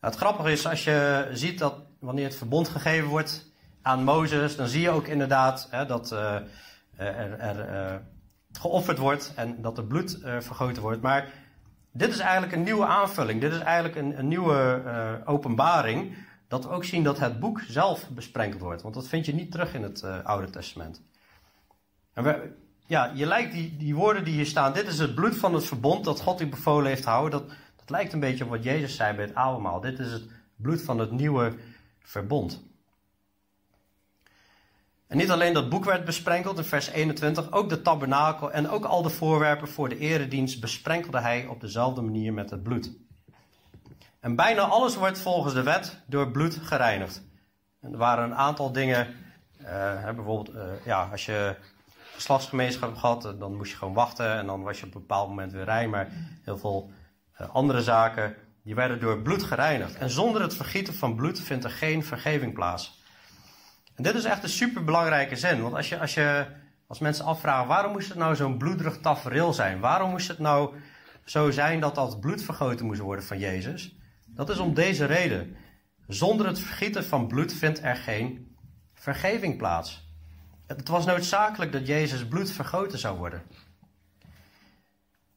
het 0.00 0.16
grappige 0.16 0.52
is, 0.52 0.66
als 0.66 0.84
je 0.84 1.28
ziet 1.32 1.58
dat 1.58 1.74
wanneer 2.00 2.24
het 2.24 2.36
verbond 2.36 2.68
gegeven 2.68 3.08
wordt 3.08 3.52
aan 3.82 4.04
Mozes, 4.04 4.56
dan 4.56 4.68
zie 4.68 4.80
je 4.80 4.90
ook 4.90 5.06
inderdaad 5.06 5.68
hè, 5.70 5.86
dat 5.86 6.12
uh, 6.12 6.34
er, 6.96 7.38
er 7.38 7.90
uh, 7.90 7.94
geofferd 8.52 8.98
wordt 8.98 9.32
en 9.36 9.62
dat 9.62 9.78
er 9.78 9.84
bloed 9.84 10.18
uh, 10.22 10.40
vergoten 10.40 10.82
wordt. 10.82 11.02
Maar 11.02 11.32
dit 11.92 12.08
is 12.08 12.18
eigenlijk 12.18 12.52
een 12.52 12.62
nieuwe 12.62 12.86
aanvulling. 12.86 13.40
Dit 13.40 13.52
is 13.52 13.60
eigenlijk 13.60 13.96
een, 13.96 14.18
een 14.18 14.28
nieuwe 14.28 15.22
openbaring. 15.24 16.16
Dat 16.48 16.64
we 16.64 16.70
ook 16.70 16.84
zien 16.84 17.02
dat 17.02 17.18
het 17.18 17.40
boek 17.40 17.60
zelf 17.68 18.08
besprenkeld 18.08 18.62
wordt. 18.62 18.82
Want 18.82 18.94
dat 18.94 19.08
vind 19.08 19.26
je 19.26 19.34
niet 19.34 19.50
terug 19.50 19.74
in 19.74 19.82
het 19.82 20.04
Oude 20.24 20.50
Testament. 20.50 21.02
En 22.12 22.56
ja, 22.86 23.12
je 23.14 23.26
lijkt 23.26 23.52
die, 23.52 23.76
die 23.76 23.94
woorden 23.94 24.24
die 24.24 24.34
hier 24.34 24.46
staan, 24.46 24.72
dit 24.72 24.86
is 24.86 24.98
het 24.98 25.14
bloed 25.14 25.36
van 25.36 25.54
het 25.54 25.64
verbond 25.64 26.04
dat 26.04 26.20
God 26.20 26.40
u 26.40 26.46
bevolen 26.46 26.86
heeft 26.86 27.04
houden. 27.04 27.40
Dat, 27.40 27.48
dat 27.76 27.90
lijkt 27.90 28.12
een 28.12 28.20
beetje 28.20 28.44
op 28.44 28.50
wat 28.50 28.62
Jezus 28.62 28.96
zei 28.96 29.16
bij 29.16 29.24
het 29.24 29.34
avondmaal. 29.34 29.80
Dit 29.80 29.98
is 29.98 30.12
het 30.12 30.28
bloed 30.56 30.82
van 30.82 30.98
het 30.98 31.10
nieuwe 31.10 31.54
verbond. 32.02 32.64
En 35.06 35.16
niet 35.16 35.30
alleen 35.30 35.52
dat 35.52 35.68
boek 35.68 35.84
werd 35.84 36.04
besprenkeld 36.04 36.58
in 36.58 36.64
vers 36.64 36.86
21, 36.88 37.52
ook 37.52 37.68
de 37.68 37.82
tabernakel 37.82 38.52
en 38.52 38.68
ook 38.68 38.84
al 38.84 39.02
de 39.02 39.10
voorwerpen 39.10 39.68
voor 39.68 39.88
de 39.88 39.98
eredienst 39.98 40.60
besprenkelde 40.60 41.20
hij 41.20 41.46
op 41.46 41.60
dezelfde 41.60 42.00
manier 42.00 42.32
met 42.32 42.50
het 42.50 42.62
bloed. 42.62 42.90
En 44.26 44.36
bijna 44.36 44.62
alles 44.62 44.96
wordt 44.96 45.18
volgens 45.18 45.54
de 45.54 45.62
wet 45.62 46.02
door 46.06 46.30
bloed 46.30 46.58
gereinigd. 46.62 47.22
Er 47.80 47.96
waren 47.96 48.24
een 48.24 48.34
aantal 48.34 48.72
dingen, 48.72 49.06
uh, 49.60 50.04
bijvoorbeeld 50.04 50.54
uh, 50.54 50.62
ja, 50.84 51.08
als 51.10 51.26
je 51.26 51.56
geslachtsgemeenschap 52.14 53.02
eh, 53.02 53.38
dan 53.38 53.56
moest 53.56 53.70
je 53.70 53.76
gewoon 53.76 53.94
wachten 53.94 54.32
en 54.32 54.46
dan 54.46 54.62
was 54.62 54.80
je 54.80 54.86
op 54.86 54.94
een 54.94 55.00
bepaald 55.00 55.28
moment 55.28 55.52
weer 55.52 55.64
rij. 55.64 55.88
Maar 55.88 56.08
heel 56.44 56.58
veel 56.58 56.90
uh, 57.40 57.48
andere 57.54 57.82
zaken, 57.82 58.34
die 58.62 58.74
werden 58.74 59.00
door 59.00 59.18
bloed 59.18 59.42
gereinigd. 59.42 59.96
En 59.96 60.10
zonder 60.10 60.42
het 60.42 60.56
vergieten 60.56 60.94
van 60.94 61.16
bloed 61.16 61.40
vindt 61.40 61.64
er 61.64 61.70
geen 61.70 62.04
vergeving 62.04 62.54
plaats. 62.54 63.02
En 63.94 64.02
dit 64.02 64.14
is 64.14 64.24
echt 64.24 64.42
een 64.42 64.48
superbelangrijke 64.48 65.36
zin. 65.36 65.62
Want 65.62 65.74
als, 65.74 65.88
je, 65.88 65.98
als, 65.98 66.14
je, 66.14 66.46
als 66.86 66.98
mensen 66.98 67.24
afvragen, 67.24 67.68
waarom 67.68 67.92
moest 67.92 68.08
het 68.08 68.18
nou 68.18 68.36
zo'n 68.36 68.58
bloederig 68.58 68.98
tafereel 69.00 69.52
zijn? 69.52 69.80
Waarom 69.80 70.10
moest 70.10 70.28
het 70.28 70.38
nou 70.38 70.74
zo 71.24 71.50
zijn 71.50 71.80
dat 71.80 71.94
dat 71.94 72.20
bloed 72.20 72.42
vergoten 72.42 72.86
moest 72.86 73.00
worden 73.00 73.24
van 73.24 73.38
Jezus? 73.38 73.95
Dat 74.36 74.50
is 74.50 74.58
om 74.58 74.74
deze 74.74 75.04
reden. 75.04 75.56
Zonder 76.06 76.46
het 76.46 76.58
vergieten 76.58 77.04
van 77.04 77.26
bloed 77.26 77.52
vindt 77.52 77.82
er 77.82 77.96
geen 77.96 78.56
vergeving 78.94 79.56
plaats. 79.56 80.08
Het 80.66 80.88
was 80.88 81.04
noodzakelijk 81.04 81.72
dat 81.72 81.86
Jezus 81.86 82.26
bloed 82.26 82.50
vergoten 82.50 82.98
zou 82.98 83.18
worden. 83.18 83.42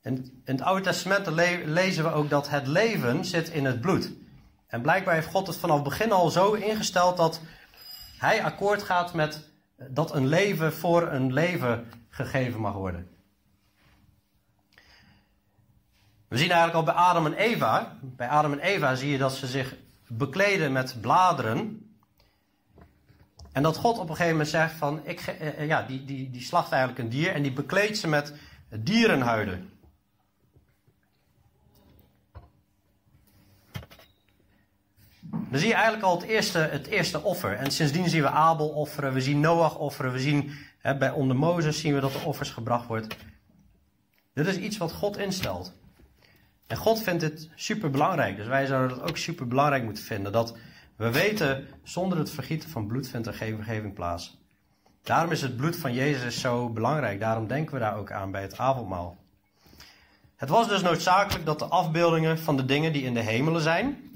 En 0.02 0.16
in 0.18 0.54
het 0.56 0.62
Oude 0.62 0.82
Testament 0.82 1.28
lezen 1.66 2.04
we 2.04 2.12
ook 2.12 2.30
dat 2.30 2.50
het 2.50 2.68
leven 2.68 3.26
zit 3.26 3.50
in 3.50 3.66
het 3.66 3.82
bloed. 3.82 4.12
En 4.68 4.82
blijkbaar 4.82 5.14
heeft 5.14 5.28
God 5.28 5.48
het 5.48 5.56
vanaf 5.56 5.76
het 5.76 5.84
begin 5.84 6.12
al 6.12 6.30
zo 6.30 6.54
ingesteld 6.54 7.18
dat 7.18 7.42
hij 8.18 8.44
akkoord 8.44 8.84
gaat 8.84 9.14
met 9.14 9.50
dat 9.76 10.14
een 10.14 10.28
leven 10.28 10.74
voor 10.74 11.12
een 11.12 11.34
leven 11.34 11.86
gegeven 12.10 12.60
mag 12.60 12.74
worden. 12.74 13.19
We 16.30 16.38
zien 16.38 16.52
eigenlijk 16.52 16.76
al 16.76 16.94
bij 16.94 17.04
Adam 17.04 17.26
en 17.26 17.34
Eva. 17.34 17.98
Bij 18.02 18.28
Adam 18.28 18.54
en 18.54 18.60
Eva 18.60 18.96
zie 18.96 19.12
je 19.12 19.18
dat 19.18 19.34
ze 19.34 19.48
zich 19.48 19.76
bekleden 20.08 20.72
met 20.72 20.98
bladeren. 21.02 21.90
En 23.52 23.64
dat 23.64 23.78
God 23.78 23.98
op 23.98 24.02
een 24.10 24.16
gegeven 24.16 24.32
moment 24.32 24.50
zegt 24.50 24.74
van, 24.74 25.06
ik, 25.06 25.20
eh, 25.20 25.68
ja, 25.68 25.82
die, 25.82 26.06
die, 26.06 26.30
die 26.30 26.42
slacht 26.42 26.72
eigenlijk 26.72 27.02
een 27.02 27.10
dier 27.10 27.32
en 27.32 27.42
die 27.42 27.54
bekleedt 27.54 27.98
ze 27.98 28.08
met 28.08 28.34
dierenhuiden. 28.70 29.70
Dan 35.32 35.60
zie 35.60 35.68
je 35.68 35.74
eigenlijk 35.74 36.04
al 36.04 36.20
het 36.20 36.30
eerste, 36.30 36.58
het 36.60 36.88
eerste 36.88 37.24
offer. 37.24 37.56
En 37.56 37.72
sindsdien 37.72 38.10
zien 38.10 38.22
we 38.22 38.30
Abel 38.30 38.70
offeren, 38.70 39.14
we 39.14 39.22
zien 39.22 39.40
Noach 39.40 39.78
offeren, 39.78 40.12
we 40.12 40.20
zien 40.20 40.52
hè, 40.80 40.98
bij 40.98 41.12
onder 41.12 41.36
Mozes 41.36 41.80
zien 41.80 41.94
we 41.94 42.00
dat 42.00 42.14
er 42.14 42.26
offers 42.26 42.50
gebracht 42.50 42.88
wordt. 42.88 43.16
Dit 44.34 44.48
is 44.48 44.58
iets 44.58 44.78
wat 44.78 44.92
God 44.92 45.18
instelt. 45.18 45.74
En 46.70 46.78
God 46.78 47.02
vindt 47.02 47.22
dit 47.22 47.50
super 47.56 47.90
belangrijk. 47.90 48.36
Dus 48.36 48.48
wij 48.48 48.66
zouden 48.66 48.98
het 48.98 49.10
ook 49.10 49.18
super 49.18 49.48
belangrijk 49.48 49.84
moeten 49.84 50.04
vinden. 50.04 50.32
Dat 50.32 50.58
we 50.96 51.12
weten, 51.12 51.68
zonder 51.84 52.18
het 52.18 52.32
vergieten 52.32 52.70
van 52.70 52.88
bloed 52.88 53.08
vindt 53.08 53.28
er 53.28 53.34
geen 53.34 53.56
vergeving 53.56 53.94
plaats. 53.94 54.38
Daarom 55.04 55.32
is 55.32 55.42
het 55.42 55.58
bloed 55.58 55.76
van 55.76 55.94
Jezus 55.94 56.40
zo 56.40 56.70
belangrijk. 56.70 57.20
Daarom 57.20 57.48
denken 57.48 57.74
we 57.74 57.80
daar 57.80 57.98
ook 57.98 58.12
aan 58.12 58.32
bij 58.32 58.42
het 58.42 58.58
avondmaal. 58.58 59.18
Het 60.36 60.50
was 60.50 60.68
dus 60.68 60.82
noodzakelijk 60.82 61.46
dat 61.46 61.60
de 61.60 61.66
afbeeldingen 61.66 62.40
van 62.40 62.58
de 62.58 62.66
dingen 62.66 62.94
die 62.94 63.04
in 63.04 63.14
de 63.14 63.20
hemelen 63.20 63.62
zijn, 63.62 64.12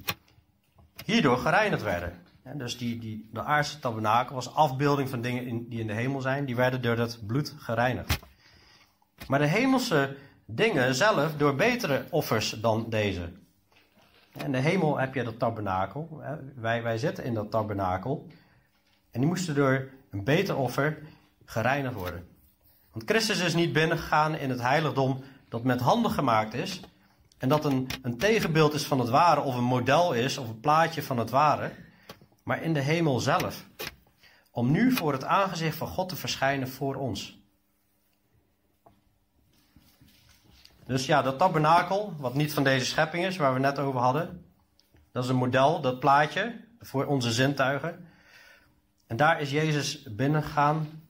hierdoor 1.05 1.37
gereinigd 1.37 1.83
werden. 1.83 2.13
dus 2.53 2.77
die, 2.77 2.99
die, 2.99 3.29
de 3.31 3.43
aardse 3.43 3.79
tabernakel 3.79 4.35
was 4.35 4.53
afbeelding 4.53 5.09
van 5.09 5.21
dingen 5.21 5.45
in, 5.45 5.69
die 5.69 5.79
in 5.79 5.87
de 5.87 5.93
hemel 5.93 6.21
zijn, 6.21 6.45
die 6.45 6.55
werden 6.55 6.81
door 6.81 6.95
dat 6.95 7.19
bloed 7.27 7.53
gereinigd. 7.57 8.19
Maar 9.27 9.39
de 9.39 9.45
hemelse 9.45 10.15
dingen 10.45 10.95
zelf 10.95 11.35
door 11.35 11.55
betere 11.55 12.05
offers 12.09 12.49
dan 12.49 12.89
deze. 12.89 13.29
In 14.43 14.51
de 14.51 14.57
hemel 14.57 14.99
heb 14.99 15.13
je 15.13 15.23
dat 15.23 15.39
tabernakel. 15.39 16.21
Wij, 16.55 16.83
wij 16.83 16.97
zitten 16.97 17.23
in 17.23 17.33
dat 17.33 17.51
tabernakel. 17.51 18.27
En 19.11 19.19
die 19.19 19.29
moesten 19.29 19.55
door 19.55 19.89
een 20.09 20.23
beter 20.23 20.57
offer 20.57 20.97
gereinigd 21.45 21.95
worden. 21.95 22.27
Want 22.91 23.09
Christus 23.09 23.39
is 23.39 23.53
niet 23.53 23.73
binnengegaan 23.73 24.35
in 24.35 24.49
het 24.49 24.61
heiligdom 24.61 25.23
dat 25.49 25.63
met 25.63 25.79
handen 25.79 26.11
gemaakt 26.11 26.53
is. 26.53 26.81
En 27.37 27.49
dat 27.49 27.65
een, 27.65 27.87
een 28.01 28.17
tegenbeeld 28.17 28.73
is 28.73 28.85
van 28.85 28.99
het 28.99 29.09
ware, 29.09 29.41
of 29.41 29.55
een 29.55 29.63
model 29.63 30.13
is, 30.13 30.37
of 30.37 30.47
een 30.47 30.59
plaatje 30.59 31.03
van 31.03 31.17
het 31.17 31.29
ware. 31.29 31.71
Maar 32.43 32.61
in 32.61 32.73
de 32.73 32.79
hemel 32.79 33.19
zelf. 33.19 33.65
om 34.51 34.71
nu 34.71 34.91
voor 34.91 35.11
het 35.13 35.23
aangezicht 35.23 35.77
van 35.77 35.87
God 35.87 36.09
te 36.09 36.15
verschijnen 36.15 36.69
voor 36.69 36.95
ons. 36.95 37.42
Dus 40.85 41.05
ja, 41.05 41.21
dat 41.21 41.37
tabernakel, 41.37 42.13
wat 42.17 42.33
niet 42.33 42.53
van 42.53 42.63
deze 42.63 42.85
schepping 42.85 43.25
is, 43.25 43.37
waar 43.37 43.53
we 43.53 43.59
net 43.59 43.79
over 43.79 43.99
hadden, 43.99 44.45
dat 45.11 45.23
is 45.23 45.29
een 45.29 45.35
model, 45.35 45.81
dat 45.81 45.99
plaatje, 45.99 46.55
voor 46.79 47.05
onze 47.05 47.31
zintuigen. 47.31 48.07
En 49.07 49.17
daar 49.17 49.41
is 49.41 49.51
Jezus 49.51 50.03
binnengegaan 50.03 51.03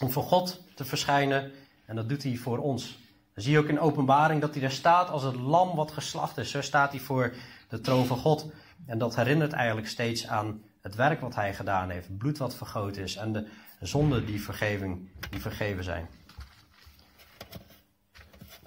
om 0.00 0.10
voor 0.10 0.22
God 0.22 0.62
te 0.74 0.84
verschijnen 0.84 1.52
en 1.86 1.96
dat 1.96 2.08
doet 2.08 2.22
hij 2.22 2.36
voor 2.36 2.58
ons. 2.58 2.98
Dan 3.34 3.44
zie 3.44 3.52
je 3.52 3.58
ook 3.58 3.68
in 3.68 3.80
openbaring 3.80 4.40
dat 4.40 4.52
hij 4.52 4.60
daar 4.60 4.70
staat 4.70 5.10
als 5.10 5.22
het 5.22 5.34
lam 5.34 5.76
wat 5.76 5.92
geslacht 5.92 6.38
is. 6.38 6.50
Zo 6.50 6.60
staat 6.60 6.90
hij 6.90 7.00
voor 7.00 7.34
de 7.68 7.80
troon 7.80 8.06
van 8.06 8.16
God. 8.16 8.52
En 8.86 8.98
dat 8.98 9.16
herinnert 9.16 9.52
eigenlijk 9.52 9.88
steeds 9.88 10.26
aan 10.26 10.62
het 10.80 10.94
werk 10.94 11.20
wat 11.20 11.34
hij 11.34 11.54
gedaan 11.54 11.90
heeft. 11.90 12.06
Het 12.06 12.18
bloed 12.18 12.38
wat 12.38 12.54
vergoten 12.54 13.02
is 13.02 13.16
en 13.16 13.32
de 13.32 13.46
zonden 13.80 14.26
die, 14.26 14.42
vergeving, 14.42 15.08
die 15.30 15.40
vergeven 15.40 15.84
zijn. 15.84 16.08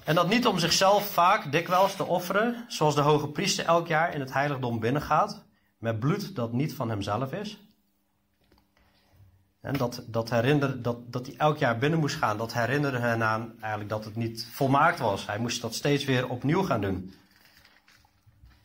En 0.06 0.16
dat 0.16 0.28
niet 0.30 0.48
om 0.48 0.60
zichzelf 0.60 1.06
vaak 1.10 1.52
dikwijls 1.52 1.96
te 1.96 2.06
offeren, 2.06 2.66
zoals 2.68 2.96
de 2.96 3.02
hoge 3.02 3.28
priester 3.28 3.66
elk 3.66 3.88
jaar 3.88 4.14
in 4.14 4.20
het 4.20 4.34
heiligdom 4.34 4.80
binnengaat, 4.80 5.44
met 5.78 6.00
bloed 6.00 6.36
dat 6.36 6.54
niet 6.54 6.74
van 6.74 6.90
hemzelf 6.90 7.34
is. 7.34 7.58
En 9.62 9.74
dat, 9.74 10.04
dat, 10.08 10.30
herinner, 10.30 10.82
dat, 10.82 11.12
dat 11.12 11.26
hij 11.26 11.36
elk 11.38 11.58
jaar 11.58 11.78
binnen 11.78 12.00
moest 12.00 12.16
gaan, 12.16 12.38
dat 12.38 12.54
herinnerde 12.54 13.00
hen 13.00 13.24
aan 13.24 13.54
eigenlijk 13.60 13.90
dat 13.90 14.06
het 14.06 14.16
niet 14.16 14.48
volmaakt 14.52 15.00
was. 15.00 15.26
Hij 15.26 15.40
moest 15.40 15.62
dat 15.62 15.76
steeds 15.76 16.06
weer 16.06 16.30
opnieuw 16.30 16.64
gaan 16.64 16.82
doen. 16.82 17.14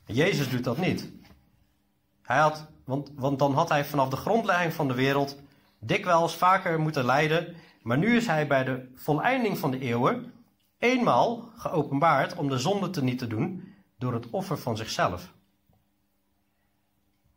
Jezus 0.06 0.50
doet 0.50 0.64
dat 0.64 0.78
niet. 0.78 1.10
Hij 2.22 2.38
had, 2.38 2.66
want, 2.84 3.10
want 3.14 3.38
dan 3.38 3.54
had 3.54 3.68
hij 3.68 3.84
vanaf 3.84 4.08
de 4.08 4.16
grondlegging 4.16 4.72
van 4.72 4.88
de 4.88 4.94
wereld 4.94 5.38
dikwijls 5.78 6.36
vaker 6.36 6.80
moeten 6.80 7.04
lijden. 7.04 7.56
Maar 7.82 7.98
nu 7.98 8.16
is 8.16 8.26
hij 8.26 8.46
bij 8.46 8.64
de 8.64 8.92
voleinding 8.94 9.58
van 9.58 9.70
de 9.70 9.78
eeuwen 9.78 10.32
eenmaal 10.78 11.50
geopenbaard 11.54 12.34
om 12.36 12.48
de 12.48 12.58
zonde 12.58 12.90
te 12.90 13.02
niet 13.02 13.18
te 13.18 13.26
doen 13.26 13.74
door 13.98 14.12
het 14.12 14.30
offer 14.30 14.58
van 14.58 14.76
zichzelf. 14.76 15.32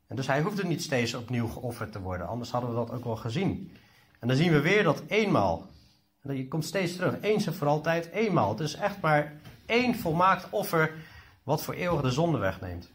En 0.08 0.16
dus 0.16 0.28
hij 0.28 0.42
hoefde 0.42 0.66
niet 0.66 0.84
steeds 0.84 1.14
opnieuw 1.14 1.48
geofferd 1.48 1.92
te 1.92 2.02
worden, 2.02 2.28
anders 2.28 2.52
hadden 2.52 2.70
we 2.70 2.76
dat 2.76 2.92
ook 2.92 3.04
wel 3.04 3.16
gezien. 3.16 3.72
En 4.20 4.28
dan 4.28 4.38
zien 4.38 4.52
we 4.52 4.62
weer 4.62 4.84
dat 4.84 5.04
eenmaal. 5.08 5.70
En 6.22 6.38
je 6.38 6.48
komt 6.48 6.66
steeds 6.66 6.96
terug, 6.96 7.22
eens 7.22 7.46
en 7.48 7.54
voor 7.54 7.68
altijd, 7.68 8.10
eenmaal. 8.10 8.50
Het 8.50 8.60
is 8.60 8.76
echt 8.76 9.02
maar 9.02 9.42
één 9.66 9.96
volmaakt 9.96 10.50
offer 10.50 10.96
wat 11.44 11.64
voor 11.64 11.74
eeuwig 11.74 12.02
de 12.02 12.12
zonde 12.12 12.38
wegneemt. 12.38 12.92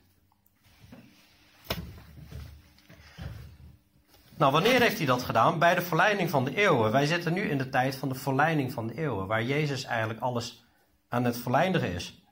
Nou, 4.37 4.53
wanneer 4.53 4.81
heeft 4.81 4.97
hij 4.97 5.07
dat 5.07 5.23
gedaan? 5.23 5.59
Bij 5.59 5.75
de 5.75 5.83
verleiding 5.83 6.31
van 6.31 6.45
de 6.45 6.57
eeuwen. 6.57 6.93
Wij 6.93 7.07
zitten 7.07 7.33
nu 7.33 7.43
in 7.43 7.59
de 7.59 7.69
tijd 7.69 7.97
van 7.97 8.09
de 8.09 8.15
verleiding 8.15 8.73
van 8.73 8.87
de 8.87 8.99
eeuwen, 8.99 9.27
waar 9.27 9.43
Jezus 9.43 9.85
eigenlijk 9.85 10.21
alles 10.21 10.65
aan 11.09 11.25
het 11.25 11.39
verleidigen 11.39 11.93
is. 11.93 12.23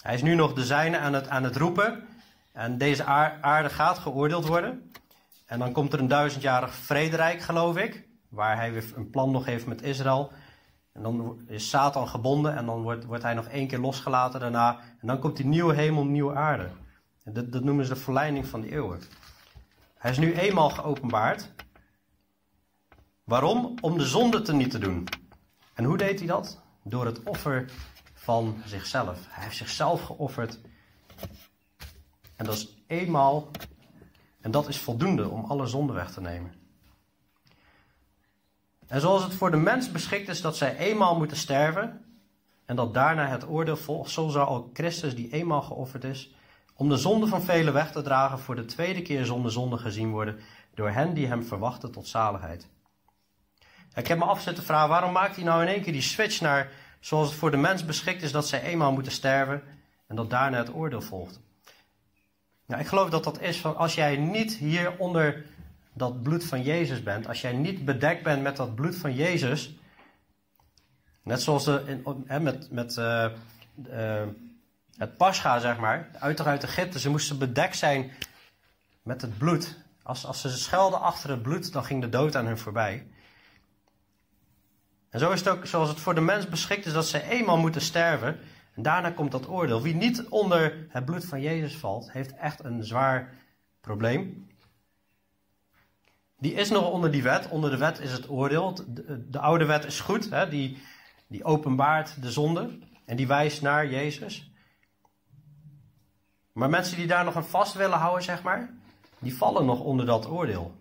Hij 0.00 0.14
is 0.14 0.22
nu 0.22 0.34
nog 0.34 0.52
de 0.52 0.64
zijne 0.64 0.98
aan 0.98 1.12
het, 1.12 1.28
aan 1.28 1.44
het 1.44 1.56
roepen. 1.56 2.04
En 2.52 2.78
deze 2.78 3.04
aarde 3.40 3.68
gaat 3.68 3.98
geoordeeld 3.98 4.46
worden. 4.46 4.92
En 5.46 5.58
dan 5.58 5.72
komt 5.72 5.92
er 5.92 5.98
een 5.98 6.08
duizendjarig 6.08 6.74
vrederijk, 6.74 7.40
geloof 7.40 7.76
ik. 7.76 8.08
Waar 8.28 8.56
hij 8.56 8.72
weer 8.72 8.84
een 8.94 9.10
plan 9.10 9.30
nog 9.30 9.44
heeft 9.44 9.66
met 9.66 9.82
Israël. 9.82 10.32
En 10.92 11.02
dan 11.02 11.40
is 11.46 11.68
Satan 11.68 12.08
gebonden 12.08 12.56
en 12.56 12.66
dan 12.66 12.82
wordt, 12.82 13.04
wordt 13.04 13.22
hij 13.22 13.34
nog 13.34 13.46
één 13.46 13.66
keer 13.66 13.78
losgelaten 13.78 14.40
daarna. 14.40 14.78
En 15.00 15.06
dan 15.06 15.18
komt 15.18 15.36
die 15.36 15.46
nieuwe 15.46 15.74
hemel, 15.74 16.04
nieuwe 16.04 16.34
aarde. 16.34 16.68
Dat, 17.24 17.52
dat 17.52 17.64
noemen 17.64 17.84
ze 17.84 17.94
de 17.94 18.00
verleiding 18.00 18.46
van 18.46 18.60
de 18.60 18.70
eeuwen. 18.70 19.00
Hij 20.02 20.10
is 20.10 20.18
nu 20.18 20.34
eenmaal 20.34 20.70
geopenbaard. 20.70 21.50
Waarom? 23.24 23.74
Om 23.80 23.98
de 23.98 24.06
zonde 24.06 24.42
te 24.42 24.52
niet 24.52 24.70
te 24.70 24.78
doen. 24.78 25.08
En 25.74 25.84
hoe 25.84 25.96
deed 25.96 26.18
hij 26.18 26.28
dat? 26.28 26.62
Door 26.84 27.06
het 27.06 27.22
offer 27.22 27.70
van 28.14 28.62
zichzelf. 28.64 29.18
Hij 29.28 29.44
heeft 29.44 29.56
zichzelf 29.56 30.02
geofferd. 30.02 30.60
En 32.36 32.44
dat 32.44 32.54
is 32.54 32.76
eenmaal. 32.86 33.50
En 34.40 34.50
dat 34.50 34.68
is 34.68 34.78
voldoende 34.78 35.28
om 35.28 35.44
alle 35.44 35.66
zonde 35.66 35.92
weg 35.92 36.12
te 36.12 36.20
nemen. 36.20 36.54
En 38.86 39.00
zoals 39.00 39.22
het 39.22 39.34
voor 39.34 39.50
de 39.50 39.56
mens 39.56 39.90
beschikt 39.90 40.28
is 40.28 40.40
dat 40.40 40.56
zij 40.56 40.76
eenmaal 40.76 41.16
moeten 41.16 41.36
sterven. 41.36 42.04
En 42.64 42.76
dat 42.76 42.94
daarna 42.94 43.26
het 43.26 43.48
oordeel 43.48 43.76
volgt, 43.76 44.10
zo 44.10 44.28
zal 44.28 44.48
ook 44.48 44.70
Christus, 44.72 45.14
die 45.14 45.32
eenmaal 45.32 45.62
geofferd 45.62 46.04
is, 46.04 46.34
om 46.82 46.88
de 46.88 46.96
zonde 46.96 47.26
van 47.26 47.42
velen 47.42 47.72
weg 47.72 47.92
te 47.92 48.02
dragen, 48.02 48.38
voor 48.38 48.54
de 48.54 48.64
tweede 48.64 49.02
keer 49.02 49.24
zonder 49.24 49.52
zonde 49.52 49.78
gezien 49.78 50.10
worden 50.10 50.38
door 50.74 50.90
hen 50.90 51.14
die 51.14 51.26
hem 51.26 51.44
verwachten 51.44 51.92
tot 51.92 52.08
zaligheid. 52.08 52.68
Ik 53.94 54.06
heb 54.06 54.18
me 54.18 54.24
af 54.24 54.40
zitten 54.40 54.64
vragen, 54.64 54.88
waarom 54.88 55.12
maakt 55.12 55.36
hij 55.36 55.44
nou 55.44 55.62
in 55.62 55.68
één 55.68 55.82
keer 55.82 55.92
die 55.92 56.02
switch 56.02 56.40
naar 56.40 56.70
zoals 57.00 57.28
het 57.28 57.38
voor 57.38 57.50
de 57.50 57.56
mens 57.56 57.84
beschikt 57.84 58.22
is 58.22 58.32
dat 58.32 58.48
zij 58.48 58.62
eenmaal 58.62 58.92
moeten 58.92 59.12
sterven 59.12 59.62
en 60.06 60.16
dat 60.16 60.30
daarna 60.30 60.58
het 60.58 60.74
oordeel 60.74 61.00
volgt? 61.00 61.40
Nou, 62.66 62.80
ik 62.80 62.86
geloof 62.86 63.10
dat 63.10 63.24
dat 63.24 63.40
is 63.40 63.60
van 63.60 63.76
als 63.76 63.94
jij 63.94 64.16
niet 64.16 64.56
hier 64.56 64.98
onder 64.98 65.44
dat 65.92 66.22
bloed 66.22 66.44
van 66.44 66.62
Jezus 66.62 67.02
bent, 67.02 67.28
als 67.28 67.40
jij 67.40 67.52
niet 67.52 67.84
bedekt 67.84 68.22
bent 68.22 68.42
met 68.42 68.56
dat 68.56 68.74
bloed 68.74 68.96
van 68.96 69.14
Jezus, 69.14 69.74
net 71.22 71.42
zoals 71.42 71.64
de, 71.64 72.00
in, 72.26 72.42
met, 72.42 72.70
met 72.70 72.96
uh, 72.96 73.26
uh, 73.88 74.22
het 74.96 75.16
pascha, 75.16 75.58
zeg 75.58 75.78
maar, 75.78 76.08
uit 76.18 76.40
uit 76.40 76.64
Egypte. 76.64 76.98
Ze 76.98 77.10
moesten 77.10 77.38
bedekt 77.38 77.76
zijn 77.76 78.12
met 79.02 79.22
het 79.22 79.38
bloed. 79.38 79.80
Als, 80.02 80.26
als 80.26 80.40
ze 80.40 80.48
schelden 80.48 81.00
achter 81.00 81.30
het 81.30 81.42
bloed, 81.42 81.72
dan 81.72 81.84
ging 81.84 82.00
de 82.00 82.08
dood 82.08 82.36
aan 82.36 82.46
hun 82.46 82.58
voorbij. 82.58 83.06
En 85.10 85.18
zo 85.18 85.30
is 85.30 85.38
het 85.38 85.48
ook 85.48 85.66
zoals 85.66 85.88
het 85.88 86.00
voor 86.00 86.14
de 86.14 86.20
mens 86.20 86.48
beschikt 86.48 86.86
is 86.86 86.92
dat 86.92 87.06
ze 87.06 87.22
eenmaal 87.22 87.58
moeten 87.58 87.80
sterven. 87.80 88.38
En 88.74 88.82
daarna 88.82 89.10
komt 89.10 89.32
dat 89.32 89.48
oordeel. 89.48 89.82
Wie 89.82 89.94
niet 89.94 90.28
onder 90.28 90.86
het 90.88 91.04
bloed 91.04 91.24
van 91.24 91.40
Jezus 91.40 91.76
valt, 91.76 92.12
heeft 92.12 92.36
echt 92.36 92.64
een 92.64 92.84
zwaar 92.84 93.34
probleem. 93.80 94.50
Die 96.38 96.54
is 96.54 96.70
nog 96.70 96.90
onder 96.90 97.10
die 97.10 97.22
wet. 97.22 97.48
Onder 97.48 97.70
de 97.70 97.76
wet 97.76 97.98
is 97.98 98.12
het 98.12 98.28
oordeel. 98.28 98.74
De, 98.86 99.28
de 99.30 99.38
oude 99.38 99.64
wet 99.64 99.84
is 99.84 100.00
goed. 100.00 100.30
Hè? 100.30 100.48
Die, 100.48 100.82
die 101.26 101.44
openbaart 101.44 102.22
de 102.22 102.30
zonde. 102.30 102.78
En 103.04 103.16
die 103.16 103.26
wijst 103.26 103.62
naar 103.62 103.86
Jezus. 103.86 104.51
Maar 106.52 106.70
mensen 106.70 106.96
die 106.96 107.06
daar 107.06 107.24
nog 107.24 107.36
aan 107.36 107.44
vast 107.44 107.74
willen 107.74 107.98
houden, 107.98 108.22
zeg 108.22 108.42
maar, 108.42 108.70
die 109.18 109.36
vallen 109.36 109.64
nog 109.64 109.80
onder 109.80 110.06
dat 110.06 110.28
oordeel. 110.30 110.74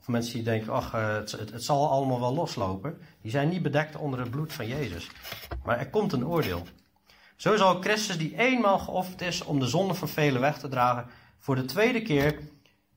Of 0.00 0.08
mensen 0.08 0.34
die 0.34 0.42
denken, 0.42 0.72
ach, 0.72 0.94
eh, 0.94 1.14
het, 1.14 1.30
het, 1.30 1.64
zal 1.64 1.90
allemaal 1.90 2.20
wel 2.20 2.34
loslopen. 2.34 2.98
Die 3.22 3.30
zijn 3.30 3.48
niet 3.48 3.62
bedekt 3.62 3.96
onder 3.96 4.20
het 4.20 4.30
bloed 4.30 4.52
van 4.52 4.66
Jezus. 4.66 5.10
Maar 5.64 5.78
er 5.78 5.90
komt 5.90 6.12
een 6.12 6.26
oordeel. 6.26 6.66
Zo 7.36 7.56
zal 7.56 7.80
Christus, 7.80 8.18
die 8.18 8.38
eenmaal 8.38 8.78
geofferd 8.78 9.20
is 9.20 9.44
om 9.44 9.60
de 9.60 9.66
zonde 9.66 9.94
van 9.94 10.08
velen 10.08 10.40
weg 10.40 10.58
te 10.58 10.68
dragen, 10.68 11.06
voor 11.38 11.54
de 11.54 11.64
tweede 11.64 12.02
keer 12.02 12.38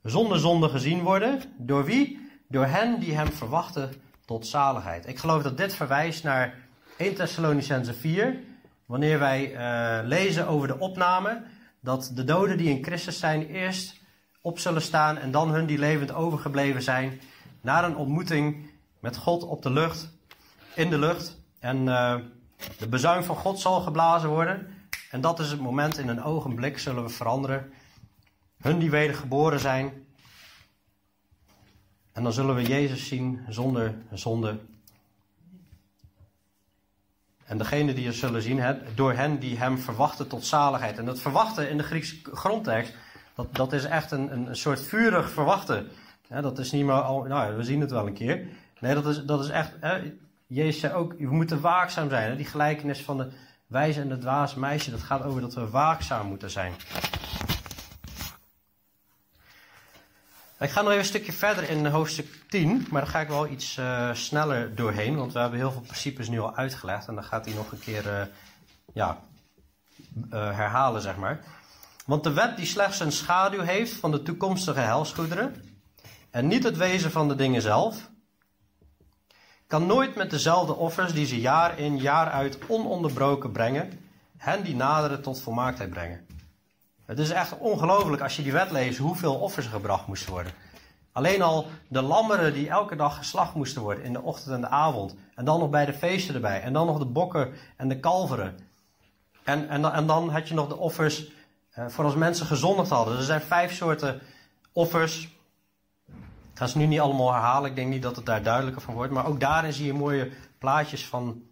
zonder 0.03 0.39
zonde 0.39 0.69
gezien 0.69 1.01
worden. 1.01 1.41
Door 1.57 1.85
wie? 1.85 2.29
Door 2.47 2.65
hen 2.65 2.99
die 2.99 3.15
hem 3.15 3.31
verwachten 3.31 3.93
tot 4.25 4.47
zaligheid. 4.47 5.07
Ik 5.07 5.17
geloof 5.17 5.43
dat 5.43 5.57
dit 5.57 5.73
verwijst 5.73 6.23
naar 6.23 6.55
1 6.97 7.15
Thessalonicense 7.15 7.93
4. 7.93 8.39
Wanneer 8.85 9.19
wij 9.19 9.51
uh, 9.51 10.07
lezen 10.07 10.47
over 10.47 10.67
de 10.67 10.79
opname 10.79 11.41
dat 11.81 12.11
de 12.13 12.23
doden 12.23 12.57
die 12.57 12.69
in 12.69 12.83
Christus 12.83 13.19
zijn 13.19 13.47
eerst 13.47 13.99
op 14.41 14.59
zullen 14.59 14.81
staan 14.81 15.17
en 15.17 15.31
dan 15.31 15.49
hun 15.49 15.65
die 15.65 15.77
levend 15.77 16.13
overgebleven 16.13 16.81
zijn 16.81 17.21
naar 17.61 17.83
een 17.83 17.95
ontmoeting 17.95 18.69
met 18.99 19.17
God 19.17 19.43
op 19.43 19.61
de 19.61 19.71
lucht, 19.71 20.09
in 20.75 20.89
de 20.89 20.99
lucht. 20.99 21.39
En 21.59 21.77
uh, 21.77 22.15
de 22.77 22.87
bezuin 22.87 23.23
van 23.23 23.35
God 23.35 23.59
zal 23.59 23.81
geblazen 23.81 24.29
worden. 24.29 24.67
En 25.11 25.21
dat 25.21 25.39
is 25.39 25.51
het 25.51 25.59
moment, 25.59 25.97
in 25.97 26.07
een 26.07 26.23
ogenblik 26.23 26.79
zullen 26.79 27.03
we 27.03 27.09
veranderen. 27.09 27.73
Hun 28.57 28.79
die 28.79 28.89
wedergeboren 28.89 29.59
zijn. 29.59 30.05
En 32.11 32.23
dan 32.23 32.33
zullen 32.33 32.55
we 32.55 32.63
Jezus 32.63 33.07
zien 33.07 33.45
zonder 33.47 33.95
zonde 34.13 34.59
en 37.51 37.57
degene 37.57 37.93
die 37.93 38.03
je 38.03 38.11
zullen 38.11 38.41
zien, 38.41 38.77
door 38.95 39.13
hen 39.13 39.39
die 39.39 39.57
hem 39.57 39.77
verwachten 39.77 40.27
tot 40.27 40.45
zaligheid. 40.45 40.97
En 40.97 41.05
dat 41.05 41.19
verwachten 41.19 41.69
in 41.69 41.77
de 41.77 41.83
Griekse 41.83 42.15
grondtekst, 42.33 42.93
dat, 43.35 43.55
dat 43.55 43.73
is 43.73 43.83
echt 43.83 44.11
een, 44.11 44.31
een 44.31 44.55
soort 44.55 44.81
vurig 44.81 45.31
verwachten. 45.31 45.87
dat 46.27 46.59
is 46.59 46.71
niet 46.71 46.85
maar 46.85 47.01
al, 47.01 47.23
nou 47.23 47.55
we 47.55 47.63
zien 47.63 47.81
het 47.81 47.91
wel 47.91 48.07
een 48.07 48.13
keer. 48.13 48.47
Nee, 48.79 48.93
dat 48.93 49.05
is, 49.05 49.23
dat 49.23 49.43
is 49.43 49.49
echt, 49.49 49.71
hè, 49.79 50.13
Jezus 50.47 50.79
zei 50.79 50.93
ook, 50.93 51.13
we 51.17 51.33
moeten 51.33 51.61
waakzaam 51.61 52.09
zijn. 52.09 52.37
Die 52.37 52.45
gelijkenis 52.45 53.01
van 53.01 53.17
de 53.17 53.27
wijze 53.67 54.01
en 54.01 54.09
het 54.09 54.21
dwaze 54.21 54.59
meisje, 54.59 54.91
dat 54.91 55.01
gaat 55.01 55.23
over 55.23 55.41
dat 55.41 55.53
we 55.53 55.69
waakzaam 55.69 56.27
moeten 56.27 56.49
zijn. 56.49 56.73
Ik 60.61 60.69
ga 60.69 60.81
nog 60.81 60.89
even 60.89 60.99
een 60.99 61.09
stukje 61.09 61.33
verder 61.33 61.69
in 61.69 61.85
hoofdstuk 61.85 62.27
10, 62.49 62.87
maar 62.89 63.01
daar 63.01 63.11
ga 63.11 63.19
ik 63.19 63.27
wel 63.27 63.47
iets 63.47 63.77
uh, 63.77 64.13
sneller 64.13 64.75
doorheen, 64.75 65.15
want 65.15 65.33
we 65.33 65.39
hebben 65.39 65.59
heel 65.59 65.71
veel 65.71 65.81
principes 65.81 66.29
nu 66.29 66.39
al 66.39 66.55
uitgelegd 66.55 67.07
en 67.07 67.15
dan 67.15 67.23
gaat 67.23 67.45
hij 67.45 67.53
nog 67.53 67.71
een 67.71 67.79
keer 67.79 68.05
uh, 68.05 68.21
ja, 68.93 69.19
uh, 70.15 70.55
herhalen, 70.55 71.01
zeg 71.01 71.17
maar. 71.17 71.39
Want 72.05 72.23
de 72.23 72.33
wet 72.33 72.57
die 72.57 72.65
slechts 72.65 72.99
een 72.99 73.11
schaduw 73.11 73.61
heeft 73.61 73.93
van 73.93 74.11
de 74.11 74.23
toekomstige 74.23 74.79
helsgoederen, 74.79 75.55
en 76.29 76.47
niet 76.47 76.63
het 76.63 76.77
wezen 76.77 77.11
van 77.11 77.27
de 77.27 77.35
dingen 77.35 77.61
zelf, 77.61 78.09
kan 79.67 79.85
nooit 79.85 80.15
met 80.15 80.29
dezelfde 80.29 80.75
offers 80.75 81.13
die 81.13 81.25
ze 81.25 81.39
jaar 81.39 81.79
in 81.79 81.97
jaar 81.97 82.29
uit 82.29 82.57
ononderbroken 82.67 83.51
brengen, 83.51 83.99
hen 84.37 84.63
die 84.63 84.75
naderen 84.75 85.21
tot 85.21 85.41
volmaaktheid 85.41 85.89
brengen. 85.89 86.25
Het 87.11 87.19
is 87.19 87.29
echt 87.29 87.57
ongelooflijk 87.57 88.21
als 88.21 88.35
je 88.35 88.43
die 88.43 88.51
wet 88.51 88.71
leest 88.71 88.97
hoeveel 88.97 89.35
offers 89.35 89.65
er 89.65 89.71
gebracht 89.71 90.07
moesten 90.07 90.31
worden. 90.31 90.51
Alleen 91.11 91.41
al 91.41 91.67
de 91.87 92.01
lammeren 92.01 92.53
die 92.53 92.69
elke 92.69 92.95
dag 92.95 93.17
geslacht 93.17 93.53
moesten 93.53 93.81
worden 93.81 94.03
in 94.03 94.13
de 94.13 94.21
ochtend 94.21 94.55
en 94.55 94.61
de 94.61 94.67
avond. 94.67 95.15
En 95.35 95.45
dan 95.45 95.59
nog 95.59 95.69
bij 95.69 95.85
de 95.85 95.93
feesten 95.93 96.35
erbij. 96.35 96.61
En 96.61 96.73
dan 96.73 96.85
nog 96.85 96.97
de 96.97 97.05
bokken 97.05 97.53
en 97.77 97.87
de 97.87 97.99
kalveren. 97.99 98.57
En, 99.43 99.69
en, 99.69 99.93
en 99.93 100.07
dan 100.07 100.29
had 100.29 100.47
je 100.47 100.53
nog 100.53 100.67
de 100.67 100.77
offers 100.77 101.31
uh, 101.77 101.87
voor 101.87 102.05
als 102.05 102.15
mensen 102.15 102.45
gezondigd 102.45 102.89
hadden. 102.89 103.17
Er 103.17 103.23
zijn 103.23 103.41
vijf 103.41 103.73
soorten 103.73 104.21
offers. 104.71 105.23
Ik 106.51 106.57
ga 106.57 106.67
ze 106.67 106.77
nu 106.77 106.85
niet 106.85 106.99
allemaal 106.99 107.33
herhalen. 107.33 107.69
Ik 107.69 107.75
denk 107.75 107.89
niet 107.89 108.03
dat 108.03 108.15
het 108.15 108.25
daar 108.25 108.43
duidelijker 108.43 108.81
van 108.81 108.93
wordt. 108.93 109.11
Maar 109.11 109.25
ook 109.25 109.39
daarin 109.39 109.73
zie 109.73 109.85
je 109.85 109.93
mooie 109.93 110.31
plaatjes 110.57 111.07
van 111.07 111.43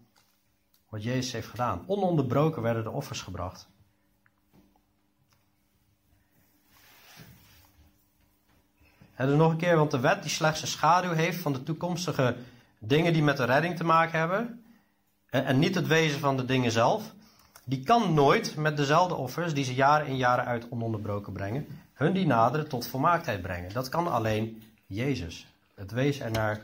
wat 0.89 1.03
Jezus 1.03 1.31
heeft 1.31 1.47
gedaan. 1.47 1.83
Ononderbroken 1.85 2.61
werden 2.61 2.83
de 2.83 2.91
offers 2.91 3.21
gebracht. 3.21 3.69
En 9.19 9.27
dus 9.27 9.37
nog 9.37 9.51
een 9.51 9.57
keer, 9.57 9.75
want 9.75 9.91
de 9.91 9.99
wet 9.99 10.21
die 10.21 10.31
slechts 10.31 10.61
een 10.61 10.67
schaduw 10.67 11.11
heeft 11.11 11.37
van 11.37 11.53
de 11.53 11.63
toekomstige 11.63 12.35
dingen 12.77 13.13
die 13.13 13.23
met 13.23 13.37
de 13.37 13.43
redding 13.43 13.77
te 13.77 13.83
maken 13.83 14.19
hebben. 14.19 14.63
En 15.29 15.59
niet 15.59 15.75
het 15.75 15.87
wezen 15.87 16.19
van 16.19 16.37
de 16.37 16.45
dingen 16.45 16.71
zelf. 16.71 17.13
Die 17.63 17.83
kan 17.83 18.13
nooit 18.13 18.55
met 18.55 18.77
dezelfde 18.77 19.15
offers 19.15 19.53
die 19.53 19.63
ze 19.63 19.73
jaren 19.73 20.07
in 20.07 20.17
jaren 20.17 20.45
uit 20.45 20.69
ononderbroken 20.69 21.33
brengen, 21.33 21.67
hun 21.93 22.13
die 22.13 22.25
naderen 22.25 22.67
tot 22.67 22.87
volmaaktheid 22.87 23.41
brengen. 23.41 23.73
Dat 23.73 23.89
kan 23.89 24.07
alleen 24.07 24.63
Jezus. 24.85 25.47
Het 25.75 25.91
wees 25.91 26.19
er 26.19 26.31
naar 26.31 26.61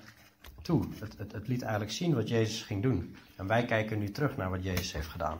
toe. 0.61 0.85
Het, 0.99 1.17
het, 1.17 1.31
het 1.31 1.47
liet 1.47 1.61
eigenlijk 1.61 1.91
zien 1.91 2.13
wat 2.13 2.27
Jezus 2.27 2.61
ging 2.61 2.81
doen. 2.81 3.15
En 3.35 3.47
wij 3.47 3.65
kijken 3.65 3.99
nu 3.99 4.11
terug 4.11 4.37
naar 4.37 4.49
wat 4.49 4.63
Jezus 4.63 4.93
heeft 4.93 5.07
gedaan. 5.07 5.39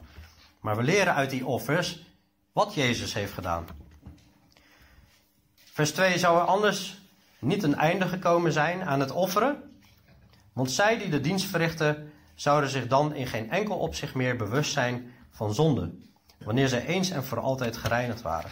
Maar 0.60 0.76
we 0.76 0.84
leren 0.84 1.14
uit 1.14 1.30
die 1.30 1.46
offers 1.46 2.06
wat 2.52 2.74
Jezus 2.74 3.14
heeft 3.14 3.34
gedaan. 3.34 3.66
Vers 5.56 5.92
2 5.92 6.18
zou 6.18 6.38
er 6.40 6.46
anders 6.46 7.04
niet 7.46 7.64
een 7.64 7.76
einde 7.76 8.08
gekomen 8.08 8.52
zijn 8.52 8.84
aan 8.84 9.00
het 9.00 9.12
offeren, 9.12 9.64
want 10.54 10.72
zij 10.72 10.98
die 10.98 11.10
de 11.10 11.22
dienst 11.22 11.46
verrichten, 11.46 12.12
zouden 12.36 12.70
zich 12.70 12.88
dan 12.88 13.14
in 13.14 13.28
geen 13.28 13.52
enkel 13.52 13.78
opzicht 13.78 14.16
meer 14.16 14.36
bewust 14.36 14.72
zijn 14.72 15.14
van 15.32 15.54
zonde, 15.54 15.96
wanneer 16.40 16.68
zij 16.68 16.86
eens 16.86 17.10
en 17.10 17.24
voor 17.24 17.40
altijd 17.40 17.78
gereinigd 17.78 18.22
waren. 18.22 18.52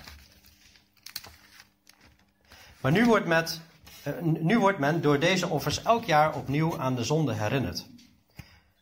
Maar 2.81 2.91
nu 2.91 3.05
wordt, 3.05 3.27
met, 3.27 3.61
eh, 4.03 4.13
nu 4.21 4.59
wordt 4.59 4.79
men 4.79 5.01
door 5.01 5.19
deze 5.19 5.47
offers 5.47 5.81
elk 5.81 6.03
jaar 6.03 6.35
opnieuw 6.35 6.79
aan 6.79 6.95
de 6.95 7.03
zonde 7.03 7.33
herinnerd. 7.33 7.89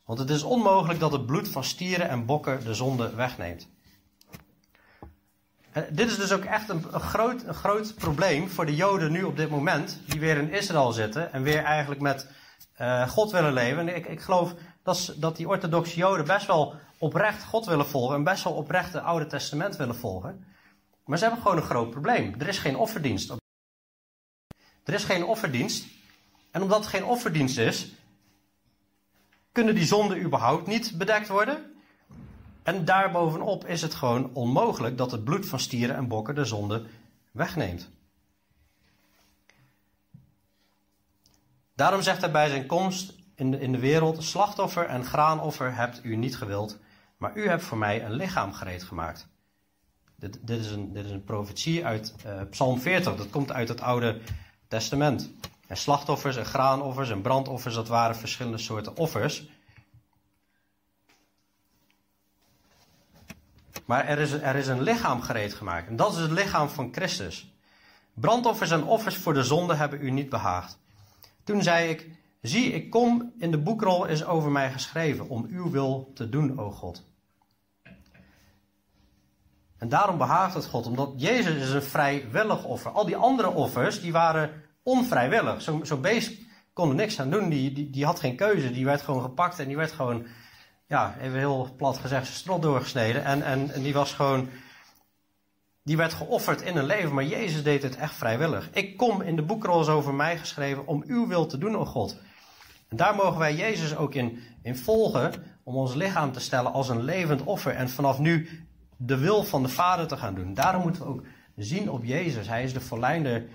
Want 0.06 0.20
het 0.20 0.30
is 0.30 0.44
onmogelijk 0.44 1.00
dat 1.00 1.12
het 1.12 1.26
bloed 1.26 1.50
van 1.50 1.64
stieren 1.64 2.10
en 2.10 2.26
bokken 2.26 2.64
de 2.64 2.74
zonde 2.74 3.16
wegneemt. 3.16 3.68
En 5.72 5.88
dit 5.92 6.10
is 6.10 6.18
dus 6.18 6.32
ook 6.32 6.44
echt 6.44 6.70
een, 6.70 6.86
een, 6.92 7.00
groot, 7.00 7.44
een 7.44 7.54
groot 7.54 7.96
probleem 7.96 8.50
voor 8.50 8.66
de 8.66 8.76
Joden 8.76 9.12
nu 9.12 9.24
op 9.24 9.38
dit 9.38 9.50
moment, 9.50 10.00
die 10.06 10.20
weer 10.20 10.38
in 10.38 10.52
Israël 10.52 10.92
zitten 10.92 11.34
en 11.34 11.44
weer 11.44 11.64
eigenlijk 11.64 12.02
met 12.02 12.28
uh, 12.82 13.10
God 13.10 13.32
willen 13.32 13.54
leven. 13.54 13.80
En 13.90 13.96
ik, 13.96 14.06
ik 14.06 14.22
geloof 14.22 14.54
dat, 14.84 15.14
dat 15.18 15.36
die 15.36 15.48
orthodoxe 15.48 15.96
Joden 15.96 16.26
best 16.26 16.48
wel 16.48 16.76
oprecht 16.98 17.44
God 17.44 17.66
willen 17.66 17.88
volgen 17.88 18.16
en 18.16 18.24
best 18.24 18.44
wel 18.44 18.54
oprecht 18.54 18.94
het 18.94 19.04
Oude 19.04 19.28
Testament 19.28 19.76
willen 19.76 19.96
volgen. 19.96 20.46
Maar 21.06 21.18
ze 21.18 21.24
hebben 21.24 21.42
gewoon 21.42 21.58
een 21.58 21.64
groot 21.64 21.90
probleem. 21.90 22.36
Er 22.40 22.48
is 22.48 22.58
geen 22.58 22.76
offerdienst. 22.76 23.34
Er 24.84 24.94
is 24.94 25.04
geen 25.04 25.24
offerdienst. 25.24 25.86
En 26.52 26.62
omdat 26.62 26.84
er 26.84 26.90
geen 26.90 27.06
offerdienst 27.06 27.58
is, 27.58 27.92
kunnen 29.52 29.76
die 29.76 29.86
zonden 29.86 30.22
überhaupt 30.22 30.68
niet 30.68 30.98
bedekt 30.98 31.28
worden. 31.28 31.71
En 32.64 32.86
daarbovenop 32.86 33.68
is 33.68 33.82
het 33.82 33.94
gewoon 33.94 34.30
onmogelijk 34.34 34.98
dat 34.98 35.12
het 35.12 35.24
bloed 35.24 35.46
van 35.46 35.60
stieren 35.60 35.96
en 35.96 36.08
bokken 36.08 36.36
de 36.36 36.46
zonde 36.46 36.86
wegneemt. 37.32 37.90
Daarom 41.76 42.02
zegt 42.02 42.22
hij 42.22 42.32
bij 42.32 42.50
zijn 42.50 42.66
komst 42.66 43.14
in 43.36 43.52
de, 43.52 43.60
in 43.60 43.72
de 43.72 43.80
wereld: 43.80 44.24
slachtoffer 44.24 44.86
en 44.86 45.06
graanoffer 45.06 45.76
hebt 45.76 46.00
u 46.04 46.16
niet 46.16 46.38
gewild, 46.38 46.78
maar 47.18 47.36
u 47.36 47.48
hebt 47.48 47.64
voor 47.64 47.78
mij 47.78 48.06
een 48.06 48.14
lichaam 48.14 48.54
gereed 48.54 48.84
gemaakt. 48.84 49.28
Dit, 50.16 50.40
dit, 50.42 50.60
is, 50.60 50.72
een, 50.72 50.94
dit 50.94 51.06
is 51.06 51.12
een 51.12 51.24
profetie 51.24 51.86
uit 51.86 52.16
uh, 52.26 52.42
Psalm 52.50 52.80
40, 52.80 53.16
dat 53.16 53.30
komt 53.30 53.52
uit 53.52 53.68
het 53.68 53.82
Oude 53.82 54.22
Testament. 54.68 55.32
En 55.68 55.78
slachtoffers 55.78 56.36
en 56.36 56.46
graanoffers 56.46 57.10
en 57.10 57.22
brandoffers, 57.22 57.76
dat 57.76 57.88
waren 57.88 58.16
verschillende 58.16 58.58
soorten 58.58 58.98
offers. 58.98 59.50
Maar 63.86 64.06
er 64.06 64.20
is, 64.20 64.32
er 64.32 64.56
is 64.56 64.68
een 64.68 64.82
lichaam 64.82 65.22
gereed 65.22 65.54
gemaakt. 65.54 65.88
En 65.88 65.96
dat 65.96 66.14
is 66.14 66.20
het 66.20 66.32
lichaam 66.32 66.70
van 66.70 66.90
Christus. 66.92 67.54
Brandoffers 68.14 68.72
en 68.72 68.84
offers 68.84 69.18
voor 69.18 69.34
de 69.34 69.44
zonde 69.44 69.74
hebben 69.74 70.02
u 70.02 70.12
niet 70.12 70.30
behaagd. 70.30 70.80
Toen 71.44 71.64
zei 71.64 71.90
ik: 71.90 72.10
Zie, 72.42 72.74
ik 72.74 72.90
kom, 72.90 73.34
in 73.38 73.52
de 73.52 73.58
boekrol 73.58 74.06
is 74.06 74.26
over 74.26 74.52
mij 74.52 74.72
geschreven, 74.72 75.30
om 75.30 75.46
uw 75.50 75.70
wil 75.70 76.12
te 76.14 76.30
doen, 76.30 76.60
o 76.60 76.72
God. 76.72 77.10
En 79.78 79.90
daarom 79.90 80.18
behaagt 80.18 80.54
het 80.54 80.66
God, 80.66 80.86
omdat 80.88 81.14
Jezus 81.16 81.56
is 81.56 81.70
een 81.70 81.84
vrijwillig 81.84 82.64
offer. 82.64 82.92
Al 82.92 83.06
die 83.06 83.16
andere 83.16 83.50
offers, 83.50 84.02
die 84.02 84.12
waren 84.12 84.64
onvrijwillig. 84.84 85.62
Zo'n 85.62 85.86
zo 85.86 85.98
beest 85.98 86.42
kon 86.74 86.90
er 86.90 86.96
niks 86.96 87.20
aan 87.20 87.30
doen, 87.30 87.50
die, 87.50 87.72
die, 87.72 87.90
die 87.90 88.06
had 88.06 88.20
geen 88.20 88.36
keuze. 88.36 88.72
Die 88.72 88.86
werd 88.86 89.02
gewoon 89.02 89.22
gepakt 89.22 89.60
en 89.60 89.68
die 89.68 89.78
werd 89.78 89.92
gewoon 89.92 90.26
ja, 90.92 91.16
even 91.22 91.38
heel 91.38 91.74
plat 91.78 91.98
gezegd, 91.98 92.26
zijn 92.26 92.38
strot 92.38 92.62
doorgesneden. 92.62 93.24
En, 93.24 93.42
en, 93.42 93.72
en 93.72 93.82
die 93.82 93.94
was 93.94 94.14
gewoon, 94.14 94.50
die 95.84 95.98
werd 95.98 96.14
geofferd 96.14 96.62
in 96.62 96.78
een 96.78 96.86
leven, 96.86 97.14
maar 97.14 97.26
Jezus 97.26 97.64
deed 97.64 97.84
het 97.84 97.96
echt 97.96 98.14
vrijwillig. 98.14 98.70
Ik 98.72 98.98
kom 98.98 99.22
in 99.22 99.36
de 99.36 99.42
boekrol 99.42 99.90
over 99.90 100.14
mij 100.14 100.38
geschreven 100.38 100.88
om 100.88 101.04
uw 101.08 101.28
wil 101.28 101.46
te 101.46 101.58
doen, 101.58 101.78
o 101.78 101.86
God. 101.86 102.18
En 102.88 102.98
daar 102.98 103.16
mogen 103.16 103.40
wij 103.40 103.56
Jezus 103.56 103.96
ook 103.96 104.14
in, 104.14 104.40
in 104.62 104.78
volgen, 104.78 105.34
om 105.64 105.76
ons 105.76 105.94
lichaam 105.94 106.32
te 106.32 106.40
stellen 106.40 106.72
als 106.72 106.90
een 106.90 107.04
levend 107.04 107.44
offer. 107.44 107.76
En 107.76 107.90
vanaf 107.90 108.20
nu 108.20 108.66
de 108.98 109.18
wil 109.18 109.44
van 109.44 109.64
de 109.64 109.70
Vader 109.70 110.08
te 110.08 110.18
gaan 110.18 110.36
doen. 110.36 110.54
Daarom 110.54 110.82
moeten 110.82 111.02
we 111.02 111.08
ook 111.08 111.24
zien 111.56 111.92
op 111.92 112.04
Jezus. 112.04 112.48
Hij 112.48 112.64
is 112.64 112.74
de 112.74 112.82
verleider 112.82 113.46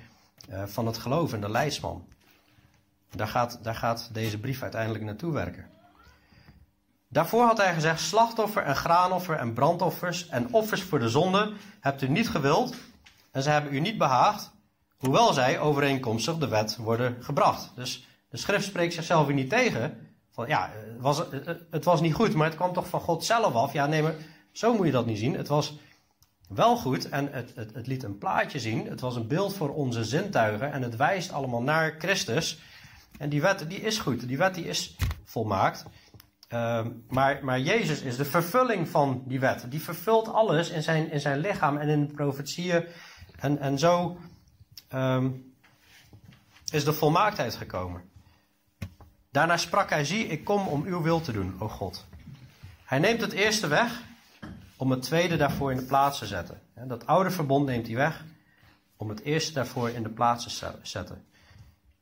uh, 0.51 0.63
van 0.67 0.87
het 0.87 0.99
geloof 0.99 1.33
en 1.33 1.41
de 1.41 1.51
leidsman. 1.51 2.07
Daar 3.11 3.29
gaat, 3.29 3.59
daar 3.63 3.75
gaat 3.75 4.11
deze 4.13 4.39
brief 4.39 4.63
uiteindelijk 4.63 5.05
naartoe 5.05 5.33
werken. 5.33 5.76
Daarvoor 7.09 7.45
had 7.45 7.57
hij 7.57 7.75
gezegd: 7.75 8.01
slachtoffer 8.01 8.63
en 8.63 8.77
graanoffer 8.77 9.37
en 9.37 9.53
brandoffers 9.53 10.29
en 10.29 10.53
offers 10.53 10.83
voor 10.83 10.99
de 10.99 11.09
zonde 11.09 11.53
hebt 11.81 12.03
u 12.03 12.09
niet 12.09 12.29
gewild 12.29 12.75
en 13.31 13.43
ze 13.43 13.51
hebben 13.51 13.75
u 13.75 13.81
niet 13.81 13.99
behaagd, 13.99 14.53
hoewel 14.97 15.33
zij 15.33 15.59
overeenkomstig 15.59 16.39
de 16.39 16.49
wet 16.49 16.77
worden 16.77 17.17
gebracht. 17.21 17.73
Dus 17.75 18.07
de 18.29 18.37
schrift 18.37 18.65
spreekt 18.65 18.95
zichzelf 18.95 19.27
hier 19.27 19.35
niet 19.35 19.51
tegen. 19.51 20.09
Van 20.31 20.49
ja, 20.49 20.71
het 20.93 21.01
was, 21.01 21.23
het 21.71 21.85
was 21.85 22.01
niet 22.01 22.15
goed, 22.15 22.35
maar 22.35 22.47
het 22.47 22.57
kwam 22.57 22.73
toch 22.73 22.89
van 22.89 23.01
God 23.01 23.25
zelf 23.25 23.55
af. 23.55 23.73
Ja, 23.73 23.87
nee, 23.87 24.03
maar 24.03 24.15
zo 24.53 24.75
moet 24.75 24.87
je 24.87 24.93
dat 24.93 25.07
niet 25.07 25.19
zien. 25.19 25.35
Het 25.35 25.49
was 25.49 25.79
wel 26.49 26.77
goed 26.77 27.09
en 27.09 27.33
het, 27.33 27.53
het, 27.55 27.75
het 27.75 27.87
liet 27.87 28.03
een 28.03 28.19
plaatje 28.19 28.59
zien. 28.59 28.87
Het 28.87 29.01
was 29.01 29.17
een 29.17 29.29
beeld 29.29 29.55
voor 29.55 29.75
onze 29.75 30.05
zintuigen 30.05 30.73
en 30.73 30.83
het 30.83 30.97
wijst 30.97 31.33
allemaal 31.33 31.63
naar 31.63 31.95
Christus. 31.99 32.59
En 33.19 33.29
die 33.29 33.41
wet 33.41 33.65
die 33.69 33.81
is 33.81 33.99
goed, 33.99 34.29
die 34.29 34.39
wet 34.39 34.55
die 34.55 34.69
is 34.69 34.97
volmaakt. 35.25 35.85
Uh, 36.49 36.87
maar, 37.09 37.45
maar 37.45 37.61
Jezus 37.61 38.01
is 38.01 38.17
de 38.17 38.25
vervulling 38.25 38.89
van 38.89 39.23
die 39.27 39.41
wet. 39.41 39.71
Die 39.71 39.81
vervult 39.81 40.29
alles 40.29 40.71
in 40.71 40.83
zijn, 40.83 41.11
in 41.11 41.21
zijn 41.21 41.39
lichaam 41.39 41.77
en 41.77 41.89
in 41.89 42.07
de 42.07 42.15
profetieën. 42.15 42.85
En, 43.39 43.59
en 43.59 43.79
zo 43.79 44.19
um, 44.95 45.55
is 46.73 46.85
de 46.85 46.93
volmaaktheid 46.93 47.55
gekomen. 47.55 48.03
Daarna 49.31 49.57
sprak 49.57 49.91
hij: 49.91 50.05
Zie, 50.05 50.27
ik 50.27 50.45
kom 50.45 50.67
om 50.67 50.85
uw 50.85 51.03
wil 51.03 51.21
te 51.21 51.33
doen, 51.33 51.57
o 51.59 51.69
God. 51.69 52.07
Hij 52.85 52.99
neemt 52.99 53.21
het 53.21 53.33
eerste 53.33 53.67
weg 53.67 54.03
om 54.77 54.91
het 54.91 55.03
tweede 55.03 55.37
daarvoor 55.37 55.71
in 55.71 55.77
de 55.77 55.85
plaats 55.85 56.19
te 56.19 56.27
zetten. 56.27 56.61
Dat 56.75 57.07
oude 57.07 57.31
verbond 57.31 57.67
neemt 57.67 57.87
hij 57.87 57.97
weg 57.97 58.25
om 58.97 59.09
het 59.09 59.21
eerste 59.21 59.53
daarvoor 59.53 59.91
in 59.91 60.03
de 60.03 60.09
plaats 60.11 60.59
te 60.59 60.73
zetten. 60.83 61.25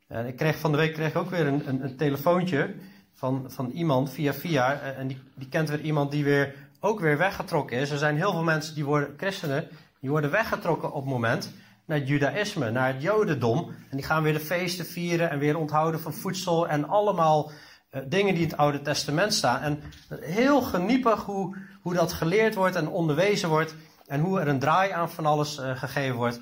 En 0.07 0.27
ik 0.27 0.35
kreeg 0.35 0.59
van 0.59 0.71
de 0.71 0.77
week 0.77 0.93
kreeg 0.93 1.15
ook 1.15 1.29
weer 1.29 1.47
een, 1.47 1.83
een 1.83 1.95
telefoontje 1.97 2.75
van, 3.15 3.45
van 3.47 3.69
iemand 3.69 4.09
via 4.09 4.33
via. 4.33 4.79
Eh, 4.79 4.99
en 4.99 5.07
die, 5.07 5.19
die 5.35 5.49
kent 5.49 5.69
weer 5.69 5.81
iemand 5.81 6.11
die 6.11 6.23
weer 6.23 6.55
ook 6.79 6.99
weer 6.99 7.17
weggetrokken 7.17 7.77
is. 7.77 7.89
Er 7.89 7.97
zijn 7.97 8.15
heel 8.15 8.31
veel 8.31 8.43
mensen 8.43 8.75
die 8.75 8.85
worden 8.85 9.13
christenen, 9.17 9.67
die 9.99 10.09
worden 10.09 10.31
weggetrokken 10.31 10.91
op 10.91 11.03
het 11.03 11.13
moment 11.13 11.53
naar 11.85 11.97
het 11.97 12.07
judaïsme, 12.07 12.71
naar 12.71 12.93
het 12.93 13.01
jodendom. 13.01 13.75
En 13.89 13.97
die 13.97 14.05
gaan 14.05 14.23
weer 14.23 14.33
de 14.33 14.39
feesten 14.39 14.85
vieren 14.85 15.29
en 15.29 15.39
weer 15.39 15.57
onthouden 15.57 15.99
van 15.99 16.13
voedsel 16.13 16.67
en 16.67 16.87
allemaal 16.87 17.51
uh, 17.91 18.01
dingen 18.07 18.33
die 18.33 18.43
in 18.43 18.49
het 18.49 18.57
Oude 18.57 18.81
Testament 18.81 19.33
staan. 19.33 19.61
En 19.61 19.83
heel 20.19 20.61
geniepig 20.61 21.23
hoe, 21.23 21.57
hoe 21.81 21.93
dat 21.93 22.13
geleerd 22.13 22.55
wordt 22.55 22.75
en 22.75 22.87
onderwezen 22.87 23.49
wordt. 23.49 23.75
En 24.05 24.19
hoe 24.19 24.39
er 24.39 24.47
een 24.47 24.59
draai 24.59 24.91
aan 24.91 25.09
van 25.09 25.25
alles 25.25 25.59
uh, 25.59 25.77
gegeven 25.77 26.15
wordt. 26.15 26.39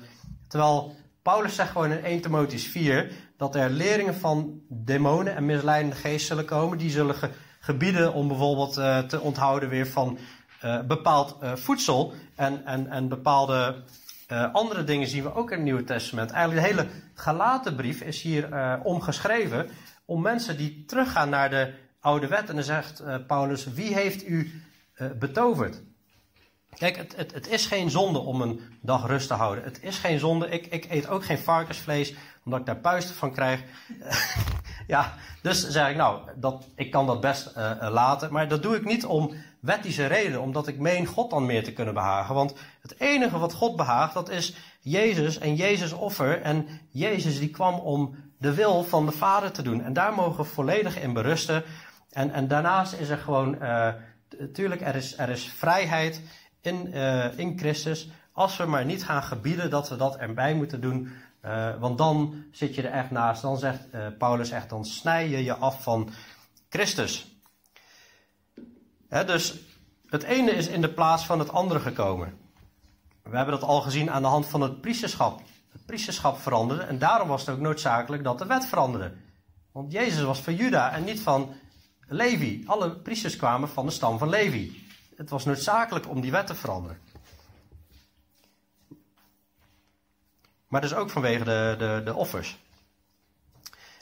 Terwijl 0.48 0.94
Paulus 1.22 1.54
zegt 1.54 1.70
gewoon 1.70 1.92
in 1.92 2.04
1 2.04 2.20
Timotheus 2.20 2.66
4 2.66 3.12
dat 3.44 3.62
er 3.62 3.70
leringen 3.70 4.14
van 4.14 4.60
demonen 4.68 5.36
en 5.36 5.46
misleidende 5.46 5.96
geesten 5.96 6.26
zullen 6.26 6.44
komen. 6.44 6.78
Die 6.78 6.90
zullen 6.90 7.16
gebieden 7.60 8.12
om 8.12 8.28
bijvoorbeeld 8.28 8.78
uh, 8.78 8.98
te 8.98 9.20
onthouden 9.20 9.68
weer 9.68 9.86
van 9.86 10.18
uh, 10.64 10.80
bepaald 10.80 11.36
uh, 11.42 11.52
voedsel. 11.54 12.12
En, 12.34 12.64
en, 12.66 12.90
en 12.90 13.08
bepaalde 13.08 13.82
andere 14.52 14.84
dingen 14.84 15.08
zien 15.08 15.22
we 15.22 15.34
ook 15.34 15.50
in 15.50 15.56
het 15.56 15.64
Nieuwe 15.64 15.84
Testament. 15.84 16.30
Eigenlijk 16.30 16.66
de 16.66 16.72
hele 16.72 16.88
Galatenbrief 17.14 18.00
is 18.00 18.22
hier 18.22 18.48
omgeschreven 18.82 19.68
om 20.04 20.22
mensen 20.22 20.56
die 20.56 20.84
teruggaan 20.86 21.28
naar 21.28 21.50
de 21.50 21.74
oude 22.00 22.26
wet. 22.26 22.48
En 22.48 22.54
dan 22.54 22.64
zegt 22.64 23.02
Paulus, 23.26 23.72
wie 23.72 23.94
heeft 23.94 24.28
u 24.28 24.62
betoverd? 25.18 25.82
Kijk, 26.78 26.96
het, 26.96 27.16
het, 27.16 27.32
het, 27.32 27.48
is 27.48 27.66
geen 27.66 27.90
zonde 27.90 28.18
om 28.18 28.40
een 28.40 28.60
dag 28.80 29.06
rust 29.06 29.28
te 29.28 29.34
houden. 29.34 29.64
Het 29.64 29.82
is 29.82 29.98
geen 29.98 30.18
zonde. 30.18 30.48
Ik, 30.48 30.66
ik 30.66 30.86
eet 30.90 31.08
ook 31.08 31.24
geen 31.24 31.38
varkensvlees, 31.38 32.14
omdat 32.44 32.60
ik 32.60 32.66
daar 32.66 32.76
puisten 32.76 33.14
van 33.14 33.32
krijg. 33.32 33.62
ja, 34.86 35.14
dus 35.42 35.68
zeg 35.68 35.88
ik, 35.88 35.96
nou, 35.96 36.20
dat, 36.36 36.68
ik 36.74 36.90
kan 36.90 37.06
dat 37.06 37.20
best 37.20 37.52
uh, 37.56 37.88
laten. 37.90 38.32
Maar 38.32 38.48
dat 38.48 38.62
doe 38.62 38.76
ik 38.76 38.84
niet 38.84 39.04
om 39.04 39.34
wettische 39.60 40.06
reden, 40.06 40.40
omdat 40.40 40.68
ik 40.68 40.78
meen 40.78 41.06
God 41.06 41.30
dan 41.30 41.46
meer 41.46 41.64
te 41.64 41.72
kunnen 41.72 41.94
behagen. 41.94 42.34
Want 42.34 42.54
het 42.82 43.00
enige 43.00 43.38
wat 43.38 43.54
God 43.54 43.76
behaagt, 43.76 44.14
dat 44.14 44.30
is 44.30 44.56
Jezus 44.80 45.38
en 45.38 45.54
Jezus 45.54 45.92
offer. 45.92 46.42
En 46.42 46.66
Jezus 46.90 47.38
die 47.38 47.50
kwam 47.50 47.74
om 47.74 48.14
de 48.38 48.54
wil 48.54 48.84
van 48.84 49.06
de 49.06 49.12
Vader 49.12 49.52
te 49.52 49.62
doen. 49.62 49.82
En 49.82 49.92
daar 49.92 50.14
mogen 50.14 50.44
we 50.44 50.50
volledig 50.50 51.00
in 51.00 51.12
berusten. 51.12 51.62
En, 52.10 52.30
en 52.30 52.48
daarnaast 52.48 52.92
is 52.92 53.08
er 53.08 53.18
gewoon, 53.18 53.54
uh, 53.54 53.86
er 54.58 54.94
is, 54.94 55.18
er 55.18 55.28
is 55.28 55.44
vrijheid 55.44 56.20
in, 56.60 56.92
in 57.36 57.58
Christus. 57.58 58.08
Als 58.32 58.56
we 58.56 58.64
maar 58.64 58.84
niet 58.84 59.04
gaan 59.04 59.22
gebieden 59.22 59.70
dat 59.70 59.88
we 59.88 59.96
dat 59.96 60.16
erbij 60.16 60.54
moeten 60.54 60.80
doen. 60.80 61.12
Uh, 61.44 61.74
want 61.78 61.98
dan 61.98 62.44
zit 62.52 62.74
je 62.74 62.82
er 62.82 62.92
echt 62.92 63.10
naast. 63.10 63.42
Dan 63.42 63.58
zegt 63.58 63.80
uh, 63.94 64.06
Paulus 64.18 64.50
echt, 64.50 64.68
dan 64.68 64.84
snij 64.84 65.28
je 65.28 65.44
je 65.44 65.54
af 65.54 65.82
van 65.82 66.10
Christus. 66.68 67.38
Hè, 69.08 69.24
dus 69.24 69.54
het 70.06 70.22
ene 70.22 70.50
is 70.50 70.66
in 70.66 70.80
de 70.80 70.92
plaats 70.92 71.26
van 71.26 71.38
het 71.38 71.52
andere 71.52 71.80
gekomen. 71.80 72.38
We 73.22 73.36
hebben 73.36 73.60
dat 73.60 73.68
al 73.68 73.80
gezien 73.80 74.10
aan 74.10 74.22
de 74.22 74.28
hand 74.28 74.46
van 74.46 74.60
het 74.60 74.80
priesterschap. 74.80 75.40
Het 75.72 75.86
priesterschap 75.86 76.38
veranderde 76.38 76.82
en 76.82 76.98
daarom 76.98 77.28
was 77.28 77.40
het 77.40 77.54
ook 77.54 77.60
noodzakelijk 77.60 78.24
dat 78.24 78.38
de 78.38 78.46
wet 78.46 78.66
veranderde. 78.66 79.12
Want 79.72 79.92
Jezus 79.92 80.22
was 80.22 80.40
van 80.40 80.54
Juda 80.54 80.92
en 80.92 81.04
niet 81.04 81.20
van 81.20 81.52
Levi. 82.06 82.62
Alle 82.66 82.90
priesters 82.90 83.36
kwamen 83.36 83.68
van 83.68 83.86
de 83.86 83.92
stam 83.92 84.18
van 84.18 84.28
Levi 84.28 84.84
het 85.16 85.30
was 85.30 85.44
noodzakelijk 85.44 86.08
om 86.08 86.20
die 86.20 86.30
wet 86.30 86.46
te 86.46 86.54
veranderen. 86.54 86.98
Maar 90.74 90.82
dus 90.82 90.94
ook 90.94 91.10
vanwege 91.10 91.44
de, 91.44 91.74
de, 91.78 92.02
de 92.04 92.14
offers. 92.14 92.58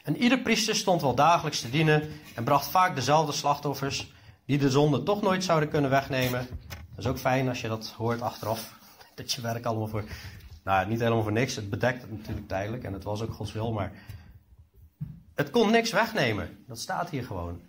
En 0.03 0.17
ieder 0.17 0.39
priester 0.39 0.77
stond 0.77 1.01
wel 1.01 1.15
dagelijks 1.15 1.61
te 1.61 1.71
dienen 1.71 2.11
en 2.35 2.45
bracht 2.45 2.71
vaak 2.71 2.95
dezelfde 2.95 3.33
slachtoffers, 3.33 4.13
die 4.47 4.59
de 4.59 4.71
zonde 4.71 5.03
toch 5.03 5.23
nooit 5.23 5.45
zouden 5.45 5.69
kunnen 5.69 5.91
wegnemen. 5.91 6.47
Dat 6.69 6.99
is 6.99 7.07
ook 7.07 7.19
fijn 7.19 7.49
als 7.49 7.61
je 7.61 7.69
dat 7.69 7.95
hoort 7.97 8.21
achteraf, 8.21 8.75
dat 9.15 9.33
je 9.33 9.41
werk 9.41 9.65
allemaal 9.65 9.87
voor, 9.87 10.05
nou 10.65 10.89
niet 10.89 11.01
helemaal 11.01 11.23
voor 11.23 11.33
niks, 11.33 11.57
het 11.57 11.71
bedekt 11.71 12.03
het 12.03 12.11
natuurlijk 12.11 12.49
tijdelijk 12.49 12.85
en 12.85 12.93
het 12.93 13.05
was 13.05 13.23
ook 13.23 13.33
Gods 13.33 13.53
wil, 13.53 13.73
maar 13.73 13.93
het 15.35 15.51
kon 15.51 15.71
niks 15.71 15.91
wegnemen. 15.91 16.65
Dat 16.67 16.79
staat 16.79 17.11
hier 17.11 17.25
gewoon. 17.25 17.61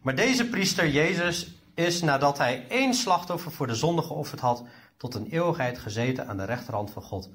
Maar 0.00 0.14
deze 0.14 0.48
priester 0.48 0.88
Jezus 0.88 1.48
is 1.74 2.02
nadat 2.02 2.38
hij 2.38 2.64
één 2.68 2.94
slachtoffer 2.94 3.52
voor 3.52 3.66
de 3.66 3.74
zonde 3.74 4.02
geofferd 4.02 4.40
had, 4.40 4.64
tot 5.00 5.14
een 5.14 5.26
eeuwigheid 5.26 5.78
gezeten 5.78 6.28
aan 6.28 6.36
de 6.36 6.44
rechterhand 6.44 6.90
van 6.90 7.02
God. 7.02 7.30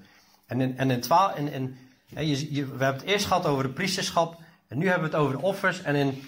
En 0.46 0.62
in, 0.62 0.78
en 0.78 0.92
in, 0.92 1.02
twaal, 1.02 1.36
in, 1.36 1.52
in 1.52 1.78
je, 2.06 2.54
je, 2.54 2.66
we 2.66 2.84
hebben 2.84 3.02
het 3.02 3.12
eerst 3.12 3.26
gehad 3.26 3.46
over 3.46 3.64
de 3.64 3.74
priesterschap, 3.74 4.38
en 4.68 4.78
nu 4.78 4.88
hebben 4.88 5.10
we 5.10 5.16
het 5.16 5.26
over 5.26 5.38
de 5.38 5.44
offers. 5.44 5.82
En 5.82 5.96
in 5.96 6.24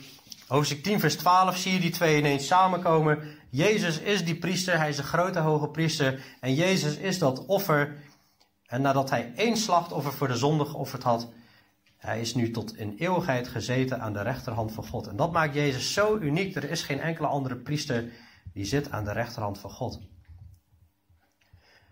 hoofdstuk 0.47 0.83
10, 0.83 0.99
vers 0.99 1.15
12 1.15 1.57
zie 1.57 1.73
je 1.73 1.79
die 1.79 1.91
twee 1.91 2.17
ineens 2.17 2.47
samenkomen. 2.47 3.19
Jezus 3.49 3.99
is 3.99 4.25
die 4.25 4.35
priester, 4.35 4.77
hij 4.77 4.89
is 4.89 4.95
de 4.95 5.03
grote 5.03 5.39
hoge 5.39 5.67
priester. 5.67 6.23
En 6.39 6.53
Jezus 6.53 6.95
is 6.95 7.19
dat 7.19 7.45
offer. 7.45 7.95
En 8.65 8.81
nadat 8.81 9.09
hij 9.09 9.31
één 9.35 9.57
slachtoffer 9.57 10.13
voor 10.13 10.27
de 10.27 10.35
zonde 10.35 10.65
geofferd 10.65 11.03
had, 11.03 11.29
hij 11.97 12.21
is 12.21 12.35
nu 12.35 12.51
tot 12.51 12.77
in 12.77 12.95
eeuwigheid 12.97 13.47
gezeten 13.47 14.01
aan 14.01 14.13
de 14.13 14.21
rechterhand 14.21 14.71
van 14.71 14.87
God. 14.87 15.07
En 15.07 15.15
dat 15.15 15.31
maakt 15.31 15.53
Jezus 15.53 15.93
zo 15.93 16.17
uniek. 16.17 16.55
Er 16.55 16.69
is 16.69 16.81
geen 16.81 16.99
enkele 16.99 17.27
andere 17.27 17.55
priester 17.55 18.11
die 18.53 18.65
zit 18.65 18.91
aan 18.91 19.03
de 19.03 19.11
rechterhand 19.11 19.59
van 19.59 19.71
God. 19.71 19.99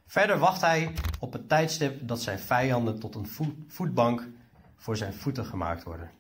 Verder 0.07 0.37
wacht 0.37 0.61
hij 0.61 0.93
op 1.19 1.33
het 1.33 1.49
tijdstip 1.49 2.07
dat 2.07 2.21
zijn 2.21 2.39
vijanden 2.39 2.99
tot 2.99 3.15
een 3.15 3.27
voetbank 3.67 4.27
voor 4.75 4.97
zijn 4.97 5.13
voeten 5.13 5.45
gemaakt 5.45 5.83
worden. 5.83 6.11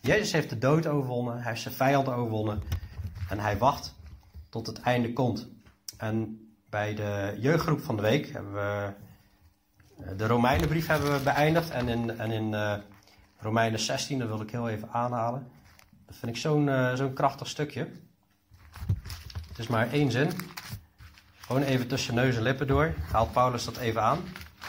Jezus 0.00 0.32
heeft 0.32 0.50
de 0.50 0.58
dood 0.58 0.86
overwonnen, 0.86 1.34
hij 1.34 1.48
heeft 1.48 1.62
zijn 1.62 1.74
vijanden 1.74 2.14
overwonnen 2.14 2.62
en 3.28 3.38
hij 3.38 3.58
wacht 3.58 3.94
tot 4.48 4.66
het 4.66 4.80
einde 4.80 5.12
komt. 5.12 5.48
En 5.98 6.38
bij 6.70 6.94
de 6.94 7.36
jeugdgroep 7.40 7.80
van 7.80 7.96
de 7.96 8.02
week 8.02 8.32
hebben 8.32 8.52
we 8.52 8.92
eh, 9.98 10.16
de 10.16 10.26
Romeinenbrief 10.26 10.86
hebben 10.86 11.12
we 11.12 11.22
beëindigd 11.24 11.70
en 11.70 11.88
in, 11.88 12.18
en 12.18 12.30
in 12.30 12.52
uh, 12.52 12.74
Romeinen 13.38 13.80
16, 13.80 14.18
dat 14.18 14.28
wil 14.28 14.40
ik 14.40 14.50
heel 14.50 14.68
even 14.68 14.88
aanhalen. 14.92 15.46
Dat 16.06 16.16
vind 16.16 16.36
ik 16.36 16.42
zo'n 16.42 16.66
uh, 16.66 16.94
zo'n 16.94 17.12
krachtig 17.12 17.48
stukje. 17.48 17.88
Het 19.48 19.58
is 19.58 19.66
maar 19.66 19.92
één 19.92 20.10
zin. 20.10 20.30
Gewoon 21.46 21.62
even 21.62 21.88
tussen 21.88 22.14
neus 22.14 22.36
en 22.36 22.42
lippen 22.42 22.66
door. 22.66 22.94
Haalt 23.12 23.32
Paulus 23.32 23.64
dat 23.64 23.76
even 23.76 24.02
aan. 24.02 24.18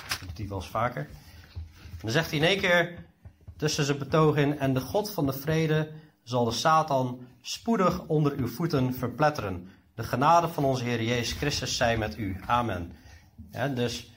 Dat 0.10 0.20
doet 0.20 0.38
hij 0.38 0.48
wel 0.48 0.58
eens 0.58 0.68
vaker. 0.68 1.08
En 1.92 2.02
dan 2.02 2.12
zegt 2.12 2.30
hij 2.30 2.40
in 2.40 2.46
één 2.46 2.60
keer 2.60 3.06
tussen 3.58 3.86
zijn 3.86 3.98
betoog 3.98 4.36
in: 4.36 4.60
En 4.60 4.74
de 4.74 4.80
God 4.80 5.12
van 5.12 5.26
de 5.26 5.34
vrede 5.34 5.92
zal 6.24 6.46
de 6.46 6.52
Satan 6.52 7.28
spoedig 7.42 8.06
onder 8.08 8.34
uw 8.38 8.48
voeten 8.48 8.94
verpletteren. 8.94 9.70
De 9.94 10.04
genade 10.04 10.48
van 10.48 10.64
onze 10.64 10.84
Heer 10.84 11.04
Jezus 11.04 11.38
Christus 11.38 11.78
zij 11.78 11.98
met 11.98 12.18
u. 12.18 12.38
Amen. 12.46 12.92
Dus 13.74 14.12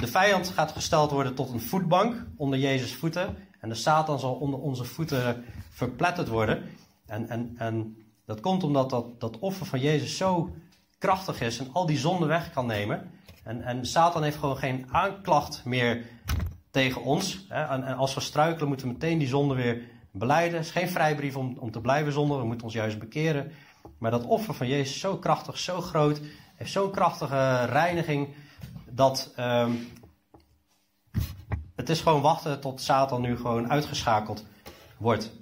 de 0.00 0.06
vijand 0.06 0.48
gaat 0.48 0.72
gesteld 0.72 1.10
worden 1.10 1.34
tot 1.34 1.50
een 1.50 1.60
voetbank 1.60 2.26
onder 2.36 2.58
Jezus' 2.58 2.94
voeten. 2.94 3.36
En 3.60 3.68
de 3.68 3.74
Satan 3.74 4.18
zal 4.18 4.34
onder 4.34 4.60
onze 4.60 4.84
voeten 4.84 5.44
verpletterd 5.70 6.28
worden. 6.28 6.62
En, 7.06 7.28
en, 7.28 7.54
en 7.56 7.96
dat 8.26 8.40
komt 8.40 8.62
omdat 8.62 8.90
dat, 8.90 9.20
dat 9.20 9.38
offer 9.38 9.66
van 9.66 9.80
Jezus 9.80 10.16
zo 10.16 10.52
krachtig 10.98 11.40
is 11.40 11.58
en 11.58 11.68
al 11.72 11.86
die 11.86 11.98
zonden 11.98 12.28
weg 12.28 12.52
kan 12.52 12.66
nemen. 12.66 13.10
En, 13.44 13.62
en 13.62 13.86
Satan 13.86 14.22
heeft 14.22 14.36
gewoon 14.36 14.56
geen 14.56 14.86
aanklacht 14.90 15.64
meer 15.64 16.04
tegen 16.70 17.02
ons. 17.02 17.44
Hè. 17.48 17.62
En, 17.62 17.84
en, 17.84 17.96
als 17.96 18.14
we 18.14 18.20
struikelen, 18.20 18.68
moeten 18.68 18.86
we 18.86 18.92
meteen 18.92 19.18
die 19.18 19.28
zonde 19.28 19.54
weer 19.54 19.82
beleiden. 20.10 20.58
Het 20.58 20.66
is 20.66 20.72
geen 20.72 20.88
vrijbrief 20.88 21.36
om, 21.36 21.56
om 21.58 21.70
te 21.70 21.80
blijven 21.80 22.12
zonden. 22.12 22.38
We 22.38 22.46
moeten 22.46 22.64
ons 22.64 22.74
juist 22.74 22.98
bekeren. 22.98 23.52
Maar 23.98 24.10
dat 24.10 24.26
offer 24.26 24.54
van 24.54 24.68
Jezus 24.68 24.94
is 24.94 25.00
zo 25.00 25.16
krachtig, 25.16 25.58
zo 25.58 25.80
groot. 25.80 26.20
Heeft 26.56 26.72
zo'n 26.72 26.90
krachtige 26.90 27.64
reiniging 27.64 28.28
dat 28.90 29.32
um, 29.38 29.88
het 31.76 31.88
is 31.88 32.00
gewoon 32.00 32.20
wachten 32.20 32.60
tot 32.60 32.80
Satan 32.80 33.20
nu 33.20 33.36
gewoon 33.36 33.70
uitgeschakeld 33.70 34.44
wordt. 34.96 35.32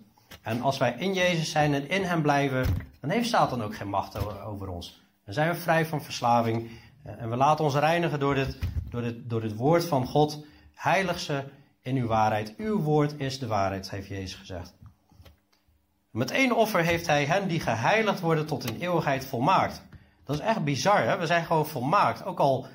En 0.42 0.60
als 0.60 0.78
wij 0.78 0.94
in 0.98 1.14
Jezus 1.14 1.50
zijn 1.50 1.74
en 1.74 1.88
in 1.88 2.02
hem 2.02 2.22
blijven, 2.22 2.66
dan 3.00 3.10
heeft 3.10 3.28
Satan 3.28 3.62
ook 3.62 3.76
geen 3.76 3.88
macht 3.88 4.42
over 4.44 4.68
ons. 4.68 5.05
Dan 5.26 5.34
zijn 5.34 5.50
we 5.50 5.60
vrij 5.60 5.86
van 5.86 6.02
verslaving. 6.02 6.70
Eh, 7.02 7.20
en 7.20 7.30
we 7.30 7.36
laten 7.36 7.64
ons 7.64 7.74
reinigen 7.74 8.20
door 8.20 8.34
dit, 8.34 8.58
door 8.90 9.12
door 9.24 9.54
woord 9.54 9.84
van 9.84 10.06
God. 10.06 10.44
Heilig 10.74 11.20
ze 11.20 11.44
in 11.80 11.96
uw 11.96 12.06
waarheid. 12.06 12.54
Uw 12.56 12.80
woord 12.80 13.14
is 13.20 13.38
de 13.38 13.46
waarheid, 13.46 13.90
heeft 13.90 14.08
Jezus 14.08 14.34
gezegd. 14.34 14.74
Met 16.10 16.30
één 16.30 16.56
offer 16.56 16.80
heeft 16.80 17.06
hij 17.06 17.24
hen 17.24 17.48
die 17.48 17.60
geheiligd 17.60 18.20
worden 18.20 18.46
tot 18.46 18.70
in 18.70 18.80
eeuwigheid 18.80 19.24
volmaakt. 19.24 19.82
Dat 20.24 20.36
is 20.36 20.42
echt 20.42 20.64
bizar, 20.64 21.02
hè? 21.02 21.18
We 21.18 21.26
zijn 21.26 21.44
gewoon 21.44 21.66
volmaakt. 21.66 22.24
Ook 22.24 22.38
al 22.38 22.66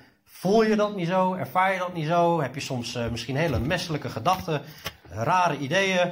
Voel 0.42 0.64
je 0.64 0.76
dat 0.76 0.96
niet 0.96 1.08
zo? 1.08 1.34
Ervaar 1.34 1.74
je 1.74 1.80
dat 1.80 1.94
niet 1.94 2.08
zo? 2.08 2.42
Heb 2.42 2.56
je 2.56 2.62
soms 2.62 2.96
uh, 2.96 3.10
misschien 3.10 3.36
hele 3.36 3.60
menselijke 3.60 4.10
gedachten, 4.10 4.62
rare 5.10 5.58
ideeën? 5.58 6.12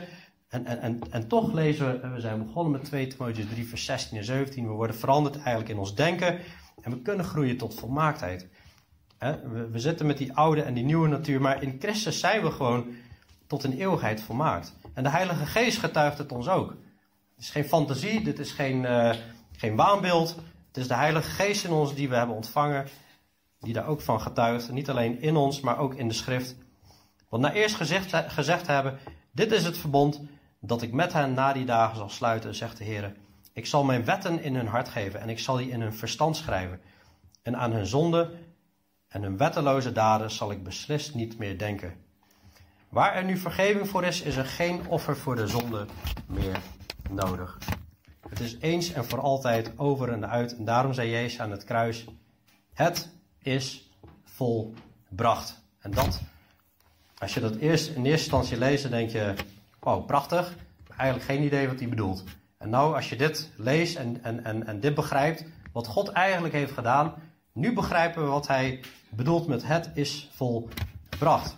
En, 0.50 0.66
en, 0.66 0.82
en, 0.82 1.00
en 1.10 1.28
toch 1.28 1.54
lezen 1.54 2.02
we, 2.02 2.10
we 2.10 2.20
zijn 2.20 2.45
begonnen 2.45 2.72
met 2.72 2.84
2 2.84 3.08
Timotheus 3.08 3.47
3, 3.50 3.68
vers 3.68 3.86
16 3.86 4.18
en 4.18 4.24
17. 4.24 4.68
We 4.68 4.74
worden 4.74 4.95
veranderd 4.95 5.36
eigenlijk 5.36 5.70
in 5.70 5.78
ons 5.78 5.95
denken. 5.95 6.39
En 6.82 6.91
we 6.91 7.02
kunnen 7.02 7.26
groeien 7.26 7.58
tot 7.58 7.76
volmaaktheid. 7.76 8.47
We, 9.20 9.68
we 9.72 9.80
zitten 9.80 10.06
met 10.06 10.18
die 10.18 10.34
oude 10.34 10.62
en 10.62 10.74
die 10.74 10.84
nieuwe 10.84 11.08
natuur, 11.08 11.41
maar 11.41 11.64
in 11.64 11.76
Christus 11.80 12.20
zijn 12.20 12.41
we 12.41 12.52
gewoon 12.52 12.88
tot 13.47 13.64
in 13.64 13.72
eeuwigheid 13.72 14.22
volmaakt. 14.22 14.76
En 14.93 15.04
de 15.04 15.10
Heilige 15.10 15.45
Geest 15.45 15.78
getuigt 15.78 16.18
het 16.18 16.32
ons 16.32 16.47
ook. 16.47 16.70
Het 17.36 17.43
is 17.43 17.50
geen 17.50 17.66
fantasie, 17.66 18.24
dit 18.24 18.39
is 18.39 18.52
geen, 18.52 18.84
uh, 18.84 19.14
geen 19.52 19.76
waanbeeld. 19.76 20.36
Het 20.68 20.78
is 20.78 20.88
de 20.88 20.95
Heilige 20.95 21.30
Geest 21.30 21.66
in 21.66 21.72
ons 21.72 21.95
die 21.95 22.10
we 22.10 22.16
hebben 22.16 22.36
ontvangen 22.36 22.88
die 23.60 23.74
daar 23.74 23.88
ook 23.88 24.02
van 24.02 24.22
getuigt. 24.22 24.72
Niet 24.72 24.89
alleen 24.89 25.22
in 25.22 25.36
ons, 25.36 25.60
maar 25.60 25.78
ook 25.78 25.95
in 25.95 26.08
de 26.08 26.14
schrift. 26.14 26.56
Want 27.30 27.43
na 27.43 27.54
eerst 27.54 27.76
gezegd, 27.76 28.32
gezegd 28.32 28.68
hebben, 28.68 29.00
dit 29.32 29.52
is 29.52 29.66
het 29.66 29.78
verbond 29.78 30.22
dat 30.60 30.82
ik 30.82 30.91
met 30.91 31.14
hen 31.14 31.34
na 31.34 31.53
die 31.53 31.66
dagen 31.66 31.97
zal 31.97 32.10
sluiten, 32.10 32.55
zegt 32.55 32.78
de 32.78 32.84
Heer. 32.84 33.16
Ik 33.53 33.66
zal 33.66 33.84
mijn 33.84 34.05
wetten 34.05 34.43
in 34.43 34.55
hun 34.55 34.68
hart 34.68 34.89
geven 34.89 35.20
en 35.20 35.30
ik 35.30 35.39
zal 35.39 35.57
die 35.57 35.70
in 35.70 35.82
hun 35.82 35.93
verstand 35.93 36.38
schrijven. 36.38 36.82
En 37.41 37.57
aan 37.57 37.72
hun 37.72 37.86
zonde 37.86 38.32
en 39.07 39.22
hun 39.22 39.38
wetteloze 39.38 39.91
daden 39.91 40.32
zal 40.32 40.51
ik 40.51 40.64
beslist 40.64 41.16
niet 41.16 41.38
meer 41.38 41.57
denken. 41.57 41.93
Waar 42.89 43.14
er 43.14 43.24
nu 43.24 43.38
vergeving 43.38 43.88
voor 43.88 44.03
is, 44.03 44.22
is 44.22 44.36
er 44.36 44.45
geen 44.45 44.88
offer 44.88 45.18
voor 45.18 45.36
de 45.36 45.47
zonde 45.47 45.86
meer 46.26 46.60
nodig. 47.10 47.57
Het 48.30 48.39
is 48.39 48.57
eens 48.60 48.91
en 48.91 49.05
voor 49.05 49.20
altijd 49.20 49.72
over 49.78 50.12
en 50.12 50.30
uit. 50.30 50.57
En 50.57 50.66
daarom 50.66 50.93
zei 50.93 51.10
Jezus 51.10 51.39
aan 51.39 51.51
het 51.51 51.64
kruis: 51.64 52.05
Het 52.74 53.12
is 53.39 53.89
volbracht. 54.24 55.62
En 55.80 55.91
dat, 55.91 56.22
als 57.18 57.34
je 57.34 57.39
dat 57.39 57.55
eerst 57.55 57.88
in 57.88 57.95
eerste 57.95 58.10
instantie 58.12 58.57
leest, 58.57 58.89
denk 58.89 59.10
je: 59.10 59.34
Wow, 59.90 60.06
prachtig. 60.06 60.56
Eigenlijk 60.98 61.30
geen 61.30 61.44
idee 61.44 61.68
wat 61.68 61.80
hij 61.80 61.90
bedoelt. 61.90 62.24
En 62.58 62.70
nou, 62.70 62.96
als 62.96 63.10
je 63.10 63.16
dit 63.16 63.50
leest 63.58 63.96
en, 63.96 64.24
en, 64.24 64.44
en, 64.44 64.68
en 64.68 64.80
dit 64.80 64.96
begrijpt, 64.96 65.46
wat 65.72 65.88
God 65.88 66.10
eigenlijk 66.10 66.54
heeft 66.54 66.72
gedaan, 66.72 67.14
nu 67.54 67.74
begrijpen 67.74 68.24
we 68.24 68.30
wat 68.30 68.48
hij 68.48 68.84
bedoelt 69.10 69.48
met 69.48 69.68
het 69.68 69.90
is 69.94 70.30
volbracht. 70.32 71.58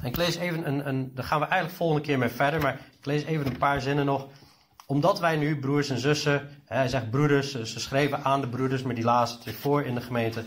En 0.00 0.06
ik 0.06 0.16
lees 0.16 0.36
even 0.36 0.66
een, 0.66 0.88
een, 0.88 1.14
daar 1.14 1.24
gaan 1.24 1.40
we 1.40 1.46
eigenlijk 1.46 1.76
volgende 1.76 2.02
keer 2.02 2.18
mee 2.18 2.28
verder, 2.28 2.60
maar 2.60 2.74
ik 2.98 3.06
lees 3.06 3.24
even 3.24 3.46
een 3.46 3.58
paar 3.58 3.80
zinnen 3.80 4.04
nog. 4.04 4.26
Omdat 4.86 5.20
wij 5.20 5.36
nu 5.36 5.58
broers 5.58 5.90
en 5.90 5.98
zussen, 5.98 6.48
hij 6.64 6.88
zegt 6.88 7.10
broeders, 7.10 7.50
ze 7.50 7.80
schreven 7.80 8.24
aan 8.24 8.40
de 8.40 8.48
broeders, 8.48 8.82
maar 8.82 8.94
die 8.94 9.04
lazen 9.04 9.36
het 9.36 9.44
weer 9.44 9.54
voor 9.54 9.82
in 9.82 9.94
de 9.94 10.00
gemeente. 10.00 10.44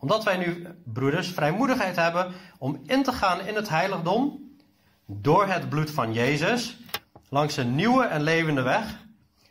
Omdat 0.00 0.24
wij 0.24 0.36
nu, 0.36 0.66
broeders, 0.84 1.28
vrijmoedigheid 1.28 1.96
hebben 1.96 2.32
om 2.58 2.80
in 2.86 3.02
te 3.02 3.12
gaan 3.12 3.40
in 3.40 3.54
het 3.54 3.68
heiligdom 3.68 4.50
door 5.06 5.46
het 5.46 5.68
bloed 5.68 5.90
van 5.90 6.12
Jezus, 6.12 6.78
langs 7.28 7.56
een 7.56 7.74
nieuwe 7.74 8.04
en 8.04 8.22
levende 8.22 8.62
weg, 8.62 8.98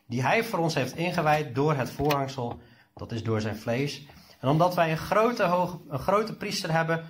die 0.07 0.21
hij 0.21 0.43
voor 0.43 0.59
ons 0.59 0.73
heeft 0.73 0.95
ingewijd 0.95 1.55
door 1.55 1.73
het 1.73 1.91
voorhangsel, 1.91 2.59
dat 2.93 3.11
is 3.11 3.23
door 3.23 3.41
zijn 3.41 3.57
vlees. 3.57 4.07
En 4.39 4.49
omdat 4.49 4.75
wij 4.75 4.91
een 4.91 4.97
grote, 4.97 5.43
hoog, 5.43 5.79
een 5.89 5.99
grote 5.99 6.37
priester 6.37 6.71
hebben 6.71 7.05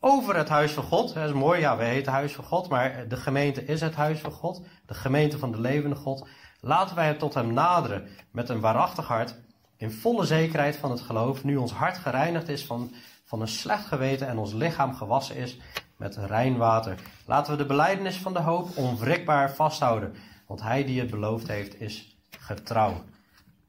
over 0.00 0.36
het 0.36 0.48
huis 0.48 0.72
van 0.72 0.82
God. 0.82 1.14
Dat 1.14 1.28
is 1.28 1.34
mooi, 1.34 1.60
ja, 1.60 1.76
we 1.76 1.84
heten 1.84 2.12
huis 2.12 2.32
van 2.32 2.44
God, 2.44 2.68
maar 2.68 3.08
de 3.08 3.16
gemeente 3.16 3.64
is 3.64 3.80
het 3.80 3.94
huis 3.94 4.20
van 4.20 4.32
God. 4.32 4.62
De 4.86 4.94
gemeente 4.94 5.38
van 5.38 5.52
de 5.52 5.60
levende 5.60 5.96
God. 5.96 6.28
Laten 6.60 6.96
wij 6.96 7.14
tot 7.14 7.34
hem 7.34 7.52
naderen 7.52 8.08
met 8.32 8.48
een 8.48 8.60
waarachtig 8.60 9.06
hart, 9.06 9.34
in 9.78 9.90
volle 9.90 10.24
zekerheid 10.24 10.76
van 10.76 10.90
het 10.90 11.00
geloof, 11.00 11.44
nu 11.44 11.56
ons 11.56 11.72
hart 11.72 11.98
gereinigd 11.98 12.48
is 12.48 12.66
van, 12.66 12.92
van 13.24 13.40
een 13.40 13.48
slecht 13.48 13.86
geweten 13.86 14.28
en 14.28 14.38
ons 14.38 14.52
lichaam 14.52 14.94
gewassen 14.94 15.36
is 15.36 15.58
met 15.96 16.16
rein 16.16 16.56
water. 16.56 16.98
Laten 17.26 17.52
we 17.52 17.58
de 17.58 17.66
beleidenis 17.66 18.16
van 18.16 18.32
de 18.32 18.38
hoop 18.38 18.76
onwrikbaar 18.76 19.54
vasthouden, 19.54 20.14
want 20.46 20.62
hij 20.62 20.84
die 20.84 21.00
het 21.00 21.10
beloofd 21.10 21.48
heeft 21.48 21.80
is 21.80 22.16
getrouw. 22.38 23.04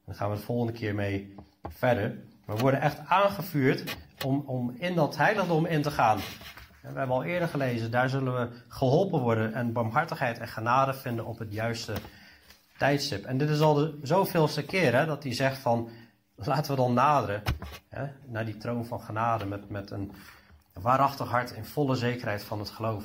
Dan 0.06 0.16
gaan 0.16 0.30
we 0.30 0.36
de 0.36 0.42
volgende 0.42 0.74
keer 0.74 0.96
mee 0.96 1.36
verder. 1.68 2.18
We 2.46 2.56
worden 2.56 2.82
echt 2.82 3.00
aangevuurd 3.08 3.98
om, 4.26 4.44
om 4.46 4.76
in 4.78 4.96
dat 4.96 5.18
heiligdom 5.18 5.66
in 5.66 5.82
te 5.82 5.92
gaan. 5.92 6.18
We 6.82 6.98
hebben 6.98 7.16
al 7.16 7.24
eerder 7.24 7.48
gelezen, 7.48 7.92
daar 7.92 8.10
zullen 8.10 8.40
we 8.40 8.56
geholpen 8.68 9.20
worden 9.20 9.54
en 9.54 9.74
barmhartigheid 9.74 10.38
en 10.38 10.48
genade 10.48 10.94
vinden 10.94 11.26
op 11.26 11.40
het 11.40 11.54
juiste 11.54 11.94
En 12.82 13.38
dit 13.38 13.50
is 13.50 13.60
al 13.60 13.74
de 13.74 14.00
zoveelste 14.02 14.66
keer 14.66 14.96
hè, 14.96 15.06
dat 15.06 15.24
hij 15.24 15.34
zegt 15.34 15.58
van, 15.58 15.90
laten 16.36 16.72
we 16.72 16.78
dan 16.78 16.94
naderen 16.94 17.42
hè, 17.90 18.06
naar 18.26 18.46
die 18.46 18.58
troon 18.58 18.86
van 18.86 19.02
genade 19.02 19.46
met, 19.46 19.70
met 19.70 19.92
een 19.92 20.12
waarachtig 20.74 21.30
hart 21.30 21.52
in 21.52 21.66
volle 21.66 21.96
zekerheid 21.96 22.44
van 22.44 22.60
het 22.60 22.70
geloof. 22.70 23.04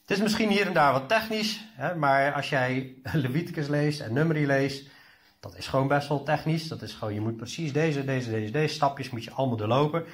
Het 0.00 0.18
is 0.18 0.20
misschien 0.20 0.50
hier 0.50 0.66
en 0.66 0.72
daar 0.72 0.92
wat 0.92 1.08
technisch, 1.08 1.64
hè, 1.72 1.94
maar 1.94 2.32
als 2.32 2.48
jij 2.48 2.94
Leviticus 3.12 3.68
leest 3.68 4.00
en 4.00 4.12
Numeri 4.12 4.46
leest, 4.46 4.90
dat 5.40 5.56
is 5.56 5.66
gewoon 5.66 5.88
best 5.88 6.08
wel 6.08 6.22
technisch. 6.22 6.68
Dat 6.68 6.82
is 6.82 6.94
gewoon, 6.94 7.14
je 7.14 7.20
moet 7.20 7.36
precies 7.36 7.72
deze, 7.72 8.04
deze, 8.04 8.30
deze, 8.30 8.52
deze 8.52 8.74
stapjes 8.74 9.10
moet 9.10 9.24
je 9.24 9.30
allemaal 9.30 9.56
doorlopen. 9.56 10.04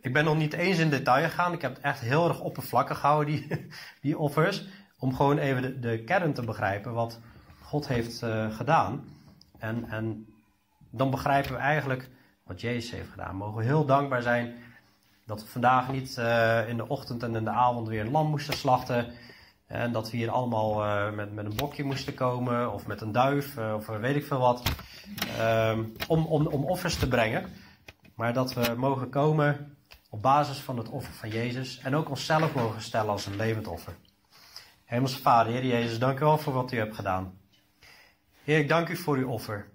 Ik 0.00 0.12
ben 0.12 0.24
nog 0.24 0.36
niet 0.36 0.52
eens 0.52 0.78
in 0.78 0.90
detail 0.90 1.24
gegaan. 1.24 1.52
Ik 1.52 1.62
heb 1.62 1.74
het 1.74 1.84
echt 1.84 2.00
heel 2.00 2.28
erg 2.28 2.40
oppervlakkig 2.40 2.98
gehouden, 2.98 3.34
die, 3.34 3.68
die 4.02 4.18
offers. 4.18 4.66
Om 5.04 5.14
gewoon 5.14 5.38
even 5.38 5.62
de, 5.62 5.78
de 5.78 6.04
kern 6.04 6.32
te 6.32 6.42
begrijpen 6.42 6.92
wat 6.92 7.20
God 7.62 7.88
heeft 7.88 8.22
uh, 8.22 8.54
gedaan. 8.56 9.04
En, 9.58 9.84
en 9.88 10.26
dan 10.90 11.10
begrijpen 11.10 11.52
we 11.52 11.58
eigenlijk 11.58 12.10
wat 12.44 12.60
Jezus 12.60 12.90
heeft 12.90 13.10
gedaan. 13.10 13.36
Mogen 13.36 13.56
we 13.56 13.64
heel 13.64 13.84
dankbaar 13.84 14.22
zijn 14.22 14.54
dat 15.26 15.42
we 15.42 15.48
vandaag 15.48 15.92
niet 15.92 16.16
uh, 16.18 16.68
in 16.68 16.76
de 16.76 16.88
ochtend 16.88 17.22
en 17.22 17.34
in 17.36 17.44
de 17.44 17.50
avond 17.50 17.88
weer 17.88 18.00
een 18.00 18.10
lam 18.10 18.26
moesten 18.26 18.54
slachten. 18.54 19.06
En 19.66 19.92
dat 19.92 20.10
we 20.10 20.16
hier 20.16 20.30
allemaal 20.30 20.84
uh, 20.84 21.12
met, 21.12 21.32
met 21.32 21.44
een 21.44 21.56
bokje 21.56 21.84
moesten 21.84 22.14
komen, 22.14 22.72
of 22.72 22.86
met 22.86 23.00
een 23.00 23.12
duif, 23.12 23.58
of 23.58 23.86
weet 23.86 24.16
ik 24.16 24.26
veel 24.26 24.38
wat, 24.38 24.62
um, 25.40 25.92
om, 26.08 26.26
om, 26.26 26.46
om 26.46 26.64
offers 26.64 26.96
te 26.96 27.08
brengen. 27.08 27.50
Maar 28.14 28.32
dat 28.32 28.54
we 28.54 28.74
mogen 28.76 29.10
komen 29.10 29.76
op 30.10 30.22
basis 30.22 30.58
van 30.58 30.76
het 30.78 30.88
offer 30.88 31.14
van 31.14 31.28
Jezus 31.28 31.78
en 31.78 31.94
ook 31.94 32.08
onszelf 32.08 32.54
mogen 32.54 32.82
stellen 32.82 33.10
als 33.10 33.26
een 33.26 33.36
levend 33.36 33.66
offer. 33.66 33.92
Hemelse 34.94 35.20
Vader, 35.20 35.52
Heer 35.52 35.64
Jezus, 35.64 35.98
dank 35.98 36.20
u 36.20 36.24
wel 36.24 36.38
voor 36.38 36.52
wat 36.52 36.72
u 36.72 36.76
hebt 36.76 36.94
gedaan. 36.94 37.38
Heer, 38.44 38.58
ik 38.58 38.68
dank 38.68 38.88
u 38.88 38.96
voor 38.96 39.16
uw 39.16 39.28
offer. 39.28 39.70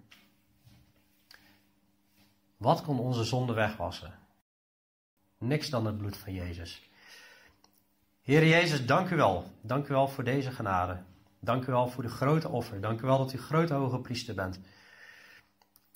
Wat 2.58 2.82
kon 2.82 3.00
onze 3.00 3.24
zonde 3.24 3.54
wegwassen? 3.54 4.20
Niks 5.38 5.70
dan 5.70 5.86
het 5.86 5.98
bloed 5.98 6.18
van 6.18 6.34
Jezus. 6.34 6.90
Heer 8.22 8.48
Jezus, 8.48 8.86
dank 8.86 9.10
u 9.10 9.16
wel. 9.16 9.52
Dank 9.62 9.88
u 9.88 9.94
wel 9.94 10.08
voor 10.08 10.24
deze 10.24 10.52
genade. 10.52 11.04
Dank 11.40 11.66
u 11.66 11.72
wel 11.72 11.88
voor 11.88 12.04
de 12.04 12.10
grote 12.10 12.50
offer. 12.50 12.82
Dank 12.82 13.02
u 13.02 13.06
wel 13.06 13.18
dat 13.18 13.34
u 13.34 13.38
grote 13.38 13.74
hoge 13.74 14.00
priester 14.00 14.36
bent. 14.36 14.60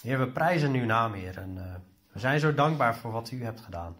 Heer, 0.02 0.20
we 0.20 0.32
prijzen 0.32 0.74
uw 0.74 0.86
naam, 0.86 1.14
Heer. 1.14 1.38
En 1.38 1.56
uh, 1.56 1.76
we 2.12 2.20
zijn 2.20 2.40
zo 2.40 2.54
dankbaar 2.54 2.96
voor 2.96 3.12
wat 3.12 3.32
u 3.32 3.44
hebt 3.44 3.62
gedaan. 3.62 3.98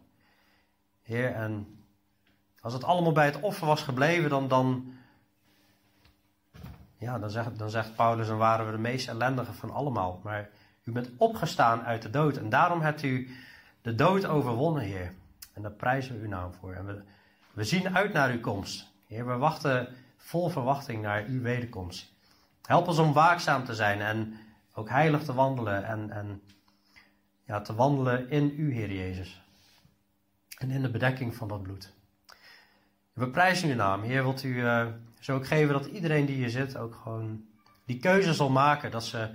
Heer, 1.02 1.34
en 1.34 1.84
als 2.60 2.74
het 2.74 2.84
allemaal 2.84 3.12
bij 3.12 3.26
het 3.26 3.40
offer 3.40 3.68
was 3.68 3.82
gebleven, 3.82 4.30
dan, 4.30 4.48
dan, 4.48 4.93
ja, 7.04 7.20
dan, 7.20 7.30
zegt, 7.30 7.60
dan 7.60 7.70
zegt 7.70 7.96
Paulus, 7.96 8.28
dan 8.28 8.38
waren 8.38 8.66
we 8.66 8.72
de 8.72 8.78
meest 8.78 9.08
ellendige 9.08 9.54
van 9.54 9.72
allemaal. 9.72 10.20
Maar 10.24 10.50
u 10.84 10.92
bent 10.92 11.10
opgestaan 11.18 11.84
uit 11.84 12.02
de 12.02 12.10
dood. 12.10 12.38
En 12.38 12.50
daarom 12.50 12.82
hebt 12.82 13.04
u 13.04 13.30
de 13.82 13.96
dood 13.96 14.26
overwonnen, 14.26 14.84
Heer. 14.84 15.14
En 15.54 15.62
daar 15.62 15.72
prijzen 15.72 16.16
we 16.16 16.22
uw 16.22 16.30
naam 16.30 16.54
voor. 16.54 16.74
En 16.74 17.06
we, 17.54 17.64
zien 17.64 17.96
uit 17.96 18.14
naar 18.14 18.32
uw 18.32 18.40
komst. 18.40 18.92
Heer, 19.08 19.28
we 19.28 19.38
wachten 19.38 19.88
vol 20.18 20.50
verwachting 20.50 21.02
naar 21.02 21.26
uw 21.26 21.42
wederkomst. 21.42 22.12
Help 22.62 22.88
ons 22.88 22.98
om 22.98 23.14
waakzaam 23.14 23.66
te 23.66 23.76
zijn 23.76 24.02
en 24.02 24.38
ook 24.74 24.90
heilig 24.90 25.24
te 25.24 25.34
wandelen 25.34 25.84
en, 25.84 26.10
en 26.10 26.42
ja, 27.46 27.62
te 27.62 27.76
wandelen 27.76 28.30
in 28.30 28.54
u, 28.58 28.74
Heer 28.74 28.92
Jezus. 28.92 29.42
En 30.58 30.72
in 30.72 30.82
de 30.82 30.90
bedekking 30.90 31.36
van 31.36 31.48
dat 31.48 31.64
bloed. 31.64 31.94
We 33.14 33.30
prijzen 33.30 33.70
uw 33.70 33.76
naam. 33.76 34.02
Heer, 34.02 34.24
wilt 34.24 34.44
u 34.44 34.50
uh, 34.50 34.88
zo 35.24 35.36
ook 35.36 35.48
geven 35.48 35.74
dat 35.74 35.86
iedereen 35.86 36.26
die 36.26 36.36
hier 36.36 36.50
zit 36.50 36.78
ook 36.78 36.96
gewoon 37.04 37.46
die 37.86 38.00
keuze 38.00 38.34
zal 38.34 38.50
maken 38.50 38.92
dat 38.92 39.06
ze 39.06 39.30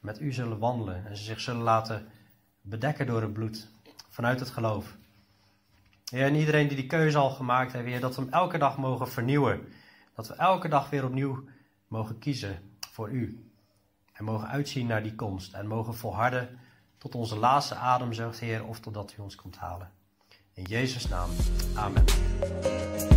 met 0.00 0.20
u 0.20 0.32
zullen 0.32 0.58
wandelen 0.58 1.06
en 1.06 1.16
ze 1.16 1.22
zich 1.22 1.40
zullen 1.40 1.62
laten 1.62 2.08
bedekken 2.60 3.06
door 3.06 3.22
het 3.22 3.32
bloed 3.32 3.68
vanuit 4.10 4.40
het 4.40 4.50
geloof. 4.50 4.96
Heer, 6.10 6.26
en 6.26 6.34
iedereen 6.34 6.68
die 6.68 6.76
die 6.76 6.86
keuze 6.86 7.18
al 7.18 7.30
gemaakt 7.30 7.72
heeft, 7.72 7.86
Heer, 7.86 8.00
dat 8.00 8.16
we 8.16 8.22
hem 8.22 8.32
elke 8.32 8.58
dag 8.58 8.76
mogen 8.76 9.08
vernieuwen. 9.08 9.60
Dat 10.14 10.28
we 10.28 10.34
elke 10.34 10.68
dag 10.68 10.90
weer 10.90 11.04
opnieuw 11.04 11.44
mogen 11.88 12.18
kiezen 12.18 12.58
voor 12.90 13.10
U. 13.10 13.50
En 14.12 14.24
mogen 14.24 14.48
uitzien 14.48 14.86
naar 14.86 15.02
die 15.02 15.14
komst. 15.14 15.52
En 15.52 15.66
mogen 15.66 15.94
volharden 15.94 16.58
tot 16.98 17.14
onze 17.14 17.36
laatste 17.36 17.74
ademzucht, 17.74 18.38
Heer, 18.38 18.64
of 18.64 18.80
totdat 18.80 19.14
U 19.18 19.22
ons 19.22 19.34
komt 19.34 19.56
halen. 19.56 19.90
In 20.54 20.64
Jezus' 20.64 21.08
naam. 21.08 21.30
Amen. 21.74 23.11